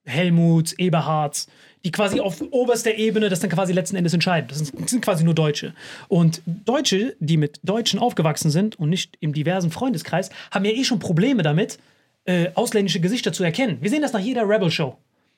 Helmut, 0.05 0.75
Eberhard, 0.79 1.47
die 1.85 1.93
quasi 1.93 2.21
auf 2.21 2.43
oberster 2.51 2.95
Ebene 2.95 3.29
das 3.29 3.41
dann 3.41 3.51
quasi 3.51 3.73
letzten 3.73 3.97
Endes 3.97 4.13
entscheiden. 4.13 4.49
Das 4.49 4.59
sind, 4.59 4.81
das 4.81 4.91
sind 4.91 5.05
quasi 5.05 5.23
nur 5.23 5.35
Deutsche. 5.35 5.75
Und 6.09 6.43
Deutsche, 6.47 7.17
die 7.21 7.37
mit 7.37 7.61
Deutschen 7.63 8.01
aufgewachsen 8.01 8.51
sind 8.51 8.77
und 8.79 8.89
nicht 8.89 9.17
im 9.21 9.33
diversen 9.33 9.71
Freundeskreis, 9.71 10.31
haben 10.51 10.65
ja 10.65 10.73
eh 10.73 10.85
schon 10.85 10.99
Probleme 10.99 11.43
damit, 11.43 11.79
äh, 12.25 12.49
ausländische 12.55 13.01
Gesichter 13.01 13.33
zu 13.33 13.45
erkennen. 13.45 13.79
Wir 13.81 13.91
sehen 13.91 14.03
das 14.03 14.13
nach 14.13 14.21
jeder 14.21 14.49
Rebel-Show. 14.49 14.97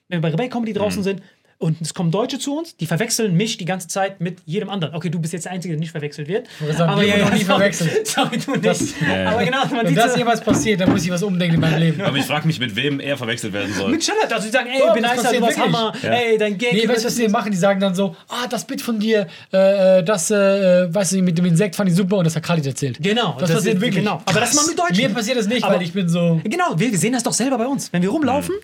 Wenn 0.09 0.19
wir 0.19 0.31
bei 0.31 0.31
Rebel 0.31 0.49
Comedy 0.49 0.73
draußen 0.73 1.03
sind 1.03 1.21
und 1.59 1.81
es 1.81 1.95
kommen 1.95 2.11
Deutsche 2.11 2.39
zu 2.39 2.57
uns, 2.59 2.77
die 2.77 2.87
verwechseln 2.87 3.35
mich 3.35 3.57
die 3.57 3.65
ganze 3.65 3.89
Zeit 3.89 4.21
mit 4.21 4.39
jedem 4.45 4.69
anderen. 4.69 4.95
Okay, 4.95 5.09
du 5.09 5.19
bist 5.19 5.33
jetzt 5.33 5.45
der 5.47 5.53
Einzige, 5.53 5.73
der 5.75 5.81
nicht 5.81 5.91
verwechselt 5.93 6.29
wird. 6.29 6.47
sagen, 6.77 7.01
wir 7.01 7.09
wurden 7.09 7.21
noch 7.23 7.33
nie 7.33 7.45
verwechselt. 7.45 8.07
Sorry, 8.07 8.39
du 8.39 8.53
nicht. 8.53 8.65
Das- 8.67 8.95
Aber 9.27 9.45
genau, 9.45 9.65
man 9.67 9.87
Wenn 9.87 9.95
das 9.95 10.13
so, 10.13 10.19
jemals 10.19 10.41
passiert, 10.43 10.81
dann 10.81 10.91
muss 10.91 11.05
ich 11.05 11.11
was 11.11 11.23
umdenken 11.23 11.55
in 11.55 11.61
meinem 11.61 11.79
Leben. 11.81 12.01
Aber 12.03 12.17
ich 12.17 12.25
frage 12.25 12.47
mich, 12.47 12.61
mit 12.61 12.77
wem 12.77 13.01
er 13.01 13.17
verwechselt 13.17 13.53
werden 13.55 13.73
soll. 13.73 13.91
mit 13.91 14.05
Charlotte, 14.05 14.35
also 14.35 14.47
die 14.47 14.53
sagen, 14.53 14.69
ey, 14.71 14.81
Ja, 14.81 14.93
bin 14.93 15.03
das 15.03 15.17
nicer, 15.17 15.33
du 15.33 15.41
passiert 15.41 15.73
warst. 15.73 16.03
Hammer, 16.03 16.15
ey, 16.15 16.37
dein 16.39 16.59
Gag. 16.59 16.73
Nee, 16.75 16.87
weißt 16.89 17.05
du, 17.05 17.07
was 17.07 17.15
die 17.15 17.29
machen? 17.29 17.51
Die 17.53 17.59
sagen 17.59 17.81
dann 17.81 17.95
so, 17.95 18.15
ah, 18.29 18.47
das 18.51 18.65
Bit 18.67 18.83
von 18.83 18.99
dir, 19.01 19.27
äh, 19.53 19.99
äh, 19.99 20.03
das, 20.05 20.31
äh, 20.31 20.93
weißt 20.95 21.13
du, 21.13 21.23
mit 21.23 21.39
dem 21.39 21.47
Insekt 21.47 21.75
fand 21.77 21.89
ich 21.89 21.97
super 21.97 22.19
und 22.19 22.25
das 22.25 22.37
hat 22.37 22.43
Khalid 22.43 22.67
erzählt. 22.67 22.99
Genau, 23.01 23.37
Das 23.41 23.51
passiert 23.51 23.77
ist- 23.77 23.81
wirklich. 23.81 24.05
Genau. 24.05 24.21
Aber 24.27 24.41
das 24.41 24.55
machen 24.55 24.69
wir 24.69 24.77
Deutschen. 24.77 24.97
Mir 24.97 25.09
passiert 25.15 25.39
das 25.39 25.47
nicht, 25.47 25.65
Aber- 25.65 25.77
weil 25.77 25.83
ich 25.83 25.93
bin 25.93 26.09
so... 26.09 26.41
Genau, 26.45 26.75
wir, 26.77 26.91
wir 26.93 26.99
sehen 26.99 27.13
das 27.15 27.23
doch 27.23 27.33
selber 27.33 27.57
bei 27.59 27.67
uns. 27.67 27.93
Wenn 27.93 28.03
wir 28.03 28.11
rumlaufen 28.11 28.55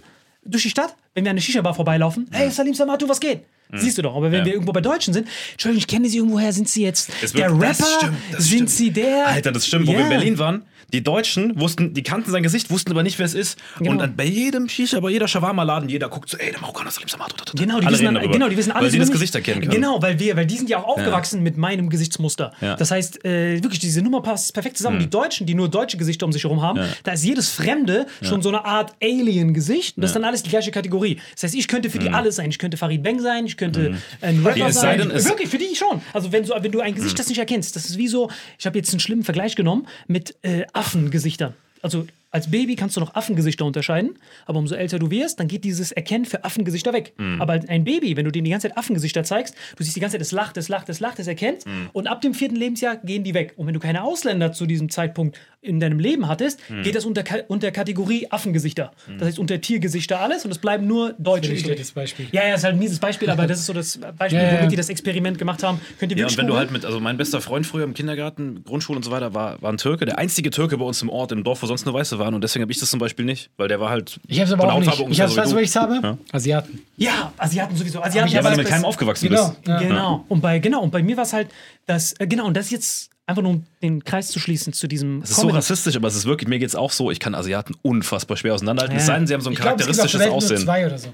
durch 0.45 0.63
die 0.65 0.71
Stadt, 0.71 0.95
wenn 1.15 1.25
wir 1.25 1.31
an 1.31 1.35
eine 1.35 1.41
Shisha-Bar 1.41 1.75
vorbeilaufen, 1.75 2.29
hey, 2.33 2.51
Salim 2.51 2.75
Samatu, 2.75 3.09
was 3.09 3.21
geht? 3.21 3.41
Siehst 3.75 3.97
du 3.97 4.03
doch. 4.03 4.15
Aber 4.15 4.31
wenn 4.31 4.41
Ja. 4.41 4.45
wir 4.45 4.53
irgendwo 4.53 4.73
bei 4.73 4.83
Deutschen 4.83 5.15
sind, 5.15 5.27
Entschuldigung, 5.53 5.79
ich 5.79 5.87
kenne 5.87 6.07
sie 6.09 6.19
irgendwoher, 6.19 6.53
sind 6.53 6.69
sie 6.69 6.83
jetzt 6.83 7.11
der 7.35 7.51
Rapper? 7.51 7.67
das 7.69 7.95
stimmt, 7.95 8.17
das 8.31 8.45
sind 8.45 8.55
stimmt. 8.57 8.71
sie 8.71 8.91
der? 8.91 9.27
Alter, 9.29 9.51
das 9.53 9.67
stimmt. 9.67 9.87
Wo 9.87 9.93
wir 9.93 9.99
Ja. 10.01 10.05
in 10.05 10.11
Berlin 10.11 10.39
waren, 10.39 10.63
die 10.93 11.03
Deutschen 11.03 11.59
wussten, 11.59 11.95
die 11.95 12.03
kannten 12.03 12.31
sein 12.31 12.43
Gesicht, 12.43 12.71
wussten 12.71 12.91
aber 12.93 13.03
nicht, 13.03 13.19
wer 13.19 13.27
es 13.27 13.35
ist. 13.35 13.59
Genau. 13.79 13.93
Und 13.93 13.99
dann 13.99 14.17
bei 14.17 14.25
jedem 14.25 14.69
Shisha, 14.69 15.01
bei 15.01 15.11
jeder 15.11 15.29
Shawarma-Laden, 15.29 15.89
jeder 15.89 16.09
guckt 16.09 16.29
so, 16.29 16.37
ey, 16.37 16.51
der 16.51 16.61
Marokkaner 16.61 16.91
da, 16.91 17.17
da, 17.17 17.27
da. 17.45 17.53
Genau, 17.55 17.81
die 17.81 17.87
Alle 17.87 17.99
wissen, 17.99 18.15
dann, 18.15 18.31
genau, 18.31 18.49
die 18.49 18.57
wissen 18.57 18.73
alles 18.73 18.85
Weil 18.85 18.91
die 18.91 18.97
über 18.97 19.07
das. 19.07 19.13
Gesicht 19.13 19.35
erkennen 19.35 19.61
können. 19.61 19.73
Genau, 19.73 20.01
weil 20.03 20.19
wir, 20.19 20.37
weil 20.37 20.47
die 20.47 20.57
sind 20.57 20.69
ja 20.69 20.79
auch 20.79 20.97
aufgewachsen 20.97 21.43
mit 21.43 21.57
meinem 21.57 21.89
Gesichtsmuster. 21.91 22.53
Ja. 22.61 22.77
Das 22.77 22.91
heißt, 22.91 23.25
äh, 23.25 23.63
wirklich, 23.63 23.81
diese 23.81 24.03
Nummer 24.03 24.23
passt 24.23 24.53
perfekt 24.55 24.77
zusammen. 24.77 24.99
Die 24.99 25.11
Deutschen, 25.11 25.47
die 25.47 25.55
nur 25.55 25.69
deutsche 25.69 25.97
Gesichter 25.97 26.27
um 26.27 26.33
sich 26.33 26.45
herum 26.45 26.63
haben, 26.63 26.81
da 27.05 27.13
ist 27.13 27.25
jedes 27.25 27.51
Fremde 27.51 28.07
schon 28.23 28.43
so 28.43 28.49
eine 28.49 28.65
Art 28.65 28.93
Alien-Gesicht. 29.03 29.97
Und 29.97 30.03
das 30.03 30.11
ist 30.11 30.15
dann 30.15 30.25
alles 30.25 30.43
die 30.43 30.51
gleiche 30.51 30.71
Kategorie. 30.71 31.19
Das 31.35 31.45
heißt, 31.45 31.55
ich 31.55 31.69
könnte 31.69 31.91
für 31.91 31.99
die 31.99 32.11
alles 32.11 32.37
sein. 32.37 32.51
Ich 32.51 32.59
könnte 32.59 32.77
Farid 32.77 33.03
Bang 33.03 33.21
sein, 33.21 33.47
ich 33.47 33.57
könnte 33.57 33.97
ein 34.21 34.45
Rapper 34.45 34.73
sei 34.73 34.97
sein. 34.97 35.09
denn, 35.09 35.25
Wirklich, 35.25 35.49
für 35.49 35.59
die 35.59 35.75
schon. 35.75 36.01
Also 36.13 36.33
wenn, 36.33 36.45
so, 36.45 36.55
wenn 36.59 36.73
du 36.73 36.81
ein 36.81 36.95
Gesicht 36.95 37.19
das 37.19 37.29
nicht 37.29 37.39
erkennst, 37.39 37.77
das 37.77 37.87
ist 37.87 37.99
wie 37.99 38.09
so, 38.09 38.31
ich 38.59 38.67
habe 38.67 38.79
jetzt 38.79 38.91
einen 38.93 39.01
schlimmen 39.01 39.25
Vergleich 39.25 39.57
genommen 39.57 39.87
mit 40.07 40.37
äh, 40.43 40.65
Affengesichtern. 40.73 41.55
Also 41.83 42.07
als 42.33 42.51
Baby 42.51 42.77
kannst 42.77 42.97
du 42.97 43.01
noch 43.01 43.15
Affengesichter 43.15 43.65
unterscheiden, 43.65 44.19
aber 44.47 44.59
umso 44.59 44.75
älter 44.75 44.99
du 44.99 45.11
wirst, 45.11 45.39
dann 45.39 45.49
geht 45.49 45.65
dieses 45.65 45.93
Erkennen 45.93 46.25
für 46.25 46.45
Affengesichter 46.45 46.93
weg. 46.93 47.13
Aber 47.39 47.61
ein 47.69 47.85
Baby, 47.85 48.17
wenn 48.17 48.25
du 48.25 48.33
dem 48.33 48.45
die 48.45 48.51
ganze 48.51 48.69
Zeit 48.69 48.77
Affengesichter 48.79 49.23
zeigst, 49.23 49.55
du 49.77 49.85
siehst 49.85 49.95
die 49.95 50.01
ganze 50.01 50.15
Zeit, 50.17 50.23
es 50.23 50.33
lacht, 50.33 50.57
es 50.57 50.69
lacht, 50.69 50.89
es 50.89 50.99
lacht, 50.99 51.19
es 51.19 51.27
erkennt 51.27 51.65
und 51.93 52.07
ab 52.09 52.21
dem 52.23 52.35
vierten 52.35 52.57
Lebensjahr 52.57 52.97
gehen 52.97 53.23
die 53.23 53.35
weg. 53.35 53.53
Und 53.57 53.67
wenn 53.67 53.75
du 53.75 53.81
keine 53.81 54.03
Ausländer 54.03 54.53
zu 54.53 54.67
diesem 54.67 54.89
Zeitpunkt 54.89 55.39
in 55.61 55.79
deinem 55.79 55.99
Leben 56.01 56.27
hattest, 56.27 56.61
geht 56.83 56.95
das 56.97 57.05
unter, 57.05 57.23
unter 57.49 57.71
Kategorie 57.71 58.27
Affengesichter. 58.31 58.93
Das 59.19 59.29
heißt 59.29 59.39
unter 59.39 59.61
Tiergesichter 59.61 60.21
alles 60.21 60.45
und 60.45 60.51
es 60.51 60.59
bleiben 60.59 60.87
nur 60.87 61.13
Deutsche 61.19 61.49
Ein 61.51 61.53
übrig. 61.53 61.65
schlechtes 61.67 61.93
Beispiel. 61.93 62.27
Ja, 62.33 62.49
ja, 62.49 62.55
ist 62.55 62.65
halt 62.65 62.75
ein 62.75 62.79
mieses 62.79 62.99
Beispiel, 62.99 63.29
aber 63.31 63.47
das 63.47 63.61
ist 63.61 63.67
so 63.67 63.73
das 63.73 63.99
Beispiel, 64.19 64.41
Ja, 64.41 64.53
ja, 64.53 64.59
womit 64.59 64.73
die 64.73 64.77
das 64.77 64.89
Experiment 64.89 65.39
gemacht 65.39 65.63
haben. 65.63 65.81
Könnt 65.99 66.13
ihr 66.13 66.19
Ja, 66.19 66.27
und 66.27 66.37
wenn 66.39 66.47
du 66.47 66.57
halt 66.57 66.71
mit, 66.71 66.85
also 66.87 66.99
mein 66.99 67.17
bester 67.19 67.41
Freund 67.41 67.67
früher 67.67 67.85
im 67.85 67.93
Kindergarten, 67.95 68.65
Grundschule 68.65 68.97
und 68.97 69.03
so 69.03 69.11
weiter, 69.11 69.35
war, 69.35 69.61
war 69.61 69.71
ein 69.71 69.77
Türke, 69.77 70.07
der 70.07 70.19
einzige 70.19 70.51
Türke 70.51 70.79
bei 70.79 70.85
uns 70.85 71.03
im 71.03 71.11
Ort, 71.11 71.31
im 71.33 71.45
Dorf, 71.45 71.63
wo 71.63 71.67
sonst 71.67 71.85
nur 71.85 71.95
Weiße 71.95 72.19
waren. 72.23 72.35
Und 72.35 72.43
deswegen 72.43 72.63
habe 72.63 72.73
ich 72.73 72.79
das 72.79 72.91
zum 72.91 72.99
Beispiel 73.01 73.25
nicht, 73.25 73.51
weil 73.57 73.69
der 73.69 73.79
war 73.81 73.91
halt. 73.91 74.19
Ich 74.27 74.41
hab's 74.41 74.53
aber 74.53 74.63
von 74.63 74.71
auch 74.71 74.79
nicht. 74.81 75.01
Ich 75.11 75.21
hab's, 75.21 75.33
so 75.35 75.41
weißt 75.41 75.53
du, 75.53 75.57
was 75.57 75.63
ich 75.63 75.77
habe? 75.77 76.01
Ja. 76.03 76.19
Asiaten. 76.33 76.81
Ja, 76.97 77.33
Asiaten 77.37 77.77
sowieso. 77.77 78.01
Asiaten 78.03 78.19
Aber 78.21 78.27
ich 78.29 78.33
Ja, 78.33 78.41
aber 78.41 78.49
weil 78.51 78.57
du 78.57 78.63
mit 78.63 78.69
keinem 78.71 78.85
aufgewachsen 78.85 79.29
Genau. 79.29 79.49
bist. 79.51 79.69
Ja. 79.69 79.79
Genau. 79.81 80.25
Und 80.29 80.41
bei, 80.41 80.59
genau, 80.59 80.81
und 80.83 80.91
bei 80.91 81.03
mir 81.03 81.17
war 81.17 81.25
es 81.25 81.33
halt, 81.33 81.49
das, 81.87 82.13
äh, 82.19 82.27
genau, 82.27 82.47
und 82.47 82.57
das 82.57 82.71
jetzt 82.71 83.11
einfach 83.27 83.43
nur 83.43 83.53
um 83.53 83.65
den 83.83 84.03
Kreis 84.05 84.29
zu 84.29 84.39
schließen 84.41 84.73
zu 84.73 84.89
diesem 84.89 85.21
Das 85.21 85.31
ist 85.31 85.37
so 85.41 85.49
rassistisch, 85.49 85.95
aber 85.97 86.09
es 86.09 86.17
ist 86.17 86.25
wirklich, 86.27 86.49
mir 86.49 86.59
geht's 86.59 86.75
auch 86.75 86.91
so, 86.93 87.11
ich 87.11 87.21
kann 87.21 87.35
Asiaten 87.35 87.75
unfassbar 87.83 88.37
schwer 88.37 88.55
auseinanderhalten. 88.55 88.97
Es 88.97 89.03
Ja. 89.05 89.07
sei 89.09 89.19
denn, 89.19 89.27
sie 89.27 89.35
haben 89.35 89.41
so 89.43 89.51
ein 89.51 89.55
Ich 89.55 89.61
glaube, 89.61 89.81
es 89.81 89.87
gibt 89.87 90.01
auf 90.01 90.11
der 90.11 90.21
charakteristisches 90.21 90.21
Welt 90.21 90.29
nur 90.31 90.37
Aussehen. 90.37 90.59
zwei 90.65 90.87
oder 90.87 90.99
so. 90.99 91.09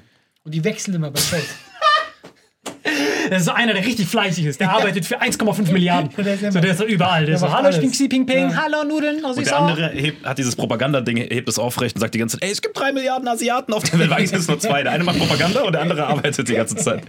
Und 0.44 0.54
die 0.54 0.64
wechseln 0.64 0.94
immer 0.94 1.10
bei 1.10 1.20
Shows. 1.20 1.40
Das 3.30 3.40
ist 3.40 3.44
so 3.46 3.52
einer, 3.52 3.72
der 3.74 3.84
richtig 3.84 4.06
fleißig 4.08 4.44
ist. 4.46 4.60
Der 4.60 4.70
arbeitet 4.70 5.04
für 5.04 5.20
1,5 5.20 5.70
Milliarden. 5.72 6.10
Der 6.16 6.34
ist 6.34 6.42
immer- 6.42 6.52
so, 6.52 6.60
der 6.60 6.70
ist 6.72 6.78
so 6.78 6.84
überall. 6.84 7.20
Der, 7.20 7.26
Der 7.26 7.34
ist 7.36 7.40
so, 7.40 7.52
hallo, 7.52 7.68
ich 7.68 7.80
bin. 7.80 7.90
Xi 7.90 8.08
Jinping, 8.10 8.50
Ja. 8.50 8.56
hallo, 8.64 8.84
Nudeln, 8.84 9.24
aus 9.24 9.36
Und 9.36 9.46
der 9.46 9.58
andere 9.58 9.88
hebt, 9.90 10.24
hat 10.26 10.38
dieses 10.38 10.56
Propagandading, 10.56 11.16
hebt 11.18 11.48
es 11.48 11.58
aufrecht 11.58 11.96
und 11.96 12.00
sagt 12.00 12.14
die 12.14 12.18
ganze 12.18 12.38
Zeit, 12.38 12.44
ey, 12.46 12.52
es 12.52 12.62
gibt 12.62 12.78
drei 12.78 12.92
Milliarden 12.92 13.28
Asiaten 13.28 13.72
auf 13.74 13.82
der 13.84 13.98
Welt. 13.98 14.12
Eigentlich 14.12 14.30
sind 14.30 14.40
es 14.40 14.48
nur 14.48 14.58
zwei. 14.58 14.82
Der 14.82 14.92
eine 14.92 15.04
macht 15.04 15.18
Propaganda 15.18 15.62
und 15.62 15.72
der 15.72 15.82
andere 15.82 16.06
arbeitet 16.06 16.48
die 16.48 16.54
ganze 16.54 16.76
Zeit. 16.76 17.02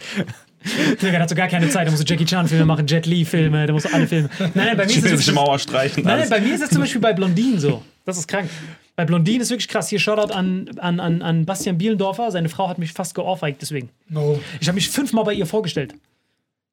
Der 1.01 1.19
hat 1.21 1.29
so 1.29 1.35
gar 1.35 1.47
keine 1.47 1.69
Zeit. 1.69 1.85
Der 1.85 1.91
muss 1.91 1.99
so 2.01 2.05
Jackie 2.05 2.25
Chan-Filme 2.25 2.65
machen, 2.65 2.85
Jet 2.85 3.05
Li-Filme, 3.05 3.65
der 3.65 3.73
muss 3.73 3.83
so 3.83 3.89
alle 3.93 4.07
Filme. 4.07 4.29
Nein, 4.39 4.51
nein, 4.55 4.77
bei 4.77 4.85
mir 4.85 4.91
ist 4.97 5.05
es 5.05 5.31
Mauer 5.31 5.57
streichen. 5.57 6.03
Nein, 6.03 6.19
nein, 6.19 6.29
bei 6.29 6.41
mir 6.41 6.53
ist 6.55 6.61
es 6.63 6.69
zum 6.69 6.81
Beispiel 6.81 6.99
bei 7.01 7.13
Blondinen 7.13 7.59
so. 7.59 7.81
Das 8.05 8.17
ist 8.17 8.27
krank. 8.27 8.49
Bei 8.97 9.05
Blondinen 9.05 9.39
ist 9.41 9.49
wirklich 9.49 9.69
krass. 9.69 9.87
Hier 9.87 9.99
Shoutout 9.99 10.33
an, 10.33 10.69
an, 10.79 10.99
an, 10.99 11.21
an 11.21 11.45
Bastian 11.45 11.77
Bielendorfer. 11.77 12.31
Seine 12.31 12.49
Frau 12.49 12.67
hat 12.67 12.77
mich 12.77 12.91
fast 12.91 13.15
geohrfeigt 13.15 13.61
deswegen. 13.61 13.89
No. 14.09 14.37
Ich 14.59 14.67
habe 14.67 14.75
mich 14.75 14.89
fünfmal 14.89 15.23
bei 15.23 15.33
ihr 15.33 15.45
vorgestellt. 15.45 15.93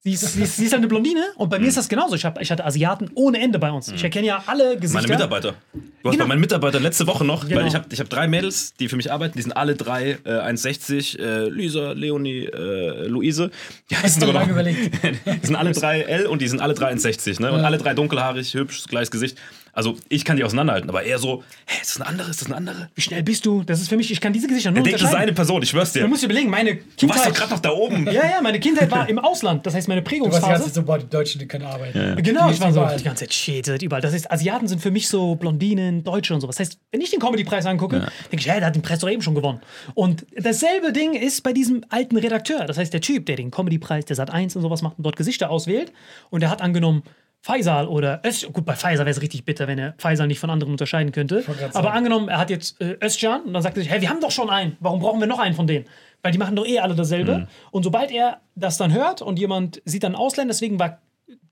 Sie 0.07 0.13
ist, 0.13 0.35
sie, 0.35 0.43
ist, 0.43 0.57
sie 0.57 0.65
ist 0.67 0.71
halt 0.73 0.79
eine 0.83 0.87
Blondine 0.87 1.21
und 1.35 1.49
bei 1.49 1.59
mir 1.59 1.67
ist 1.67 1.77
das 1.77 1.89
genauso. 1.89 2.15
Ich, 2.15 2.25
hab, 2.25 2.41
ich 2.41 2.49
hatte 2.53 2.65
Asiaten 2.65 3.11
ohne 3.17 3.41
Ende 3.41 3.59
bei 3.59 3.73
uns. 3.73 3.89
Ich 3.89 4.05
erkenne 4.05 4.29
ja 4.29 4.41
alle 4.47 4.77
Gesichter. 4.79 5.03
Meine 5.03 5.15
Mitarbeiter. 5.15 5.55
Du 5.73 5.81
hast 5.81 6.13
Genau. 6.13 6.25
bei 6.27 6.29
meinen 6.29 6.41
Mitarbeitern 6.43 6.81
letzte 6.85 7.09
Woche 7.09 7.25
noch, 7.25 7.49
Genau. 7.49 7.61
weil 7.61 7.67
ich 7.67 7.75
habe 7.75 7.87
ich 7.91 7.99
hab 7.99 8.09
drei 8.09 8.29
Mädels, 8.29 8.75
die 8.79 8.89
für 8.89 8.95
mich 8.95 9.11
arbeiten, 9.11 9.37
die 9.37 9.43
sind 9.43 9.51
alle 9.57 9.75
drei 9.75 10.19
äh, 10.25 10.31
1,60, 10.31 11.19
äh, 11.19 11.49
Lisa, 11.49 11.91
Leonie, 11.91 12.45
äh, 12.45 13.09
Luise. 13.09 13.51
Die 13.91 13.97
heißen 13.97 14.21
du 14.21 14.27
sogar 14.29 14.43
noch. 14.47 14.49
lange 14.49 14.53
überlegt? 14.53 14.95
Die 15.43 15.47
sind 15.49 15.57
alle 15.57 15.73
drei 15.73 16.03
L 16.03 16.27
und 16.27 16.41
die 16.41 16.47
sind 16.47 16.61
alle 16.61 16.75
drei 16.75 16.93
1,60, 16.93 17.43
ne? 17.43 17.51
Und 17.51 17.65
alle 17.65 17.79
drei 17.79 17.93
dunkelhaarig, 17.95 18.55
hübsch, 18.55 18.85
gleiches 18.87 19.11
Gesicht. 19.11 19.37
Also 19.77 19.95
ich 20.09 20.25
kann 20.25 20.37
die 20.39 20.43
auseinanderhalten, 20.45 20.89
aber 20.89 21.05
er 21.05 21.19
so, 21.19 21.45
hä, 21.67 21.79
ist 21.83 21.91
das 21.95 22.01
eine 22.01 22.09
andere, 22.09 22.31
ist 22.31 22.41
das 22.41 22.47
eine 22.47 22.57
andere? 22.57 22.89
Wie 22.95 23.03
schnell 23.03 23.23
bist 23.23 23.45
du? 23.45 23.63
Das 23.63 23.81
ist 23.81 23.89
für 23.89 23.97
mich, 23.99 24.11
ich 24.11 24.21
kann 24.21 24.33
diese 24.33 24.49
Gesichter 24.49 24.71
nur 24.71 24.79
Er 24.79 24.85
denkt, 24.85 25.01
das 25.03 25.11
ist 25.11 25.15
eine 25.15 25.33
Person, 25.35 25.63
ich 25.63 25.69
schwör's 25.69 25.93
dir. 25.93 26.01
Du 26.01 26.09
musst 26.09 26.23
dir 26.23 26.27
überlegen, 26.27 26.49
meine 26.51 26.77
Du 26.77 26.81
warst 26.81 26.93
doch 27.21 27.25
Kindheit. 27.27 27.35
gerade 27.35 27.51
noch 27.53 27.61
da 27.61 27.71
oben. 27.71 28.07
Ja, 28.07 28.13
ja, 28.27 28.41
meine 28.43 28.59
Kindheit 28.59 28.91
war 28.91 29.09
im 29.09 29.19
Ausland. 29.19 29.67
Das 29.67 29.75
heißt, 29.75 29.87
meine 29.87 30.01
Du 30.03 30.07
warst 30.11 30.17
die 30.17 30.21
ganze 30.21 30.41
Prägungsphase. 30.41 30.65
Zeit 30.65 30.75
so, 30.75 30.83
boah, 30.83 30.99
die 30.99 31.09
Deutschen, 31.09 31.39
die 31.39 31.47
können 31.47 31.67
arbeiten. 31.67 32.23
Genau, 32.23 32.49
Die 32.49 32.55
ich 32.55 32.61
war 32.61 32.73
so 32.73 32.81
überall. 32.81 32.97
die 32.97 33.05
ganze 33.05 33.25
Zeit, 33.27 33.35
shit, 33.35 33.67
seid 33.67 33.83
überall. 33.83 34.01
Das 34.01 34.15
heißt, 34.15 34.31
Asiaten 34.33 34.67
sind 34.67 34.81
für 34.81 34.91
mich 34.91 35.09
so 35.09 35.35
Blondinen, 35.37 36.03
Deutsche 36.03 36.33
und 36.35 36.41
sowas. 36.41 36.57
Das 36.57 36.69
heißt, 36.69 36.79
wenn 36.91 37.03
ich 37.03 37.11
den 37.11 37.21
Comedy-Preis 37.21 37.67
angucke, 37.67 37.99
denke 38.01 38.37
ich, 38.39 38.49
hey, 38.49 38.59
der 38.61 38.69
hat 38.69 38.75
den 38.75 38.83
Preis 38.83 39.01
doch 39.01 39.11
eben 39.11 39.21
schon 39.21 39.35
gewonnen. 39.35 39.61
Und 39.95 40.25
dasselbe 40.37 40.93
Ding 40.93 41.13
ist 41.13 41.43
bei 41.43 41.53
diesem 41.53 41.85
alten 41.91 42.17
Redakteur. 42.17 42.65
Das 42.65 42.79
heißt, 42.79 42.95
der 42.95 43.03
Typ, 43.03 43.27
der 43.27 43.37
den 43.37 43.51
Comedy-Preis, 43.51 44.07
der 44.07 44.17
Sat 44.17 44.31
1 44.31 44.57
und 44.57 44.63
sowas 44.63 44.81
macht 44.81 44.97
und 44.97 45.05
dort 45.05 45.17
Gesichter 45.17 45.51
auswählt. 45.51 45.93
Und 46.31 46.41
der 46.41 46.49
hat 46.51 46.63
angenommen, 46.63 47.03
Faisal 47.47 47.87
oder 47.87 48.21
Öst, 48.27 48.53
gut, 48.53 48.65
bei 48.65 48.75
Faisal 48.75 49.07
wäre 49.07 49.11
es 49.11 49.23
richtig 49.23 49.45
bitter, 49.45 49.69
wenn 49.69 49.79
er 49.79 49.95
Faisal 49.99 50.27
nicht 50.27 50.41
von 50.41 50.51
anderen 50.51 50.73
unterscheiden 50.73 51.13
könnte. 51.13 51.45
Aber 51.75 51.93
angenommen, 51.93 52.29
er 52.29 52.39
hat 52.39 52.51
jetzt 52.51 52.81
äh, 52.81 52.97
Özcan 53.01 53.43
und 53.43 53.53
dann 53.53 53.63
sagt 53.63 53.77
er 53.77 53.85
sich, 53.85 53.93
hey, 53.93 54.01
wir 54.01 54.11
haben 54.11 54.21
doch 54.21 54.33
schon 54.33 54.51
einen, 54.51 54.77
warum 54.81 54.99
brauchen 54.99 55.21
wir 55.21 55.29
noch 55.29 55.39
einen 55.39 55.55
von 55.55 55.69
denen? 55.69 55.85
Weil 56.23 56.33
die 56.33 56.39
machen 56.39 56.57
doch 56.57 56.67
eh 56.67 56.81
alle 56.81 56.97
dasselbe. 56.97 57.39
Mhm. 57.39 57.47
Und 57.71 57.85
sobald 57.85 58.11
er 58.11 58.41
das 58.57 58.79
dann 58.79 58.93
hört 58.93 59.23
und 59.23 59.39
jemand 59.39 59.81
sieht 59.85 60.03
dann 60.03 60.17
Ausländer, 60.17 60.55
deswegen 60.55 60.81
war 60.81 61.01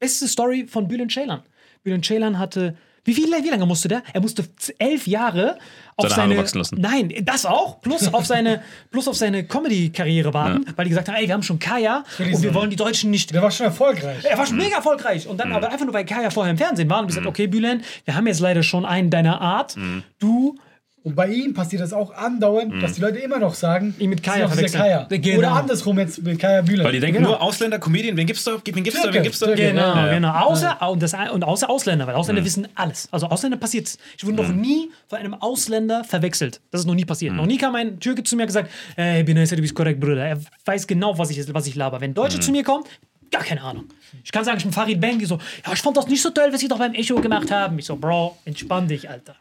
beste 0.00 0.26
Story 0.26 0.66
von 0.66 0.88
Bülent 0.88 1.12
Ceylan. 1.12 1.42
Bülent 1.84 2.04
Ceylan 2.04 2.40
hatte. 2.40 2.76
Wie, 3.04 3.14
viel, 3.14 3.26
wie 3.26 3.50
lange 3.50 3.66
musste 3.66 3.88
der? 3.88 4.02
Er 4.12 4.20
musste 4.20 4.44
elf 4.78 5.06
Jahre 5.06 5.58
auf 5.96 6.08
Seine 6.08 6.14
seine. 6.14 6.36
wachsen 6.38 6.58
lassen. 6.58 6.80
Nein, 6.80 7.12
das 7.22 7.46
auch. 7.46 7.80
Plus 7.80 8.12
auf 8.12 8.26
seine, 8.26 8.62
plus 8.90 9.06
auf 9.06 9.16
seine 9.16 9.44
Comedy-Karriere 9.44 10.32
warten, 10.34 10.64
weil 10.74 10.84
die 10.86 10.88
gesagt 10.90 11.08
haben, 11.08 11.16
ey, 11.16 11.26
wir 11.26 11.34
haben 11.34 11.42
schon 11.42 11.58
Kaya 11.58 12.02
und 12.18 12.42
wir 12.42 12.54
wollen 12.54 12.70
die 12.70 12.76
Deutschen 12.76 13.10
nicht 13.10 13.32
Der 13.34 13.42
war 13.42 13.50
schon 13.50 13.66
erfolgreich. 13.66 14.24
er 14.24 14.36
war 14.38 14.46
schon 14.46 14.56
mega 14.56 14.76
erfolgreich. 14.76 15.26
Und 15.28 15.38
dann 15.38 15.52
aber 15.52 15.70
einfach 15.70 15.84
nur, 15.84 15.94
weil 15.94 16.04
Kaya 16.04 16.30
vorher 16.30 16.50
im 16.50 16.58
Fernsehen 16.58 16.88
war 16.90 17.00
und 17.00 17.06
gesagt, 17.08 17.26
okay, 17.26 17.46
Bülent, 17.46 17.84
wir 18.04 18.14
haben 18.16 18.26
jetzt 18.26 18.40
leider 18.40 18.62
schon 18.62 18.84
einen 18.84 19.10
deiner 19.10 19.40
Art. 19.40 19.76
Du, 20.18 20.56
Und 21.04 21.14
bei 21.14 21.28
ihm 21.28 21.52
passiert 21.52 21.82
das 21.82 21.92
auch 21.92 22.14
andauernd, 22.14 22.82
dass 22.82 22.94
die 22.94 23.02
Leute 23.02 23.18
immer 23.18 23.38
noch 23.38 23.52
sagen, 23.52 23.94
Ihn 23.98 24.08
mit 24.08 24.22
Kaya 24.22 24.48
verwechseln. 24.48 24.80
Kaya. 24.82 25.06
Genau. 25.10 25.38
Oder 25.38 25.52
andersrum 25.52 25.98
jetzt 25.98 26.22
mit 26.22 26.38
Kaya 26.38 26.62
Bühler. 26.62 26.82
Weil 26.82 26.92
die 26.92 27.00
denken 27.00 27.18
Genau. 27.18 27.28
nur 27.32 27.42
Ausländer, 27.42 27.78
Comedian, 27.78 28.16
wen 28.16 28.26
gibt's 28.26 28.42
da? 28.42 28.52
Wen 28.64 28.82
gibt's 28.82 28.94
da? 28.94 29.02
Türke, 29.02 29.16
Wen 29.18 29.22
gibt's 29.22 29.38
da? 29.38 29.46
Türke. 29.48 29.62
genau, 29.66 29.82
Ja, 29.82 30.06
ja. 30.06 30.14
genau. 30.14 30.32
Außer, 30.32 30.80
und, 30.90 31.02
das, 31.02 31.14
und 31.30 31.44
außer 31.44 31.68
Ausländer, 31.68 32.06
weil 32.06 32.14
Ausländer 32.14 32.42
wissen 32.42 32.66
alles. 32.74 33.06
Also 33.10 33.26
Ausländer 33.26 33.58
passiert 33.58 33.98
Ich 34.16 34.24
wurde 34.24 34.36
noch 34.36 34.48
nie 34.48 34.90
von 35.06 35.18
einem 35.18 35.34
Ausländer 35.34 36.04
verwechselt. 36.04 36.62
Das 36.70 36.80
ist 36.80 36.86
noch 36.86 36.94
nie 36.94 37.04
passiert. 37.04 37.34
Noch 37.34 37.44
nie 37.44 37.58
kam 37.58 37.74
ein 37.74 38.00
Türke 38.00 38.22
zu 38.22 38.34
mir 38.36 38.44
und 38.44 38.46
gesagt, 38.46 38.70
ey, 38.96 39.22
Binaysa, 39.24 39.56
du 39.56 39.60
bist 39.62 39.74
korrekt, 39.74 40.00
Bruder. 40.00 40.24
Er 40.26 40.38
weiß 40.64 40.86
genau, 40.86 41.18
was 41.18 41.28
ich, 41.28 41.52
was 41.52 41.66
ich 41.66 41.74
laber. 41.74 42.00
Wenn 42.00 42.14
Deutsche 42.14 42.40
zu 42.40 42.50
mir 42.50 42.64
kommen, 42.64 42.84
gar 43.30 43.42
keine 43.44 43.60
Ahnung. 43.62 43.84
Ich 44.24 44.32
kann 44.32 44.42
sagen, 44.44 44.56
ich 44.56 44.64
bin 44.64 44.72
Farid 44.72 44.98
Bang, 45.02 45.18
die 45.18 45.26
so, 45.26 45.38
ja, 45.66 45.72
ich 45.74 45.80
fand 45.82 45.98
das 45.98 46.06
nicht 46.08 46.22
so 46.22 46.30
toll, 46.30 46.48
was 46.50 46.60
sie 46.60 46.68
doch 46.68 46.78
beim 46.78 46.94
Echo 46.94 47.16
gemacht 47.16 47.50
haben. 47.50 47.78
Ich 47.78 47.84
so, 47.84 47.94
Bro, 47.96 48.38
entspann 48.46 48.88
dich, 48.88 49.10
Alter. 49.10 49.36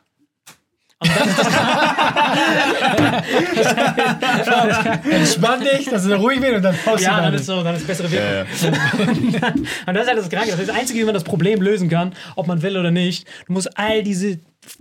Und 1.00 1.03
dann 1.03 1.03
ist 1.03 1.03
das 1.03 1.03
Entspann 5.10 5.62
dich, 5.62 5.90
dass 5.90 6.06
er 6.06 6.18
ruhig 6.18 6.42
wird 6.42 6.58
und 6.58 6.64
dann 6.64 6.76
haust 6.86 7.04
Ja, 7.04 7.18
du 7.18 7.22
dann 7.24 7.34
ihn 7.34 7.40
ist 7.40 7.46
so, 7.46 7.64
dann 7.64 7.76
ist 7.76 7.88
bessere 7.88 8.12
Wirkung. 8.12 8.78
Und, 9.08 9.34
dann, 9.42 9.54
und 9.54 9.94
das 9.94 10.04
ist 10.04 10.10
halt 10.10 10.20
das 10.20 10.30
Kranke. 10.30 10.52
Das 10.52 10.60
ist 10.60 10.70
das 10.70 10.76
Einzige, 10.76 11.00
wie 11.00 11.06
man 11.06 11.14
das 11.14 11.24
Problem 11.24 11.62
lösen 11.62 11.90
kann, 11.90 12.14
ob 12.36 12.48
man 12.48 12.62
will 12.62 12.78
oder 12.78 12.92
nicht. 12.92 13.28
Du 13.48 13.54
musst 13.54 13.78
all 13.78 14.04
diese 14.04 14.40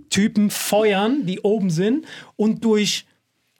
Typen 0.09 0.49
feuern, 0.49 1.25
die 1.25 1.41
oben 1.41 1.69
sind 1.69 2.05
und 2.35 2.63
durch 2.63 3.05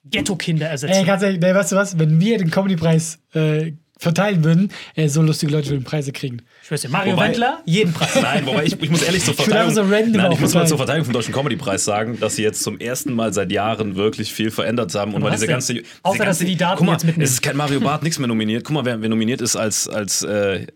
Ghetto-Kinder 0.06 0.68
ersetzen. 0.68 0.96
Ey, 0.96 1.06
ganz 1.06 1.24
ehrlich, 1.24 1.40
nee, 1.40 1.54
weißt 1.54 1.72
du 1.72 1.76
was? 1.76 1.98
Wenn 1.98 2.20
wir 2.20 2.38
den 2.38 2.52
Comedy-Preis 2.52 3.20
äh, 3.34 3.72
verteilen 4.04 4.44
würden, 4.44 4.72
ey, 4.96 5.10
so 5.10 5.22
lustige 5.22 5.52
Leute 5.52 5.70
würden 5.70 5.84
Preise 5.84 6.12
kriegen. 6.12 6.42
ich 6.64 6.72
weiß 6.72 6.84
nicht, 6.84 6.92
Mario 6.92 7.14
Wobei- 7.14 7.30
Wendler, 7.30 7.62
jeden 7.66 7.92
Preis. 7.94 8.16
Nein, 8.22 8.46
wobei 8.46 8.66
ich, 8.66 8.80
ich 8.80 8.90
muss 8.90 9.02
ehrlich 9.02 9.24
zur 9.24 9.34
Verteidigung, 9.34 9.70
einfach 9.70 9.90
so 9.90 9.96
random 9.96 10.22
nein, 10.22 10.32
ich 10.34 10.40
muss 10.40 10.54
mal 10.54 10.68
zur 10.68 10.78
Verteidigung 10.78 11.06
vom 11.06 11.14
Deutschen 11.14 11.34
Comedy-Preis 11.34 11.84
sagen, 11.84 12.20
dass 12.20 12.36
sie 12.36 12.44
jetzt 12.44 12.62
zum 12.62 12.80
ersten 12.80 13.14
Mal 13.14 13.34
seit 13.34 13.52
Jahren 13.52 13.96
wirklich 13.96 14.32
viel 14.34 14.52
verändert 14.52 14.94
haben. 14.94 15.14
Und 15.14 15.24
weil 15.24 15.32
was 15.32 15.38
diese 15.40 15.48
denn? 15.48 15.54
ganze, 15.56 15.74
diese 15.74 15.86
Außer, 16.04 16.18
dass 16.20 16.26
ganze, 16.26 16.40
sie 16.42 16.46
die 16.46 16.58
Daten 16.58 16.78
guck 16.78 16.86
mal, 16.86 16.94
jetzt 16.94 17.06
mitnehmen. 17.06 17.24
Es 17.26 17.32
ist 17.32 17.42
kein 17.42 17.58
Mario 17.58 17.80
Barth, 17.80 18.04
nichts 18.04 18.20
mehr 18.20 18.28
nominiert. 18.28 18.64
Guck 18.64 18.74
mal, 18.76 18.86
wer, 18.86 19.02
wer 19.02 19.10
nominiert 19.10 19.42
ist 19.42 19.56
als, 19.56 19.88
als 19.88 20.22
äh, 20.24 20.68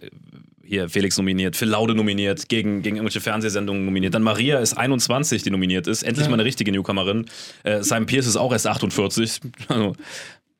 hier 0.63 0.89
Felix 0.89 1.17
nominiert, 1.17 1.55
Phil 1.55 1.69
Laude 1.69 1.95
nominiert, 1.95 2.49
gegen, 2.49 2.81
gegen 2.81 2.97
irgendwelche 2.97 3.21
Fernsehsendungen 3.21 3.85
nominiert. 3.85 4.13
Dann 4.13 4.23
Maria 4.23 4.59
ist 4.59 4.73
21, 4.73 5.41
die 5.43 5.49
nominiert 5.49 5.87
ist. 5.87 6.03
Endlich 6.03 6.27
mal 6.27 6.33
eine 6.33 6.43
richtige 6.43 6.71
Newcomerin. 6.73 7.25
Äh, 7.63 7.83
Simon 7.83 8.05
Pierce 8.05 8.27
ist 8.27 8.35
auch 8.35 8.51
erst 8.51 8.67
48. 8.67 9.39
Also, 9.69 9.93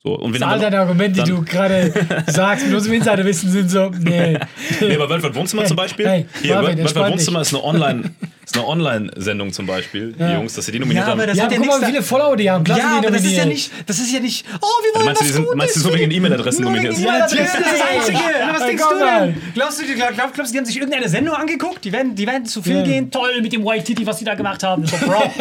so. 0.03 0.13
Und 0.15 0.33
wen 0.33 0.41
haben 0.43 0.49
All 0.51 0.57
noch? 0.57 0.63
deine 0.63 0.79
Argumente, 0.79 1.23
die 1.23 1.29
du 1.31 1.43
gerade 1.43 1.93
sagst, 2.27 2.65
mit 2.65 2.75
unserem 2.75 2.95
Insiderwissen 2.95 3.49
sind 3.51 3.69
so, 3.69 3.89
nee. 3.89 4.37
Nee, 4.79 4.95
aber 4.95 5.09
Weltweit 5.09 5.35
Wohnzimmer 5.35 5.65
zum 5.65 5.77
Beispiel. 5.77 6.07
hey, 6.07 6.25
Hier, 6.41 6.55
Marvin, 6.55 6.79
Wohnzimmer 6.83 7.41
ist 7.41 7.53
eine 7.53 7.63
Online, 7.63 8.03
ist 8.47 8.57
eine 8.57 8.65
Online-Sendung 8.67 9.51
zum 9.51 9.65
Beispiel. 9.65 10.13
Die 10.17 10.23
Jungs, 10.23 10.53
dass 10.53 10.65
sie 10.65 10.71
die 10.71 10.79
nominiert 10.79 11.05
Ja, 11.05 11.11
aber 11.13 11.21
haben. 11.23 11.27
das 11.29 11.37
Ja, 11.37 11.43
hat 11.45 11.51
ja 11.51 11.57
guck 11.57 11.67
mal, 11.67 11.81
wie 11.81 11.85
viele 11.85 12.01
Follower 12.01 12.35
die 12.37 12.49
haben. 12.49 12.63
Klar 12.63 12.77
Ja, 12.79 12.91
die 13.01 13.07
aber 13.07 13.15
das 13.17 13.25
ist 13.25 13.33
ja 13.33 13.45
nicht, 13.45 13.71
das 13.85 13.99
ist 13.99 14.11
ja 14.13 14.19
nicht, 14.19 14.45
oh, 14.61 14.65
wir 14.83 14.95
wollen 14.95 15.05
meinst 15.05 15.21
du, 15.21 15.25
was 15.25 15.27
die 15.27 15.33
sind- 15.33 15.43
Gutes 15.43 15.57
meinst 15.57 15.75
du, 15.75 15.79
so 15.81 15.93
wegen 15.93 16.09
die- 16.09 16.15
E-Mail-Adressen 16.15 16.59
wegen 16.59 16.65
nominiert? 16.73 16.97
E-Mail-Adressen, 16.97 17.37
Ja, 17.37 17.43
das 17.43 17.71
ist 17.73 17.81
das 17.81 17.87
Einzige. 17.89 18.19
Was 18.53 18.65
denkst 18.65 18.83
du 18.89 18.99
denn? 19.05 19.41
Glaubst 19.53 19.81
du, 19.81 19.85
die, 19.85 19.93
glaub, 19.95 20.13
glaubst 20.15 20.37
du, 20.37 20.51
die 20.53 20.57
haben 20.57 20.65
sich 20.65 20.77
irgendeine 20.77 21.09
Sendung 21.09 21.35
angeguckt? 21.35 21.83
Die 21.85 21.91
werden, 21.91 22.15
die 22.15 22.25
werden 22.25 22.45
zu 22.45 22.61
viel 22.63 22.77
Ja. 22.77 22.83
gehen. 22.83 23.11
Toll 23.11 23.41
mit 23.41 23.51
dem 23.53 23.65
White 23.65 23.83
Titty, 23.83 24.05
was 24.07 24.17
die 24.19 24.25
da 24.25 24.33
gemacht 24.35 24.63
haben. 24.63 24.83
Das 24.83 24.93
ist 24.93 25.01
doch 25.03 25.07
Bro. 25.07 25.31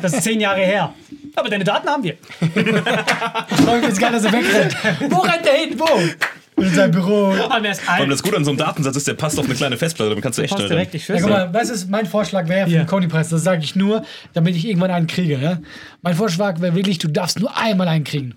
Das 0.00 0.12
ist 0.12 0.22
zehn 0.22 0.40
Jahre 0.40 0.60
her. 0.60 0.94
Aber 1.34 1.48
deine 1.48 1.64
Daten 1.64 1.88
haben 1.88 2.02
wir. 2.04 2.14
Ich 2.40 2.48
freue 3.64 3.78
mich 3.80 3.88
jetzt 3.88 4.00
gar 4.00 4.10
nicht, 4.10 4.24
dass 4.24 4.32
er 4.32 4.38
wegrennt. 4.38 4.76
Wo 5.08 5.18
rennt 5.20 5.44
der 5.44 5.54
hin? 5.54 5.74
Wo? 5.78 5.86
In 6.62 6.74
seinem 6.74 6.90
Büro. 6.92 7.32
Aber 7.50 7.64
er 7.64 7.72
ist 7.72 7.82
Und 7.82 7.88
alt. 7.88 8.10
das 8.10 8.22
Gute 8.22 8.36
an 8.36 8.44
so 8.44 8.50
einem 8.50 8.58
Datensatz 8.58 8.96
ist, 8.96 9.06
der 9.08 9.14
passt 9.14 9.38
auf 9.38 9.44
eine 9.46 9.54
kleine 9.54 9.76
Festplatte, 9.76 10.10
damit 10.10 10.22
kannst 10.22 10.38
du 10.38 10.42
echt 10.42 10.50
Passt 10.50 10.60
schnell 10.62 10.68
direkt, 10.70 10.94
rein. 10.94 11.00
ich 11.00 11.08
Ja, 11.08 11.16
guck 11.20 11.30
mal, 11.30 11.52
was 11.54 11.70
ist 11.70 11.90
mein 11.90 12.06
Vorschlag 12.06 12.48
wäre 12.48 12.66
für 12.68 12.72
Ja. 12.74 12.82
den 12.84 12.86
Comedy-Preis? 12.86 13.28
Das 13.30 13.42
sage 13.44 13.62
ich 13.62 13.76
nur, 13.76 14.04
damit 14.32 14.56
ich 14.56 14.66
irgendwann 14.66 14.90
einen 14.90 15.06
kriege. 15.06 15.38
Ja? 15.38 15.58
Mein 16.02 16.14
Vorschlag 16.14 16.60
wäre 16.60 16.74
wirklich, 16.74 16.98
du 16.98 17.08
darfst 17.08 17.38
nur 17.40 17.56
einmal 17.56 17.88
einen 17.88 18.04
kriegen. 18.04 18.34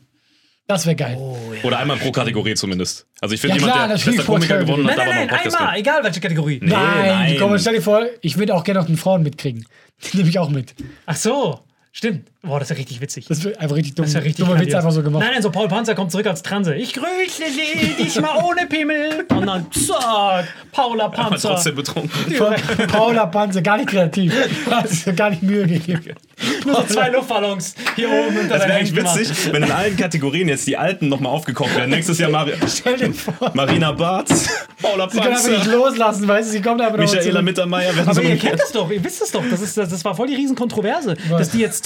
Das 0.68 0.88
wäre 0.88 0.96
geil. 0.96 1.16
Oder 1.64 1.78
einmal 1.78 1.98
pro 1.98 2.12
Kategorie 2.12 2.56
zumindest. 2.56 3.06
Also 3.22 3.36
ich 3.36 3.42
finde, 3.42 3.58
Ja, 3.58 3.62
jemand, 3.62 3.76
klar, 3.76 3.88
der 3.88 4.04
bester 4.04 4.24
Komiker 4.24 4.58
gewonnen 4.58 4.88
hat, 4.90 4.98
Nein, 4.98 5.08
nein, 5.08 5.08
aber 5.08 5.16
nein, 5.16 5.16
noch 5.16 5.20
einen 5.22 5.30
Podcast 5.30 5.56
einmal, 5.58 5.74
kriegen. 5.74 5.88
egal 5.88 6.04
welche 6.04 6.20
Kategorie. 6.22 6.60
Nee, 6.64 6.70
nein, 6.72 7.08
nein. 7.08 7.38
komm, 7.40 7.60
stell 7.60 7.74
dir 7.76 7.82
vor, 7.84 8.02
ich 8.22 8.38
würde 8.40 8.56
auch 8.56 8.64
gerne 8.64 8.80
noch 8.80 8.88
den 8.88 8.98
Frauen 8.98 9.22
mitkriegen. 9.22 9.68
Die 10.12 10.18
nehme 10.18 10.30
ich 10.30 10.40
auch 10.40 10.50
mit. 10.50 10.74
Ach 11.06 11.16
so, 11.16 11.60
stimmt. 11.92 12.30
Boah, 12.46 12.60
das 12.60 12.70
ist 12.70 12.78
ja 12.78 12.80
richtig 12.80 13.02
witzig. 13.02 13.26
Das 13.28 13.44
wäre 13.44 13.60
einfach 13.60 13.76
richtig 13.76 13.96
dumm. 13.96 14.04
Das 14.04 14.12
ist 14.12 14.16
ja 14.16 14.22
richtig 14.22 14.46
Dummer 14.46 14.60
Witz 14.60 14.74
einfach 14.74 14.92
so 14.92 15.02
gemacht. 15.02 15.24
Nein, 15.24 15.34
nein, 15.34 15.42
so 15.42 15.50
Paul 15.52 15.68
Panzer 15.68 15.96
kommt 15.96 16.12
zurück 16.12 16.28
als 16.28 16.44
Transe. 16.44 16.76
Ich 16.76 16.94
grüße 16.94 17.44
Sie, 17.50 18.04
diesmal 18.04 18.44
ohne 18.44 18.68
Pimmel. 18.68 19.26
Und 19.30 19.48
dann 19.48 19.66
zack, 19.72 20.48
Paula 20.72 21.06
Aber 21.06 21.16
Panzer. 21.16 21.50
trotzdem 21.50 21.76
betrunken. 21.76 22.36
Paula 22.88 23.26
Panzer, 23.26 23.62
gar 23.62 23.78
nicht 23.78 23.90
kreativ. 23.90 24.34
Hat 24.70 24.90
sich 24.90 25.16
gar 25.16 25.30
nicht 25.32 25.44
Mühe 25.44 25.66
gegeben. 25.66 26.16
Nur 26.66 26.76
so 26.76 26.84
zwei 26.84 27.10
Luftballons 27.10 27.76
hier 27.96 28.10
oben 28.10 28.38
unter 28.40 28.58
Das 28.58 28.68
wäre 28.68 28.80
eigentlich 28.80 28.94
gemacht. 28.94 29.18
witzig, 29.18 29.54
wenn 29.54 29.64
in 29.64 29.72
allen 29.72 29.96
Kategorien 29.96 30.50
jetzt 30.50 30.68
die 30.68 30.78
alten 30.78 31.08
nochmal 31.08 31.32
aufgekocht 31.32 31.76
werden. 31.76 31.92
Nächstes 31.92 32.18
Jahr 32.20 32.30
Mari 32.30 32.54
Stell 32.68 32.98
dir 32.98 33.14
vor, 33.14 33.52
Marina 33.54 33.92
Barth, 33.94 34.30
Paula 34.82 35.10
sie 35.10 35.18
können 35.20 35.34
einfach 35.34 35.48
nicht 35.50 35.60
Panzer, 35.60 35.72
loslassen, 35.78 36.28
weißt 36.28 36.50
du, 36.50 36.52
sie 36.52 36.62
kommt 36.62 36.82
einfach 36.82 36.98
Michaela. 36.98 37.42
Mittermeier 37.42 37.94
Aber 38.06 38.14
so 38.14 38.22
ihr 38.22 38.38
kennt 38.38 38.60
das 38.60 38.72
doch, 38.72 38.92
ihr 38.92 39.02
wisst 39.04 39.22
das 39.22 39.32
doch. 39.32 39.44
Das, 39.50 39.62
ist, 39.62 39.78
das, 39.78 39.90
das 39.90 40.04
war 40.04 40.14
voll 40.16 40.28
die 40.28 40.36
Riesenkontroverse, 40.36 41.16
dass 41.30 41.52
die 41.52 41.60
jetzt 41.60 41.86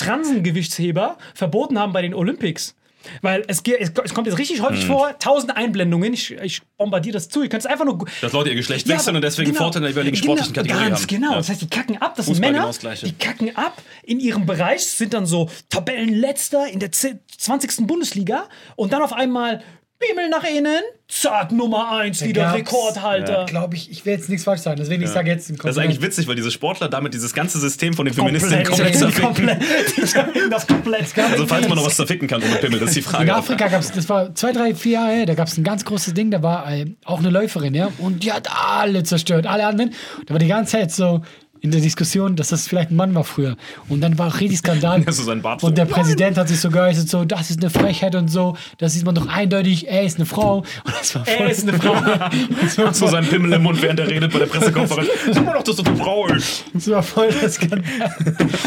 Transengewichtsheber 0.53 1.17
verboten 1.33 1.79
haben 1.79 1.93
bei 1.93 2.01
den 2.01 2.13
Olympics. 2.13 2.75
Weil 3.21 3.45
es, 3.47 3.61
es 3.65 3.91
es 4.03 4.13
kommt 4.13 4.27
jetzt 4.27 4.37
richtig 4.37 4.61
häufig 4.61 4.85
vor, 4.85 5.17
tausend 5.19 5.55
Einblendungen. 5.55 6.13
Ich, 6.13 6.31
ich 6.31 6.61
bombardiere 6.77 7.13
das 7.13 7.29
zu. 7.29 7.41
Ihr 7.41 7.47
könnt 7.47 7.61
es 7.61 7.65
einfach 7.65 7.85
nur. 7.85 7.97
Dass 8.19 8.33
Leute 8.33 8.49
ihr 8.49 8.55
Geschlecht 8.55 8.85
Ja, 8.87 8.95
wechseln 8.95 9.15
und 9.15 9.21
deswegen 9.21 9.51
genau. 9.51 9.63
Vorteile 9.63 9.87
in 9.87 9.93
der 9.95 10.03
jeweiligen 10.03 10.15
Genau, 10.21 10.33
sportlichen 10.35 10.53
Kategorie 10.53 10.89
ganz 10.89 10.99
haben. 11.01 11.07
genau. 11.07 11.31
Ja. 11.31 11.37
Das 11.37 11.47
heißt, 11.49 11.61
die 11.61 11.69
kacken 11.69 12.01
ab. 12.01 12.15
Das 12.17 12.25
sind 12.25 12.35
Fußball 12.35 12.51
Männer, 12.51 12.71
genau 12.73 12.89
das 12.89 12.99
die 13.01 13.13
kacken 13.13 13.55
ab 13.55 13.81
in 14.03 14.19
ihrem 14.19 14.45
Bereich, 14.45 14.85
sind 14.85 15.13
dann 15.13 15.25
so 15.25 15.49
Tabellenletzter 15.69 16.67
in 16.67 16.79
der 16.79 16.91
10 16.91 17.19
20. 17.37 17.87
Bundesliga 17.87 18.49
und 18.75 18.91
dann 18.91 19.01
auf 19.01 19.13
einmal 19.13 19.63
Bimmel 19.99 20.29
nach 20.29 20.45
innen, 20.45 20.81
zack, 21.09 21.51
Nummer 21.51 21.91
1, 21.91 22.23
wieder 22.23 22.53
Rekordhalter. 22.53 23.45
Glaube 23.45 23.75
ich, 23.75 23.91
ich 23.91 24.05
will 24.05 24.13
jetzt 24.13 24.29
nichts 24.29 24.45
falsch 24.45 24.61
sagen, 24.61 24.77
deswegen 24.79 25.03
ich 25.03 25.09
sage 25.09 25.29
jetzt 25.29 25.49
im 25.49 25.57
Das 25.57 25.71
ist 25.71 25.77
eigentlich 25.77 26.01
witzig, 26.01 26.25
weil 26.29 26.35
diese 26.35 26.51
Sportler 26.51 26.87
damit 26.87 27.13
dieses 27.13 27.33
ganze 27.33 27.59
System 27.59 27.93
von 27.93 28.05
den 28.05 28.13
Feministinnen 28.13 28.63
Komplett, 28.63 28.97
komplett 28.97 29.13
komplett, 29.13 29.35
zerficken. 29.35 29.57
komplett, 29.59 29.97
die 29.97 30.05
zerficken 30.05 30.49
das 30.49 30.67
komplett. 30.67 31.05
Also 31.31 31.47
falls 31.47 31.67
man 31.67 31.77
noch 31.77 31.85
was 31.85 31.97
zerficken 31.97 32.29
kann 32.29 32.41
ohne 32.41 32.55
Pimmel, 32.55 32.79
das 32.79 32.89
ist 32.89 32.95
die 32.95 32.99
In 32.99 33.05
Frage. 33.05 33.35
Afrika 33.35 33.67
gab 33.67 33.81
es, 33.81 33.91
das 33.91 34.07
war 34.07 34.33
zwei, 34.35 34.53
drei, 34.53 34.73
vier 34.73 34.93
Jahre 34.93 35.11
her, 35.11 35.25
da 35.25 35.33
gab 35.33 35.47
es 35.49 35.57
ein 35.57 35.65
ganz 35.65 35.83
großes 35.83 36.13
Ding, 36.13 36.31
da 36.31 36.41
war 36.41 36.71
äh, 36.71 36.85
auch 37.03 37.19
eine 37.19 37.29
Läuferin, 37.29 37.73
ja, 37.73 37.91
und 37.97 38.23
die 38.23 38.31
hat 38.31 38.47
alle 38.49 39.03
zerstört, 39.03 39.47
alle 39.47 39.65
anderen. 39.65 39.93
Da 40.27 40.33
war 40.33 40.39
die 40.39 40.47
ganze 40.47 40.73
Zeit 40.77 40.91
so 40.91 41.21
in 41.61 41.71
der 41.71 41.81
Diskussion, 41.81 42.35
dass 42.35 42.49
das 42.49 42.67
vielleicht 42.67 42.91
ein 42.91 42.95
Mann 42.95 43.13
war 43.15 43.23
früher. 43.23 43.55
Und 43.89 44.01
dann 44.01 44.17
war 44.17 44.27
auch 44.27 44.39
richtig 44.39 44.59
Skandal. 44.59 45.01
Das 45.09 45.19
ist 45.19 45.27
ein 45.27 45.41
Bart 45.41 45.63
und 45.63 45.77
der 45.77 45.85
Präsident 45.85 46.37
hat 46.37 46.47
sich 46.47 46.59
so 46.59 46.69
geäußert, 46.69 47.09
so, 47.09 47.25
das 47.25 47.49
ist 47.49 47.59
eine 47.61 47.69
Frechheit 47.69 48.15
und 48.15 48.27
so, 48.29 48.55
das 48.77 48.93
sieht 48.93 49.05
man 49.05 49.15
doch 49.15 49.27
eindeutig, 49.27 49.87
er 49.87 50.03
ist 50.03 50.17
eine 50.17 50.25
Frau. 50.25 50.57
Und 50.59 50.67
das 50.99 51.15
war 51.15 51.25
voll, 51.25 51.35
Er 51.45 51.49
ist 51.49 51.67
eine 51.67 51.79
Frau. 51.79 51.93
das 52.61 52.77
war 52.77 52.93
so 52.93 53.07
seinen 53.07 53.27
Pimmel 53.27 53.53
im 53.53 53.63
Mund, 53.63 53.81
während 53.81 53.99
er 53.99 54.07
redet 54.07 54.31
bei 54.31 54.39
der 54.39 54.45
Pressekonferenz. 54.45 55.09
Sag 55.31 55.45
mal 55.45 55.53
doch, 55.53 55.63
dass 55.63 55.75
das 55.77 55.85
eine 55.85 55.97
Frau 55.97 56.27
ist. 56.27 56.65
das 56.73 56.89
war 56.89 57.03
voll 57.03 57.29
der 57.31 57.49
Skandal. 57.49 57.83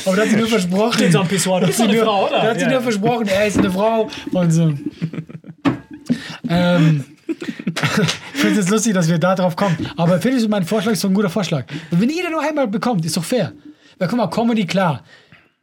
Aber 0.04 0.16
da 0.16 0.22
hat 0.22 0.28
sie 0.30 0.36
nur 0.36 0.48
versprochen. 0.48 0.92
Steht 0.94 1.12
so 1.12 1.20
am 1.20 1.28
Pissoir, 1.28 1.60
doch 1.60 1.70
sie 1.72 1.82
eine 1.84 1.94
nur, 1.94 2.04
Frau, 2.04 2.26
oder? 2.26 2.36
Da 2.42 2.42
hat 2.50 2.58
sie 2.58 2.64
Ja, 2.64 2.70
nur 2.72 2.82
versprochen, 2.82 3.28
er 3.28 3.46
ist 3.46 3.58
eine 3.58 3.70
Frau 3.70 4.08
und 4.32 4.50
so. 4.50 4.74
ähm, 6.48 7.04
ich 7.46 8.40
finde 8.40 8.60
es 8.60 8.68
lustig, 8.68 8.94
dass 8.94 9.08
wir 9.08 9.18
da 9.18 9.34
drauf 9.34 9.56
kommen. 9.56 9.76
Aber 9.96 10.20
finde 10.20 10.38
ich, 10.38 10.48
mein 10.48 10.64
Vorschlag 10.64 10.92
ist 10.92 11.00
so 11.00 11.08
ein 11.08 11.14
guter 11.14 11.30
Vorschlag. 11.30 11.64
Und 11.90 12.00
wenn 12.00 12.10
jeder 12.10 12.30
nur 12.30 12.40
einmal 12.42 12.68
bekommt, 12.68 13.04
ist 13.04 13.16
doch 13.16 13.24
fair. 13.24 13.52
Weil 13.98 14.08
guck 14.08 14.18
mal, 14.18 14.28
Comedy, 14.28 14.66
klar. 14.66 15.04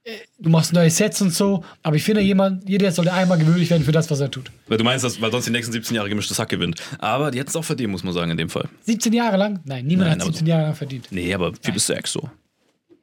Äh, 0.04 0.12
Du 0.42 0.50
machst 0.50 0.72
neue 0.72 0.89
Sets 0.89 1.22
und 1.22 1.34
so, 1.34 1.65
aber 1.84 1.98
ich 1.98 2.04
finde, 2.04 2.22
jemand, 2.22 2.68
jeder 2.68 2.89
sollte 2.94 3.12
einmal 3.12 3.38
gewürdigt 3.38 3.70
werden 3.72 3.84
für 3.84 3.92
das, 3.92 4.10
was 4.10 4.22
er 4.22 4.32
tut. 4.32 4.50
Weil 4.68 4.78
du 4.78 4.86
meinst, 4.86 5.04
dass, 5.04 5.22
weil 5.22 5.32
sonst 5.32 5.46
die 5.48 5.52
nächsten 5.52 5.74
17 5.74 5.96
Jahre 5.96 6.08
gemischtes 6.08 6.39
Hack 6.39 6.48
gewinnt. 6.48 6.82
Aber 7.00 7.30
die 7.32 7.39
hätten 7.39 7.50
es 7.50 7.56
auch 7.58 7.65
verdient, 7.65 7.92
muss 7.92 8.04
man 8.06 8.13
sagen, 8.13 8.32
in 8.32 8.38
dem 8.38 8.50
Fall. 8.50 8.70
17 8.86 9.12
Jahre 9.12 9.36
lang? 9.36 9.60
Nein, 9.65 9.86
niemand 9.86 10.10
Nein, 10.10 10.20
hat 10.20 10.22
aber 10.22 10.32
17 10.32 10.48
Jahre 10.48 10.63
lang 10.63 10.76
verdient. 10.76 11.08
Nee, 11.12 11.34
aber 11.34 11.52
viel 11.62 11.74
bis 11.74 11.86
Sex 11.88 12.13
so. 12.13 12.30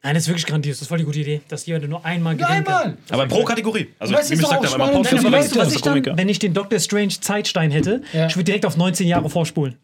Nein, 0.06 0.14
das 0.14 0.22
ist 0.22 0.28
wirklich 0.28 0.46
grandios. 0.46 0.76
Das 0.76 0.82
ist 0.82 0.88
voll 0.88 0.98
die 0.98 1.04
gute 1.04 1.18
Idee, 1.18 1.40
dass 1.48 1.66
jemand 1.66 1.88
nur 1.88 2.04
einmal 2.04 2.36
Nur 2.36 2.46
gewinnen 2.46 2.64
kann. 2.64 2.74
einmal! 2.82 2.98
Aber 3.10 3.26
pro 3.26 3.42
Kategorie. 3.42 3.88
Also, 3.98 4.14
Weißt 4.14 4.30
doch 4.30 4.36
sagt, 4.36 4.52
auch 4.52 4.54
einmal 4.56 4.68
spannend, 4.70 4.92
Podcast, 4.94 5.12
wenn 5.12 5.16
Nein, 5.16 5.22
die 5.22 5.26
aber 5.26 5.36
weißt 5.44 5.54
du, 5.56 5.58
was 5.58 5.74
ich 5.74 5.82
dann, 5.82 5.92
Komiker. 5.94 6.16
wenn 6.16 6.28
ich 6.28 6.38
den 6.38 6.54
Dr. 6.54 6.78
Strange 6.78 7.08
Zeitstein 7.20 7.72
hätte, 7.72 8.02
Ja. 8.12 8.26
ich 8.28 8.36
würde 8.36 8.44
direkt 8.44 8.66
auf 8.66 8.76
19 8.76 9.08
Jahre 9.08 9.28
vorspulen. 9.28 9.74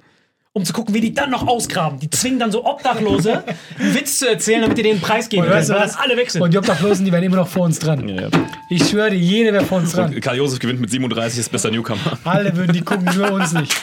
um 0.54 0.66
zu 0.66 0.74
gucken, 0.74 0.94
wie 0.94 1.00
die 1.00 1.14
dann 1.14 1.30
noch 1.30 1.46
ausgraben. 1.48 1.98
Die 1.98 2.10
zwingen 2.10 2.38
dann 2.38 2.52
so 2.52 2.66
Obdachlose, 2.66 3.42
einen 3.78 3.94
Witz 3.94 4.18
zu 4.18 4.28
erzählen, 4.28 4.60
damit 4.60 4.76
die 4.76 4.82
den 4.82 5.00
Preis 5.00 5.30
geben 5.30 5.44
können, 5.44 5.54
weißt 5.56 5.70
du 5.70 5.74
weil 5.74 5.80
was? 5.80 5.92
dann 5.94 6.02
alle 6.02 6.16
weg 6.18 6.30
sind. 6.30 6.42
Und 6.42 6.52
die 6.52 6.58
Obdachlosen, 6.58 7.06
die 7.06 7.10
werden 7.10 7.24
immer 7.24 7.36
noch 7.36 7.48
vor 7.48 7.62
uns 7.64 7.78
dran. 7.78 8.06
Ja. 8.06 8.28
Ich 8.68 8.86
schwöre 8.86 9.08
dir, 9.10 9.16
jeder 9.16 9.52
wäre 9.54 9.64
vor 9.64 9.78
uns 9.78 9.92
dran. 9.92 10.12
Und 10.14 10.20
Karl 10.20 10.36
Josef 10.36 10.58
gewinnt 10.58 10.78
mit 10.78 10.90
37, 10.90 11.38
ist 11.40 11.50
bester 11.50 11.70
Newcomer. 11.70 12.18
Alle 12.24 12.54
würden 12.54 12.74
die 12.74 12.82
gucken, 12.82 13.08
nur 13.16 13.32
uns 13.32 13.54
nicht. 13.54 13.74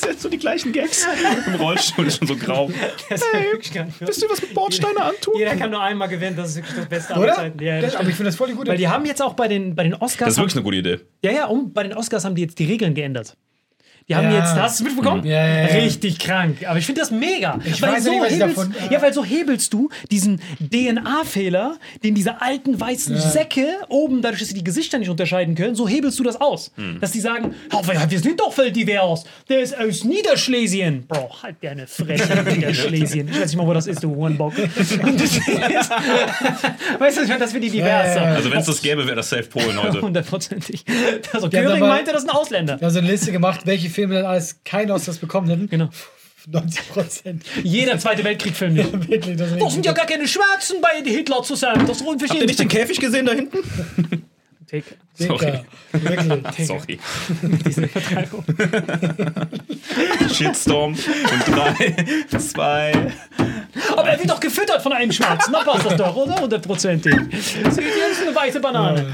Das 0.00 0.10
sind 0.10 0.20
so 0.20 0.28
die 0.28 0.38
gleichen 0.38 0.72
Gags. 0.72 1.06
Im 1.46 1.54
Rollstuhl 1.54 2.06
ist 2.06 2.18
schon 2.18 2.28
so 2.28 2.36
grau. 2.36 2.70
Das 3.08 3.22
ist 3.22 3.32
wirklich 3.32 3.72
gar 3.72 3.84
nicht 3.84 4.00
Wisst 4.00 4.22
ihr, 4.22 4.30
was 4.30 4.42
mit 4.42 4.54
Bordsteine 4.54 5.00
antun? 5.02 5.34
Jeder 5.36 5.56
kann 5.56 5.70
nur 5.70 5.82
einmal 5.82 6.08
gewinnen, 6.08 6.36
das 6.36 6.50
ist 6.50 6.56
wirklich 6.56 6.76
das 6.76 6.86
Beste 6.86 7.14
aller 7.14 7.24
Oder? 7.24 7.34
Zeiten. 7.34 7.62
Ja, 7.62 7.80
das, 7.80 7.96
aber 7.96 8.08
ich 8.08 8.14
finde 8.14 8.28
das 8.28 8.36
voll 8.36 8.48
die 8.48 8.54
gute. 8.54 8.70
Weil 8.70 8.78
die 8.78 8.88
haben 8.88 9.04
jetzt 9.06 9.22
auch 9.22 9.34
bei 9.34 9.48
den, 9.48 9.74
bei 9.74 9.82
den 9.82 9.94
Oscars. 9.94 10.28
Das 10.28 10.34
ist 10.34 10.38
wirklich 10.38 10.56
eine 10.56 10.62
gute 10.64 10.76
Idee. 10.76 11.00
Ja, 11.24 11.32
ja, 11.32 11.46
und 11.46 11.74
bei 11.74 11.82
den 11.82 11.94
Oscars 11.94 12.24
haben 12.24 12.34
die 12.34 12.42
jetzt 12.42 12.58
die 12.58 12.66
Regeln 12.66 12.94
geändert. 12.94 13.36
Die 14.08 14.16
haben 14.16 14.30
Ja. 14.30 14.38
jetzt, 14.38 14.54
hast 14.54 14.80
du 14.80 14.84
es 14.84 14.88
mitbekommen? 14.90 15.24
Ja, 15.26 15.46
ja, 15.46 15.60
ja. 15.68 15.82
Richtig 15.82 16.18
krank. 16.18 16.58
Aber 16.66 16.78
ich 16.78 16.86
finde 16.86 17.02
das 17.02 17.10
mega. 17.10 17.58
Ich 17.64 17.82
weil 17.82 17.92
weiß 17.92 18.04
so 18.04 18.10
nicht, 18.10 18.20
was 18.22 18.30
ich 18.32 18.38
hebelst, 18.38 18.56
davon- 18.58 18.74
ja, 18.90 19.02
weil 19.02 19.12
so 19.12 19.22
hebelst 19.24 19.72
du 19.74 19.90
diesen 20.10 20.40
DNA-Fehler, 20.60 21.76
den 22.02 22.14
diese 22.14 22.40
alten 22.40 22.80
weißen 22.80 23.18
Säcke 23.18 23.66
oben, 23.88 24.22
dadurch, 24.22 24.40
dass 24.40 24.48
sie 24.48 24.54
die 24.54 24.64
Gesichter 24.64 24.98
nicht 24.98 25.10
unterscheiden 25.10 25.54
können, 25.54 25.74
so 25.74 25.86
hebelst 25.86 26.18
du 26.18 26.22
das 26.22 26.40
aus. 26.40 26.72
Hm. 26.76 27.00
Dass 27.00 27.12
die 27.12 27.20
sagen, 27.20 27.54
oh, 27.72 27.82
wir 28.08 28.18
sind 28.20 28.40
doch 28.40 28.52
voll 28.52 28.70
divers. 28.70 29.24
Der 29.50 29.60
ist 29.60 29.76
aus 29.78 30.04
Niederschlesien. 30.04 31.06
Bro, 31.06 31.28
halt 31.42 31.56
deine 31.60 31.86
Fresse, 31.86 32.42
Niederschlesien. 32.54 33.28
Ich 33.28 33.34
weiß 33.40 33.46
nicht 33.48 33.56
mal, 33.56 33.66
wo 33.66 33.74
das 33.74 33.86
ist, 33.86 34.02
du 34.02 34.14
Hurenbock. 34.14 34.54
Das 34.56 34.90
weißt 36.98 37.18
du, 37.18 37.22
ich 37.22 37.28
meine, 37.28 37.40
das 37.40 37.52
für 37.52 37.60
die 37.60 37.70
divers. 37.70 38.14
Ja, 38.14 38.22
ja, 38.22 38.30
ja. 38.30 38.34
Also 38.36 38.50
wenn 38.50 38.58
es 38.58 38.66
das 38.66 38.80
gäbe, 38.82 39.04
wäre 39.06 39.16
das 39.16 39.28
safe 39.30 39.44
Polen 39.44 39.80
heute. 39.82 40.00
Hundertprozentig. 40.08 40.84
Also 41.32 41.48
Göring 41.50 41.80
meinte, 41.80 42.12
das 42.12 42.22
ist 42.24 42.28
ein 42.30 42.34
Ausländer. 42.36 42.80
Wir 42.80 42.86
haben 42.86 42.92
so 42.94 42.98
eine 43.00 43.08
Liste 43.08 43.32
gemacht, 43.32 43.60
welche 43.64 43.90
Filme 43.98 44.14
dann 44.14 44.26
alles 44.26 44.60
keinen 44.64 44.92
Oscars 44.92 45.18
bekommen 45.18 45.48
hätten. 45.48 45.68
Genau. 45.68 45.88
90 46.46 46.88
Prozent. 46.90 47.44
Jeder 47.64 47.98
Zweite 47.98 48.22
Weltkrieg-Film 48.22 48.72
nicht. 48.74 49.10
Wirklich, 49.10 49.36
das 49.36 49.56
Das 49.58 49.72
sind 49.72 49.84
ja 49.84 49.92
gar 49.92 50.06
keine 50.06 50.28
Schwarzen 50.28 50.80
bei 50.80 51.02
Hitler 51.04 51.42
zusammen. 51.42 51.84
Das 51.86 52.00
ist 52.00 52.06
Habt 52.06 52.34
ihr 52.34 52.46
nicht 52.46 52.60
den 52.60 52.68
Käfig 52.68 53.00
gesehen 53.00 53.26
da 53.26 53.32
hinten? 53.32 53.58
Dick. 54.70 54.84
Dicker. 55.18 55.64
Wirklich. 55.92 56.66
Sorry. 56.66 56.98
Diese 57.64 57.88
Vertreibung. 57.88 58.44
Shitstorm 60.32 60.94
in 60.94 61.54
3, 61.54 62.38
2. 62.38 63.12
Aber 63.96 64.08
er 64.08 64.18
wird 64.18 64.30
doch 64.30 64.40
gefüttert 64.40 64.82
von 64.82 64.92
einem 64.92 65.10
Schwarzen. 65.10 65.52
Na 65.52 65.64
passt 65.64 65.86
das 65.86 65.96
doch, 65.96 66.14
oder? 66.14 66.36
Hundertprozentig. 66.36 67.14
Das 67.64 67.78
ist 67.78 68.22
eine 68.22 68.34
weiße 68.34 68.60
Banane. 68.60 69.06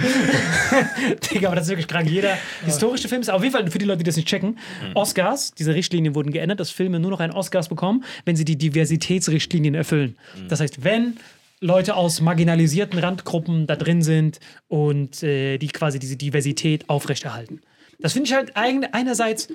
Digga, 1.32 1.48
aber 1.48 1.56
das 1.56 1.66
ist 1.66 1.70
wirklich 1.70 1.88
krank. 1.88 2.10
Jeder 2.10 2.36
historische 2.64 3.08
Film 3.08 3.20
ist 3.20 3.30
auf 3.30 3.42
jeden 3.42 3.52
Fall 3.52 3.70
für 3.70 3.78
die 3.78 3.84
Leute, 3.84 3.98
die 3.98 4.04
das 4.04 4.16
nicht 4.16 4.28
checken. 4.28 4.58
Oscars, 4.94 5.54
diese 5.54 5.74
Richtlinien 5.74 6.14
wurden 6.14 6.32
geändert, 6.32 6.58
dass 6.60 6.70
Filme 6.70 6.98
nur 6.98 7.12
noch 7.12 7.20
einen 7.20 7.32
Oscars 7.32 7.68
bekommen, 7.68 8.04
wenn 8.24 8.34
sie 8.36 8.44
die 8.44 8.56
Diversitätsrichtlinien 8.56 9.74
erfüllen. 9.74 10.16
Das 10.48 10.60
heißt, 10.60 10.82
wenn 10.84 11.16
Leute 11.60 11.96
aus 11.96 12.20
marginalisierten 12.20 12.98
Randgruppen 12.98 13.66
da 13.66 13.76
drin 13.76 14.02
sind 14.02 14.40
und 14.68 15.22
äh, 15.22 15.58
die 15.58 15.68
quasi 15.68 15.98
diese 15.98 16.16
Diversität 16.16 16.88
aufrechterhalten. 16.88 17.60
Das 17.98 18.12
finde 18.12 18.28
ich 18.28 18.34
halt 18.34 18.56
einerseits 18.56 19.48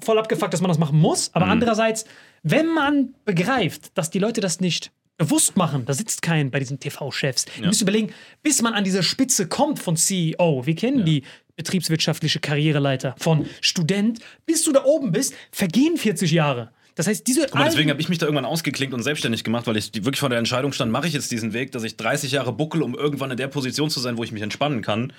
voll 0.00 0.18
abgefuckt, 0.18 0.52
dass 0.52 0.60
man 0.60 0.68
das 0.68 0.78
machen 0.78 0.98
muss, 0.98 1.34
aber 1.34 1.46
andererseits, 1.46 2.04
wenn 2.42 2.72
man 2.72 3.14
begreift, 3.24 3.96
dass 3.96 4.10
die 4.10 4.18
Leute 4.18 4.40
das 4.40 4.60
nicht 4.60 4.92
bewusst 5.18 5.56
machen, 5.56 5.84
da 5.84 5.92
sitzt 5.92 6.22
kein 6.22 6.50
bei 6.50 6.58
diesen 6.58 6.80
TV-Chefs. 6.80 7.46
Ihr 7.60 7.66
müsst 7.66 7.82
überlegen, 7.82 8.12
bis 8.42 8.62
man 8.62 8.74
an 8.74 8.84
diese 8.84 9.02
Spitze 9.02 9.46
kommt 9.46 9.78
von 9.78 9.96
CEO, 9.96 10.66
wir 10.66 10.74
kennen 10.74 11.04
die 11.04 11.22
betriebswirtschaftliche 11.56 12.40
Karriereleiter, 12.40 13.14
von 13.18 13.46
Student, 13.60 14.20
bis 14.46 14.64
du 14.64 14.72
da 14.72 14.84
oben 14.84 15.12
bist, 15.12 15.34
vergehen 15.50 15.96
40 15.96 16.32
Jahre. 16.32 16.72
Das 16.94 17.06
heißt, 17.06 17.26
diese 17.26 17.42
Guck 17.46 17.54
mal, 17.54 17.64
deswegen 17.64 17.88
habe 17.90 18.00
ich 18.00 18.08
mich 18.08 18.18
da 18.18 18.26
irgendwann 18.26 18.44
ausgeklinkt 18.44 18.94
und 18.94 19.02
selbstständig 19.02 19.44
gemacht, 19.44 19.66
weil 19.66 19.76
ich 19.78 19.90
die- 19.92 20.04
wirklich 20.04 20.20
vor 20.20 20.28
der 20.28 20.38
Entscheidung 20.38 20.72
stand, 20.72 20.92
mache 20.92 21.06
ich 21.06 21.14
jetzt 21.14 21.30
diesen 21.30 21.52
Weg, 21.54 21.72
dass 21.72 21.84
ich 21.84 21.96
30 21.96 22.32
Jahre 22.32 22.52
buckel, 22.52 22.82
um 22.82 22.94
irgendwann 22.94 23.30
in 23.30 23.36
der 23.38 23.48
Position 23.48 23.88
zu 23.90 23.98
sein, 24.00 24.16
wo 24.18 24.24
ich 24.24 24.32
mich 24.32 24.42
entspannen 24.42 24.82
kann, 24.82 25.12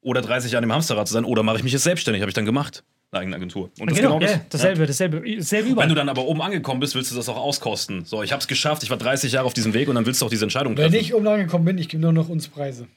oder 0.00 0.20
30 0.20 0.50
Jahre 0.52 0.64
im 0.64 0.72
Hamsterrad 0.72 1.06
zu 1.06 1.14
sein, 1.14 1.24
oder 1.24 1.42
mache 1.44 1.58
ich 1.58 1.62
mich 1.62 1.72
jetzt 1.72 1.84
selbstständig, 1.84 2.22
habe 2.22 2.30
ich 2.30 2.34
dann 2.34 2.44
gemacht, 2.44 2.82
eine 3.12 3.20
eigene 3.20 3.36
Agentur. 3.36 3.70
Und 3.78 3.90
das 3.90 3.96
genau, 3.98 4.18
genau 4.18 4.20
das. 4.20 4.32
ja, 4.32 4.40
dasselbe, 4.48 4.86
dasselbe, 4.86 5.36
dasselbe 5.36 5.68
überall. 5.68 5.84
Wenn 5.84 5.90
du 5.90 5.94
dann 5.94 6.08
aber 6.08 6.24
oben 6.24 6.42
angekommen 6.42 6.80
bist, 6.80 6.96
willst 6.96 7.12
du 7.12 7.14
das 7.14 7.28
auch 7.28 7.36
auskosten. 7.36 8.04
So, 8.04 8.22
ich 8.24 8.32
habe 8.32 8.40
es 8.40 8.48
geschafft, 8.48 8.82
ich 8.82 8.90
war 8.90 8.96
30 8.98 9.30
Jahre 9.32 9.46
auf 9.46 9.54
diesem 9.54 9.74
Weg 9.74 9.88
und 9.88 9.94
dann 9.94 10.06
willst 10.06 10.20
du 10.22 10.26
auch 10.26 10.30
diese 10.30 10.44
Entscheidung 10.44 10.76
Wenn 10.76 10.90
treffen. 10.90 11.04
ich 11.04 11.14
oben 11.14 11.28
angekommen 11.28 11.64
bin, 11.64 11.78
ich 11.78 11.88
gebe 11.88 12.02
nur 12.02 12.12
noch 12.12 12.28
uns 12.28 12.48
Preise. 12.48 12.88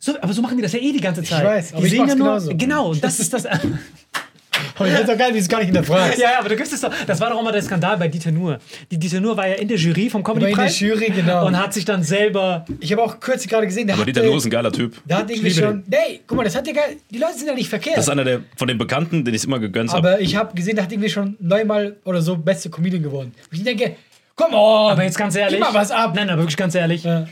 So, 0.00 0.12
aber 0.20 0.34
so 0.34 0.42
machen 0.42 0.58
die 0.58 0.62
das 0.62 0.72
ja 0.72 0.80
eh 0.80 0.92
die 0.92 1.00
ganze 1.00 1.22
Zeit. 1.22 1.42
weiß, 1.44 1.72
aber 1.72 1.80
die 1.80 1.86
ich 1.86 1.92
sehen 1.92 2.06
ja 2.08 2.14
nur, 2.14 2.26
genauso. 2.26 2.54
Genau, 2.56 2.94
das 2.94 3.20
ist 3.20 3.32
das. 3.32 3.46
Aber 4.76 4.88
ich 4.88 4.94
doch 4.94 5.18
gar 5.18 5.26
nicht, 5.26 5.34
wie 5.34 5.38
es 5.38 5.48
gar 5.48 5.58
nicht 5.58 5.66
hinterfragt. 5.66 6.18
Ja, 6.18 6.32
ja, 6.32 6.38
aber 6.40 6.48
du 6.48 6.56
gibst 6.56 6.72
es 6.72 6.80
doch. 6.80 6.92
Das 7.06 7.20
war 7.20 7.30
doch 7.30 7.40
immer 7.40 7.52
der 7.52 7.62
Skandal 7.62 7.96
bei 7.96 8.08
Dieter 8.08 8.32
Nuhr. 8.32 8.58
Die 8.90 8.98
Dieter 8.98 9.20
Nuhr 9.20 9.36
war 9.36 9.46
ja 9.48 9.54
in 9.54 9.68
der 9.68 9.76
Jury 9.76 10.10
vom 10.10 10.24
Aber 10.24 10.48
in 10.48 10.56
der 10.56 10.66
Jury, 10.68 11.10
genau. 11.10 11.46
und 11.46 11.58
hat 11.58 11.72
sich 11.74 11.84
dann 11.84 12.02
selber. 12.02 12.64
Ich 12.80 12.90
habe 12.92 13.02
auch 13.02 13.20
kürzlich 13.20 13.48
gerade 13.50 13.66
gesehen, 13.66 13.86
der 13.86 13.94
aber 13.94 14.02
hat, 14.02 14.08
Dieter 14.08 14.22
Nuhr 14.24 14.36
ist 14.36 14.44
ein 14.46 14.50
geiler 14.50 14.72
Typ. 14.72 14.96
der 15.04 15.18
hat 15.18 15.30
irgendwie 15.30 15.50
schon. 15.50 15.84
Nee, 15.86 16.20
guck 16.26 16.36
mal, 16.36 16.44
das 16.44 16.56
hat 16.56 16.66
der 16.66 16.74
gar, 16.74 16.84
Die 17.10 17.18
Leute 17.18 17.38
sind 17.38 17.46
ja 17.48 17.54
nicht 17.54 17.68
verkehrt. 17.68 17.96
Das 17.96 18.06
ist 18.06 18.10
einer 18.10 18.24
der, 18.24 18.40
von 18.56 18.68
den 18.68 18.78
Bekannten, 18.78 19.24
den 19.24 19.34
ich 19.34 19.44
immer 19.44 19.58
gegönnt 19.58 19.92
habe. 19.92 20.08
aber 20.08 20.20
ich 20.20 20.36
habe 20.36 20.54
gesehen, 20.54 20.74
der 20.76 20.84
hat 20.84 20.92
irgendwie 20.92 21.10
schon 21.10 21.36
neunmal 21.40 21.96
oder 22.04 22.20
so 22.22 22.36
beste 22.36 22.70
Comedian 22.70 23.02
geworden. 23.02 23.32
Und 23.50 23.56
ich 23.58 23.64
denke, 23.64 23.96
komm 24.36 24.54
on. 24.54 24.92
Aber 24.92 25.02
jetzt 25.04 25.18
ganz 25.18 25.34
ehrlich. 25.36 25.58
Gib 25.60 25.72
mal 25.72 25.74
was 25.78 25.90
ab. 25.90 26.12
Nein, 26.14 26.28
aber 26.30 26.42
wirklich 26.42 26.56
ganz 26.56 26.74
ehrlich. 26.74 27.04
Ja, 27.04 27.26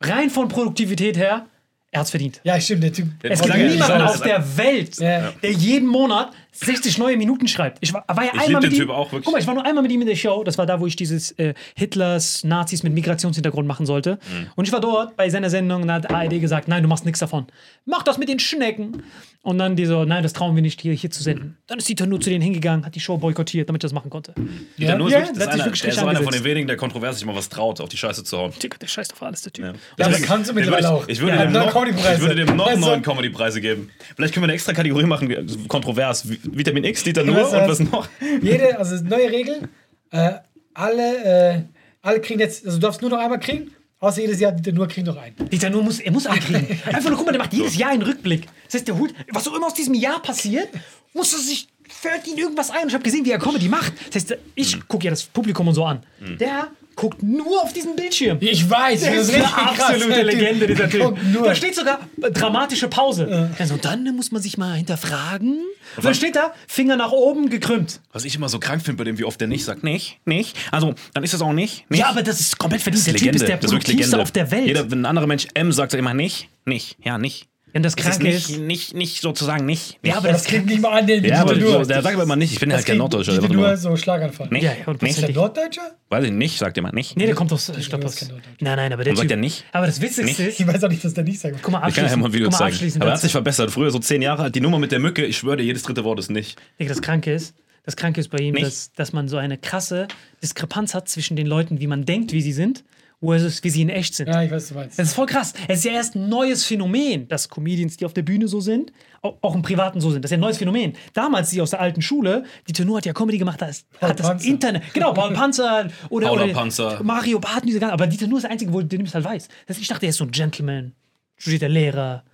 Rein 0.00 0.30
von 0.30 0.48
Produktivität 0.48 1.16
her, 1.16 1.46
er 1.90 2.00
hat's 2.00 2.10
verdient. 2.10 2.40
ja 2.44 2.60
stimmt, 2.60 2.84
der 2.84 2.92
Typ. 2.92 3.08
Es 3.22 3.40
gibt 3.42 3.54
ja 3.54 3.66
niemanden 3.66 4.02
auf 4.02 4.20
der 4.20 4.44
Welt, 4.56 4.98
Ja. 5.00 5.32
der 5.42 5.50
jeden 5.52 5.88
Monat 5.88 6.30
60 6.64 6.98
neue 6.98 7.16
Minuten 7.16 7.46
schreibt. 7.48 7.78
Ich 7.80 7.92
war, 7.92 8.04
war 8.08 8.24
ja 8.24 8.30
Ich 8.34 8.40
einmal 8.40 8.48
lieb 8.48 8.70
mit 8.70 8.72
den 8.72 8.72
ihm. 8.72 8.78
Typ 8.86 8.90
auch, 8.90 9.06
wirklich. 9.12 9.24
Guck 9.24 9.32
mal, 9.34 9.40
ich 9.40 9.46
war 9.46 9.54
nur 9.54 9.64
einmal 9.64 9.82
mit 9.82 9.92
ihm 9.92 10.00
in 10.00 10.06
der 10.08 10.16
Show. 10.16 10.42
Das 10.44 10.58
war 10.58 10.66
da, 10.66 10.80
wo 10.80 10.86
ich 10.86 10.96
dieses 10.96 11.32
äh, 11.32 11.54
Hitlers 11.76 12.44
Nazis 12.44 12.82
mit 12.82 12.92
Migrationshintergrund 12.94 13.66
machen 13.66 13.86
sollte. 13.86 14.18
Mhm. 14.32 14.46
Und 14.56 14.66
ich 14.66 14.72
war 14.72 14.80
dort 14.80 15.16
bei 15.16 15.28
seiner 15.30 15.50
Sendung 15.50 15.82
und 15.82 15.88
da 15.88 15.94
hat 15.94 16.10
ARD 16.10 16.40
gesagt, 16.40 16.68
nein, 16.68 16.82
du 16.82 16.88
machst 16.88 17.04
nichts 17.04 17.20
davon. 17.20 17.46
Mach 17.84 18.02
das 18.02 18.18
mit 18.18 18.28
den 18.28 18.38
Schnecken. 18.38 19.02
Und 19.42 19.56
dann 19.58 19.76
die 19.76 19.86
so, 19.86 20.04
nein, 20.04 20.22
das 20.24 20.32
trauen 20.34 20.56
wir 20.56 20.62
nicht 20.62 20.80
hier, 20.80 20.92
hier 20.92 21.10
zu 21.10 21.22
senden. 21.22 21.56
Dann 21.68 21.78
ist 21.78 21.88
Dieter 21.88 22.06
nur 22.06 22.20
zu 22.20 22.28
denen 22.28 22.42
hingegangen, 22.42 22.84
hat 22.84 22.94
die 22.96 23.00
Show 23.00 23.16
boykottiert, 23.16 23.68
damit 23.68 23.80
ich 23.82 23.88
das 23.88 23.92
machen 23.94 24.10
konnte. 24.10 24.34
Dieter 24.76 24.98
Nuhr 24.98 25.06
ist 25.06 25.12
Ja, 25.14 25.20
wirklich, 25.20 25.38
der 25.38 25.46
das 25.46 25.60
hat 25.64 25.74
sich 25.76 25.84
ist 25.84 25.98
einer, 25.98 26.12
der 26.12 26.12
ist 26.12 26.18
einer 26.18 26.22
von 26.24 26.32
den 26.32 26.44
wenigen, 26.44 26.66
der 26.66 26.76
kontrovers 26.76 27.16
sich 27.18 27.24
mal 27.24 27.34
was 27.36 27.48
traut, 27.48 27.80
auf 27.80 27.88
die 27.88 27.96
Scheiße 27.96 28.24
zu 28.24 28.36
hauen. 28.36 28.52
Digga, 28.62 28.76
der 28.78 28.88
scheißt 28.88 29.12
auf 29.14 29.22
alles, 29.22 29.42
der 29.42 29.52
Typ. 29.52 29.64
Ja. 29.64 29.72
Ja, 29.72 30.08
Deswegen- 30.08 30.24
kannst 30.26 30.50
du 30.50 30.52
ich 30.52 30.56
würde, 30.56 30.70
mittlerweile 30.72 30.94
auch. 30.94 31.08
ich, 31.08 31.20
würde 31.20 31.36
Ja, 31.36 31.44
dem 31.44 31.52
noch, 31.52 31.72
Comedy-Preise. 31.72 32.14
ich 32.14 32.20
würde 32.28 32.44
dem 32.44 32.56
noch 32.56 32.76
neuen 32.76 33.00
Comedy-Preise 33.02 33.60
geben. 33.60 33.90
Vielleicht 34.16 34.34
können 34.34 34.42
wir 34.42 34.48
eine 34.48 34.54
extra 34.54 34.72
Kategorie 34.72 35.04
machen, 35.06 35.32
kontrovers. 35.68 36.26
Vi- 36.52 36.58
Vitamin 36.58 36.84
X, 36.84 37.02
Dieter 37.04 37.26
Weißt 37.26 37.52
du 37.52 37.58
und 37.58 37.68
was? 37.68 37.80
noch? 37.80 38.08
Jede, 38.42 38.78
also 38.78 38.96
neue 39.04 39.30
Regel, 39.30 39.68
äh, 40.10 40.32
alle, 40.74 41.24
äh, 41.56 41.62
alle 42.02 42.20
kriegen 42.20 42.40
jetzt, 42.40 42.64
also 42.64 42.78
du 42.78 42.82
darfst 42.86 43.00
nur 43.00 43.10
noch 43.10 43.18
einmal 43.18 43.40
kriegen, 43.40 43.72
außer 44.00 44.20
jedes 44.20 44.40
Jahr, 44.40 44.52
die 44.52 44.72
nur 44.72 44.86
kriegen 44.88 45.06
noch 45.06 45.16
einen. 45.16 45.34
Dieter 45.50 45.70
nur 45.70 45.82
muss, 45.82 46.00
er 46.00 46.12
muss 46.12 46.26
ankriegen. 46.26 46.66
Einfach 46.86 47.08
nur, 47.10 47.16
guck 47.16 47.26
mal, 47.26 47.32
der 47.32 47.40
macht 47.40 47.52
jedes 47.52 47.76
Jahr 47.76 47.90
einen 47.90 48.02
Rückblick. 48.02 48.46
Das 48.66 48.74
heißt, 48.74 48.88
der 48.88 48.98
holt, 48.98 49.14
was 49.32 49.46
auch 49.48 49.54
immer 49.56 49.66
aus 49.66 49.74
diesem 49.74 49.94
Jahr 49.94 50.20
passiert, 50.22 50.68
muss 51.14 51.32
er 51.32 51.40
sich, 51.40 51.68
fällt 51.88 52.26
ihn 52.28 52.38
irgendwas 52.38 52.70
ein. 52.70 52.82
Und 52.82 52.88
ich 52.88 52.94
habe 52.94 53.04
gesehen, 53.04 53.24
wie 53.24 53.30
er 53.32 53.38
Comedy 53.38 53.68
macht. 53.68 53.92
Das 54.12 54.22
heißt, 54.22 54.36
ich 54.54 54.86
gucke 54.88 55.04
ja 55.06 55.10
das 55.10 55.24
Publikum 55.24 55.66
und 55.68 55.74
so 55.74 55.84
an. 55.84 56.02
Der 56.38 56.68
guckt 56.98 57.22
nur 57.22 57.62
auf 57.62 57.72
diesen 57.72 57.96
Bildschirm. 57.96 58.38
Ich 58.40 58.68
weiß, 58.68 59.00
Der 59.00 59.14
das 59.14 59.28
ist 59.28 59.34
eine 59.34 59.44
richtig 59.44 59.56
krass, 59.56 59.80
absolute 59.80 60.14
Typ. 60.14 60.24
Legende, 60.32 60.66
dieser 60.66 60.90
Typ. 60.90 61.16
Da 61.44 61.54
steht 61.54 61.74
sogar 61.74 62.00
äh, 62.22 62.30
dramatische 62.30 62.88
Pause. 62.88 63.50
Also, 63.58 63.76
dann 63.76 64.04
muss 64.16 64.30
man 64.32 64.42
sich 64.42 64.58
mal 64.58 64.74
hinterfragen. 64.74 65.60
Und 65.96 66.04
dann 66.04 66.14
steht 66.14 66.36
da, 66.36 66.52
Finger 66.66 66.96
nach 66.96 67.12
oben 67.12 67.50
gekrümmt. 67.50 68.00
Was 68.12 68.24
ich 68.24 68.34
immer 68.34 68.48
so 68.48 68.58
krank 68.58 68.82
finde 68.82 68.98
bei 68.98 69.04
dem, 69.04 69.18
wie 69.18 69.24
oft 69.24 69.40
der 69.40 69.48
nicht 69.48 69.64
sagt, 69.64 69.82
nicht, 69.82 70.18
nicht. 70.24 70.56
Also, 70.70 70.94
dann 71.14 71.24
ist 71.24 71.34
das 71.34 71.40
auch 71.40 71.52
nicht. 71.52 71.88
nicht. 71.90 72.00
Ja, 72.00 72.08
aber 72.10 72.22
das 72.22 72.40
ist 72.40 72.58
komplett 72.58 72.82
verdient. 72.82 73.06
das 73.06 73.14
Der 73.14 73.14
ist 73.14 73.22
Typ 73.22 73.34
ist 73.34 73.48
der 73.48 73.56
produktivste 73.56 74.20
auf 74.20 74.30
der 74.30 74.50
Welt. 74.50 74.66
Jeder, 74.66 74.90
wenn 74.90 75.00
ein 75.00 75.06
anderer 75.06 75.26
Mensch 75.26 75.46
M 75.54 75.72
sagt, 75.72 75.88
sagt 75.88 75.94
er 75.94 76.00
immer 76.00 76.12
nicht, 76.12 76.48
nicht, 76.66 76.98
ja, 77.02 77.16
nicht. 77.16 77.48
Wenn 77.72 77.82
das 77.82 77.94
Das 77.96 78.04
ist 78.06 78.10
krank 78.12 78.22
nicht, 78.22 78.50
ist. 78.50 78.58
nicht, 78.58 78.94
nicht 78.94 79.20
sozusagen 79.20 79.66
nicht. 79.66 79.98
nicht. 80.02 80.12
Ja, 80.12 80.18
aber 80.18 80.28
Das 80.28 80.42
das 80.44 80.50
kriegt 80.50 80.66
nicht 80.66 80.80
mal 80.80 80.98
an, 80.98 81.06
den 81.06 81.22
ja, 81.24 81.40
aber 81.42 81.54
so, 81.54 81.84
der 81.84 82.02
sagt 82.02 82.14
aber 82.14 82.22
immer 82.22 82.36
nicht. 82.36 82.52
Ich 82.52 82.60
bin 82.60 82.70
Das 82.70 82.78
halt 82.78 82.86
kein 82.86 82.96
Norddeutscher. 82.98 83.32
der 83.38 83.44
immer, 83.44 83.54
nur 83.54 83.76
so 83.76 83.96
Schlaganfall. 83.96 84.48
Nicht, 84.50 84.62
Ja, 84.62 84.72
ja, 84.72 84.86
und 84.86 85.02
nicht. 85.02 85.18
Ist 85.18 85.22
der. 85.28 85.34
Norddeutscher? 85.34 85.92
Weiß 86.08 86.24
ich 86.24 86.30
nicht, 86.32 86.58
sagt 86.58 86.78
immer 86.78 86.92
nicht. 86.92 87.16
Nee, 87.16 87.26
der 87.26 87.34
kommt 87.34 87.52
aus, 87.52 87.68
ich 87.68 87.88
glaube, 87.88 88.04
das 88.04 88.14
aus. 88.14 88.22
ist 88.22 88.28
kein 88.28 88.36
Deutsch. 88.38 88.48
Nein, 88.60 88.76
nein, 88.76 88.92
aber 88.92 89.04
der 89.04 89.10
Und 89.12 89.16
sagt 89.18 89.28
Typ. 89.28 89.36
er 89.36 89.40
nicht? 89.40 89.64
Aber 89.72 89.86
das 89.86 90.00
Witzigste 90.00 90.44
ist, 90.44 90.60
Ich 90.60 90.66
weiß 90.66 90.82
auch 90.84 90.88
nicht, 90.88 91.04
dass 91.04 91.14
der 91.14 91.24
nicht 91.24 91.38
sagt. 91.40 91.56
guck 91.62 91.72
mal, 91.72 91.86
Ich 91.88 91.94
kann 91.94 92.04
ja 92.06 92.10
abschließend, 92.12 92.20
mal 92.22 92.28
ein 92.28 92.32
Video 92.32 92.48
zeigen. 92.50 92.72
abschließend 92.72 93.02
Aber 93.02 93.10
er 93.10 93.14
hat 93.14 93.20
sich 93.20 93.32
verbessert. 93.32 93.70
Früher 93.70 93.90
so 93.90 93.98
zehn 93.98 94.22
Jahre 94.22 94.44
alt, 94.44 94.54
die 94.54 94.60
Nummer 94.60 94.78
mit 94.78 94.90
der 94.92 94.98
Mücke, 94.98 95.24
ich 95.24 95.36
schwöre 95.36 95.58
dir, 95.58 95.64
jedes 95.64 95.82
dritte 95.82 96.04
Wort 96.04 96.18
ist 96.18 96.30
nicht. 96.30 96.58
Digga, 96.80 96.88
das 96.88 97.02
Kranke 97.02 97.32
ist, 97.32 97.54
das 97.84 97.96
Kranke 97.96 98.20
ist 98.20 98.28
bei 98.30 98.38
ihm, 98.38 98.54
dass, 98.54 98.92
dass 98.92 99.12
man 99.12 99.28
so 99.28 99.36
eine 99.36 99.58
krasse 99.58 100.08
Diskrepanz 100.42 100.94
hat 100.94 101.08
zwischen 101.08 101.36
den 101.36 101.46
Leuten, 101.46 101.80
wie 101.80 101.86
man 101.86 102.04
denkt, 102.06 102.32
wie 102.32 102.40
sie 102.42 102.52
sind, 102.52 102.84
versus 103.20 103.62
wie 103.64 103.70
sie 103.70 103.82
in 103.82 103.88
echt 103.88 104.14
sind. 104.14 104.28
Ja, 104.28 104.42
ich 104.42 104.50
weiß, 104.50 104.62
was 104.62 104.68
du 104.68 104.74
meinst. 104.74 104.98
Das 104.98 105.08
ist 105.08 105.14
voll 105.14 105.26
krass. 105.26 105.52
Es 105.66 105.78
ist 105.80 105.84
ja 105.84 105.92
erst 105.92 106.14
ein 106.14 106.28
neues 106.28 106.64
Phänomen, 106.64 107.26
dass 107.28 107.48
Comedians, 107.48 107.96
die 107.96 108.04
auf 108.04 108.12
der 108.12 108.22
Bühne 108.22 108.46
so 108.46 108.60
sind, 108.60 108.92
au- 109.22 109.36
auch 109.42 109.54
im 109.56 109.62
Privaten 109.62 110.00
so 110.00 110.10
sind. 110.10 110.22
Das 110.24 110.30
ist 110.30 110.32
ja 110.32 110.38
ein 110.38 110.40
neues 110.42 110.58
Phänomen. 110.58 110.92
Damals, 111.14 111.50
die 111.50 111.60
aus 111.60 111.70
der 111.70 111.80
alten 111.80 112.00
Schule, 112.00 112.44
die 112.68 112.72
Tenor 112.72 112.98
hat 112.98 113.06
ja 113.06 113.12
Comedy 113.12 113.38
gemacht, 113.38 113.60
da 113.60 113.66
ist, 113.66 113.86
hat 114.00 114.20
das 114.20 114.26
Panzer. 114.26 114.46
Internet. 114.48 114.82
Genau, 114.94 115.12
Paul 115.12 115.32
Panzer 115.32 115.88
oder, 116.10 116.32
oder 116.32 116.46
Panzer. 116.48 117.02
Mario 117.02 117.40
Barth, 117.40 117.64
diese 117.64 117.80
ganzen. 117.80 117.92
Aber 117.94 118.06
die 118.06 118.16
Tenor 118.16 118.38
ist 118.38 118.42
der 118.44 118.50
Einzige, 118.52 118.72
wo 118.72 118.80
den 118.82 119.00
es 119.04 119.14
halt 119.14 119.24
weiß. 119.24 119.48
Das 119.66 119.76
heißt, 119.76 119.82
ich 119.82 119.88
dachte, 119.88 120.06
er 120.06 120.10
ist 120.10 120.16
so 120.18 120.24
ein 120.24 120.30
Gentleman, 120.30 120.92
studierter 121.36 121.68
Lehrer, 121.68 122.24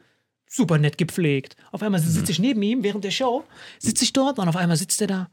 super 0.46 0.76
nett 0.78 0.98
gepflegt. 0.98 1.56
Auf 1.72 1.82
einmal 1.82 2.00
sitze 2.00 2.30
ich 2.30 2.38
neben 2.38 2.60
ihm 2.62 2.82
während 2.82 3.04
der 3.04 3.10
Show, 3.10 3.44
sitze 3.78 4.04
ich 4.04 4.12
dort 4.12 4.38
und 4.38 4.48
auf 4.48 4.56
einmal 4.56 4.76
sitzt 4.76 5.00
er 5.00 5.06
da. 5.06 5.28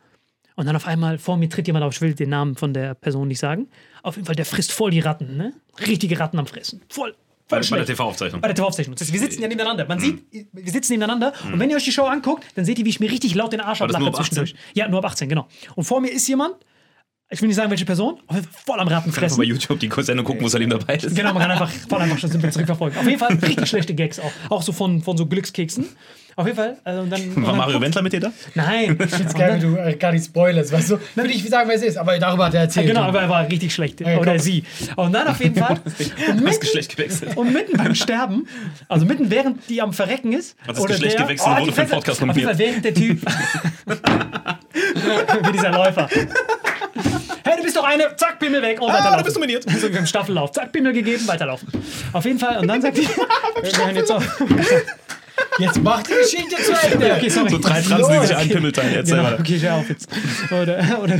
Und 0.61 0.67
dann 0.67 0.75
auf 0.75 0.85
einmal 0.85 1.17
vor 1.17 1.37
mir 1.37 1.49
tritt 1.49 1.65
jemand 1.65 1.83
auf, 1.83 1.95
ich 1.95 2.01
will 2.01 2.13
den 2.13 2.29
Namen 2.29 2.55
von 2.55 2.71
der 2.71 2.93
Person 2.93 3.27
nicht 3.27 3.39
sagen. 3.39 3.67
Auf 4.03 4.15
jeden 4.15 4.27
Fall, 4.27 4.35
der 4.35 4.45
frisst 4.45 4.71
voll 4.71 4.91
die 4.91 4.99
Ratten, 4.99 5.35
ne? 5.35 5.53
Richtige 5.87 6.19
Ratten 6.19 6.37
am 6.37 6.45
Fressen. 6.45 6.83
Voll. 6.87 7.13
Bei, 7.13 7.15
voll 7.15 7.17
bei 7.47 7.57
der 7.57 7.63
schlecht. 7.63 7.87
TV-Aufzeichnung. 7.87 8.41
Bei 8.41 8.47
der 8.47 8.53
TV-Aufzeichnung. 8.53 8.95
Das 8.95 9.07
heißt, 9.07 9.11
Wir 9.11 9.19
sitzen 9.19 9.41
ja 9.41 9.47
nebeneinander. 9.47 9.87
Man 9.87 9.99
sieht, 9.99 10.23
wir 10.53 10.71
sitzen 10.71 10.93
nebeneinander. 10.93 11.33
Und 11.51 11.57
wenn 11.57 11.71
ihr 11.71 11.77
euch 11.77 11.85
die 11.85 11.91
Show 11.91 12.03
anguckt, 12.03 12.45
dann 12.53 12.63
seht 12.63 12.77
ihr, 12.77 12.85
wie 12.85 12.91
ich 12.91 12.99
mir 12.99 13.09
richtig 13.09 13.33
laut 13.33 13.53
den 13.53 13.59
Arsch 13.59 13.81
ablache 13.81 14.03
nur 14.03 14.09
ab 14.09 14.19
18? 14.19 14.35
zwischendurch. 14.35 14.55
Ja, 14.75 14.87
nur 14.87 14.99
ab 14.99 15.05
18, 15.05 15.27
genau. 15.29 15.47
Und 15.73 15.83
vor 15.83 15.99
mir 15.99 16.11
ist 16.11 16.27
jemand, 16.27 16.57
ich 17.31 17.41
will 17.41 17.47
nicht 17.47 17.55
sagen, 17.55 17.71
welche 17.71 17.85
Person, 17.85 18.19
Fall 18.29 18.43
voll 18.65 18.79
am 18.79 18.87
Ratten 18.87 19.11
fressen. 19.11 19.37
bei 19.39 19.45
YouTube 19.45 19.79
die 19.79 19.89
Sendung 20.03 20.27
gucken, 20.27 20.43
wo 20.43 20.47
Salim 20.47 20.69
dabei 20.69 20.97
ist. 20.97 21.15
Genau, 21.15 21.33
man 21.33 21.41
kann 21.41 21.51
einfach 21.51 21.71
voll 21.89 22.01
einfach 22.01 22.19
schon 22.19 22.29
zurückverfolgen. 22.29 22.99
Auf 22.99 23.07
jeden 23.07 23.17
Fall 23.17 23.33
richtig 23.33 23.67
schlechte 23.67 23.95
Gags 23.95 24.19
auch. 24.19 24.31
Auch 24.49 24.61
so 24.61 24.73
von, 24.73 25.01
von 25.01 25.17
so 25.17 25.25
Glückskeksen. 25.25 25.87
Auf 26.41 26.47
jeden 26.47 26.57
Fall. 26.57 26.77
Also, 26.83 27.01
und 27.01 27.09
dann, 27.09 27.21
und 27.21 27.35
War 27.37 27.43
dann 27.49 27.57
Mario 27.57 27.81
Wendler 27.81 28.01
mit 28.01 28.13
dir 28.13 28.19
da? 28.19 28.31
Nein. 28.55 28.97
Ich 29.05 29.09
find's 29.11 29.33
geil, 29.33 29.57
wie 29.57 29.61
du 29.65 29.75
äh, 29.77 29.95
gar 29.95 30.11
nicht 30.11 30.25
spoilerst, 30.25 30.71
weißt 30.71 30.91
du? 30.91 30.99
Dann 31.15 31.25
will 31.25 31.31
ich 31.31 31.47
sagen, 31.49 31.69
wer 31.69 31.75
es 31.75 31.83
ist, 31.83 31.97
aber 31.97 32.17
darüber 32.19 32.45
hat 32.47 32.53
er 32.53 32.61
erzählt. 32.61 32.87
Genau, 32.87 33.01
aber 33.03 33.21
er 33.21 33.29
war 33.29 33.47
richtig 33.47 33.73
schlecht. 33.73 34.01
Ja, 34.01 34.17
Oder 34.17 34.31
komm. 34.33 34.39
sie. 34.39 34.63
Und 34.95 35.13
dann 35.13 35.27
auf 35.27 35.39
jeden 35.39 35.55
Fall. 35.55 35.71
Und 35.85 35.85
Das 35.87 36.35
mitten, 36.41 36.59
Geschlecht 36.59 36.95
gewechselt. 36.95 37.37
und 37.37 37.53
mitten 37.53 37.77
beim 37.77 37.95
Sterben, 37.95 38.47
also 38.87 39.05
mitten 39.05 39.29
während 39.31 39.67
die 39.69 39.81
am 39.81 39.93
Verrecken 39.93 40.33
ist. 40.33 40.55
Hat 40.67 40.77
das 40.77 40.85
Geschlecht 40.85 41.17
der- 41.17 41.25
gewechselt 41.25 41.47
und 41.49 41.55
die 41.57 41.61
wurde 41.61 41.71
für 41.73 41.81
den. 41.81 41.89
Podcast 41.89 42.21
Auf 42.23 42.35
jeden 42.35 42.47
Fall 42.49 42.57
während 42.57 42.85
der 42.85 42.93
Typ. 42.93 43.21
Wie 45.43 45.51
dieser 45.51 45.71
Läufer. 45.71 46.07
Hey, 47.43 47.57
du 47.57 47.63
bist 47.63 47.75
doch 47.75 47.83
eine, 47.83 48.15
zack, 48.15 48.39
Pimmel 48.39 48.61
weg 48.61 48.79
und 48.81 48.89
Ah, 48.89 48.93
weiterlaufen. 48.93 49.17
du 49.19 49.23
bist 49.25 49.35
nominiert. 49.37 49.63
So 49.79 49.91
wie 49.91 49.97
im 49.97 50.05
Staffellauf. 50.05 50.51
Zack, 50.51 50.71
Pimmel 50.71 50.93
gegeben, 50.93 51.27
weiterlaufen. 51.27 51.67
Auf 52.13 52.25
jeden 52.25 52.39
Fall. 52.39 52.57
Und 52.59 52.67
dann 52.67 52.81
sagt 52.81 52.97
die. 52.97 53.07
Wir 53.07 53.77
hören 53.85 53.95
jetzt 53.95 54.11
auf. 54.11 54.23
Jetzt 55.59 55.81
mach 55.83 56.01
die 56.03 56.13
Geschichte 56.13 56.55
zu 56.63 56.71
Ende. 56.93 57.13
Okay, 57.15 57.29
sorry. 57.29 57.49
So 57.49 57.57
drei 57.59 57.81
Transen, 57.81 58.21
die 58.21 58.27
sich 58.27 58.35
einen 58.35 58.49
Pimmel 58.49 58.71
teilen. 58.71 58.95
Erzähl 58.95 59.17
Genau, 59.17 59.29
mal. 59.29 59.39
okay, 59.39 59.55
ich 59.55 59.63
hör 59.63 59.75
auf 59.75 59.89
jetzt. 59.89 60.09
Oder, 60.51 60.99
oder 61.03 61.19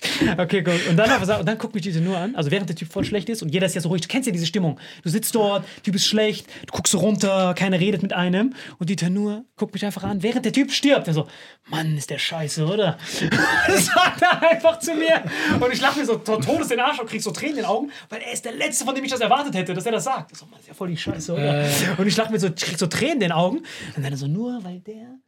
Okay, 0.38 0.62
gut. 0.62 0.86
Und 0.88 0.96
dann, 0.96 1.10
und 1.20 1.46
dann 1.46 1.58
guckt 1.58 1.74
mich 1.74 1.82
diese 1.82 2.00
nur 2.00 2.16
an, 2.16 2.34
also 2.36 2.50
während 2.50 2.68
der 2.68 2.76
Typ 2.76 2.92
voll 2.92 3.04
schlecht 3.04 3.28
ist 3.28 3.42
und 3.42 3.48
jeder 3.52 3.66
ist 3.66 3.74
ja 3.74 3.80
so 3.80 3.88
ruhig. 3.88 4.02
Du 4.02 4.08
kennst 4.08 4.26
ja 4.26 4.32
diese 4.32 4.46
Stimmung. 4.46 4.78
Du 5.02 5.08
sitzt 5.10 5.34
dort, 5.34 5.64
Typ 5.82 5.94
ist 5.94 6.06
schlecht, 6.06 6.46
du 6.66 6.72
guckst 6.72 6.92
so 6.92 6.98
runter, 6.98 7.54
keiner 7.54 7.80
redet 7.80 8.02
mit 8.02 8.12
einem 8.12 8.54
und 8.78 8.88
die 8.90 8.96
Tanur 8.96 9.44
guckt 9.56 9.74
mich 9.74 9.84
einfach 9.84 10.04
an, 10.04 10.22
während 10.22 10.44
der 10.44 10.52
Typ 10.52 10.70
stirbt. 10.70 11.08
Er 11.08 11.14
so, 11.14 11.26
Mann, 11.68 11.96
ist 11.96 12.10
der 12.10 12.18
scheiße, 12.18 12.64
oder? 12.64 12.98
Das 13.66 13.86
sagt 13.86 14.22
er 14.22 14.50
einfach 14.50 14.78
zu 14.78 14.94
mir. 14.94 15.22
Und 15.60 15.72
ich 15.72 15.80
lache 15.80 15.98
mir 16.00 16.06
so 16.06 16.16
to- 16.16 16.36
todes 16.40 16.68
den 16.68 16.80
Arsch 16.80 16.98
und 17.00 17.08
krieg 17.08 17.22
so 17.22 17.30
Tränen 17.30 17.56
in 17.56 17.62
den 17.62 17.66
Augen, 17.66 17.90
weil 18.08 18.20
er 18.22 18.32
ist 18.32 18.44
der 18.44 18.52
Letzte, 18.52 18.84
von 18.84 18.94
dem 18.94 19.04
ich 19.04 19.10
das 19.10 19.20
erwartet 19.20 19.54
hätte, 19.54 19.74
dass 19.74 19.84
er 19.86 19.92
das 19.92 20.04
sagt. 20.04 20.32
Ich 20.32 20.38
so, 20.38 20.46
Mann, 20.46 20.58
ist 20.60 20.68
ja 20.68 20.74
voll 20.74 20.88
die 20.88 20.96
Scheiße, 20.96 21.32
oder? 21.32 21.66
Und 21.96 22.06
ich 22.06 22.16
lache 22.16 22.32
mir 22.32 22.38
so, 22.38 22.48
ich 22.48 22.56
krieg 22.56 22.78
so 22.78 22.86
Tränen 22.86 23.14
in 23.14 23.20
den 23.20 23.32
Augen. 23.32 23.58
Und 23.96 24.02
dann 24.04 24.16
so, 24.16 24.26
nur 24.26 24.62
weil 24.64 24.80
der 24.80 25.18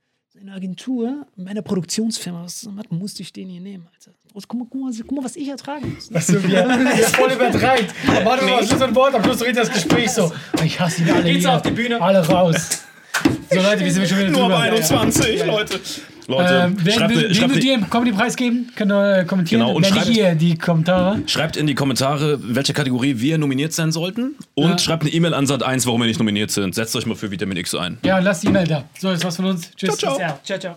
seine 0.41 0.55
Agentur, 0.55 1.26
meine 1.36 1.61
Produktionsfirma 1.61 2.45
was 2.45 2.66
hat, 2.78 2.91
musste 2.91 3.20
ich 3.22 3.30
den 3.32 3.49
hier 3.51 3.61
nehmen, 3.61 3.86
Alter. 3.93 4.12
Guck 4.32 4.55
mal, 4.55 4.66
guck 4.70 4.80
mal, 4.80 4.93
guck 5.07 5.12
mal 5.12 5.24
was 5.24 5.36
ich 5.36 5.49
ertragen 5.49 5.93
muss. 5.95 6.12
Weißt 6.12 6.30
du, 6.30 6.49
wie 6.49 6.55
er, 6.55 6.66
wie 6.66 7.01
er 7.03 7.09
voll 7.09 7.32
übertreibt. 7.32 7.95
Warte 8.24 8.45
mal, 8.47 8.66
Schluss 8.66 8.80
ein 8.80 8.95
Wort, 8.95 9.14
am 9.14 9.22
Schluss 9.22 9.43
redet 9.43 9.59
das 9.59 9.70
Gespräch 9.70 10.11
so. 10.11 10.32
Ich 10.64 10.80
hasse 10.80 11.03
ihn 11.03 11.11
alle 11.11 11.24
Geht's 11.24 11.41
hier. 11.41 11.55
auf 11.57 11.62
die 11.62 11.70
Bühne? 11.72 12.01
Alle 12.01 12.26
raus. 12.26 12.84
So 13.53 13.61
Leute, 13.61 13.84
wir 13.84 13.93
sind 13.93 14.09
schon 14.09 14.18
wieder 14.18 14.30
Nur 14.30 14.43
drüber. 14.43 14.55
bei 14.55 14.70
21, 14.70 15.45
Leute. 15.45 15.80
Leute, 16.31 16.62
Ähm, 16.66 16.76
wer 16.83 16.93
schreibt, 16.95 17.14
will, 17.14 17.35
schreibt, 17.35 17.55
wir 17.55 17.61
dir 17.61 17.74
im 17.74 17.91
Comedy-Preis 17.91 18.37
geben, 18.37 18.70
könnt 18.76 18.93
ihr 18.93 19.18
äh, 19.18 19.24
kommentieren. 19.24 19.61
Genau, 19.62 19.74
und 19.74 19.85
Wenn 19.85 19.93
schreibt- 19.95 20.07
hier 20.09 20.35
die 20.35 20.57
Kommentare. 20.57 21.20
schreibt 21.26 21.57
in 21.57 21.66
die 21.66 21.74
Kommentare, 21.74 22.39
welche 22.43 22.72
Kategorie 22.72 23.18
wir 23.20 23.37
nominiert 23.39 23.72
sein 23.72 23.93
sollten. 23.93 24.37
Und 24.55 24.70
Ja. 24.70 24.78
schreibt 24.78 25.03
eine 25.03 25.12
E-Mail 25.12 25.35
an 25.35 25.47
Sat1, 25.47 25.87
warum 25.87 26.01
wir 26.01 26.07
nicht 26.07 26.18
nominiert 26.20 26.51
sind. 26.51 26.74
Setzt 26.74 26.95
euch 26.97 27.07
mal 27.07 27.14
für 27.16 27.31
Vitamin 27.31 27.57
X 27.57 27.74
ein. 27.74 27.99
Ja, 28.05 28.18
lasst 28.18 28.43
die 28.43 28.49
E-Mail 28.49 28.66
da. 28.66 28.85
So, 28.99 29.11
jetzt 29.11 29.24
was 29.24 29.37
von 29.37 29.45
uns. 29.47 29.70
Tschüss. 29.76 29.97
Ciao, 29.99 30.16
ciao. 30.16 30.39
Ciao, 30.45 30.59
ciao. 30.59 30.76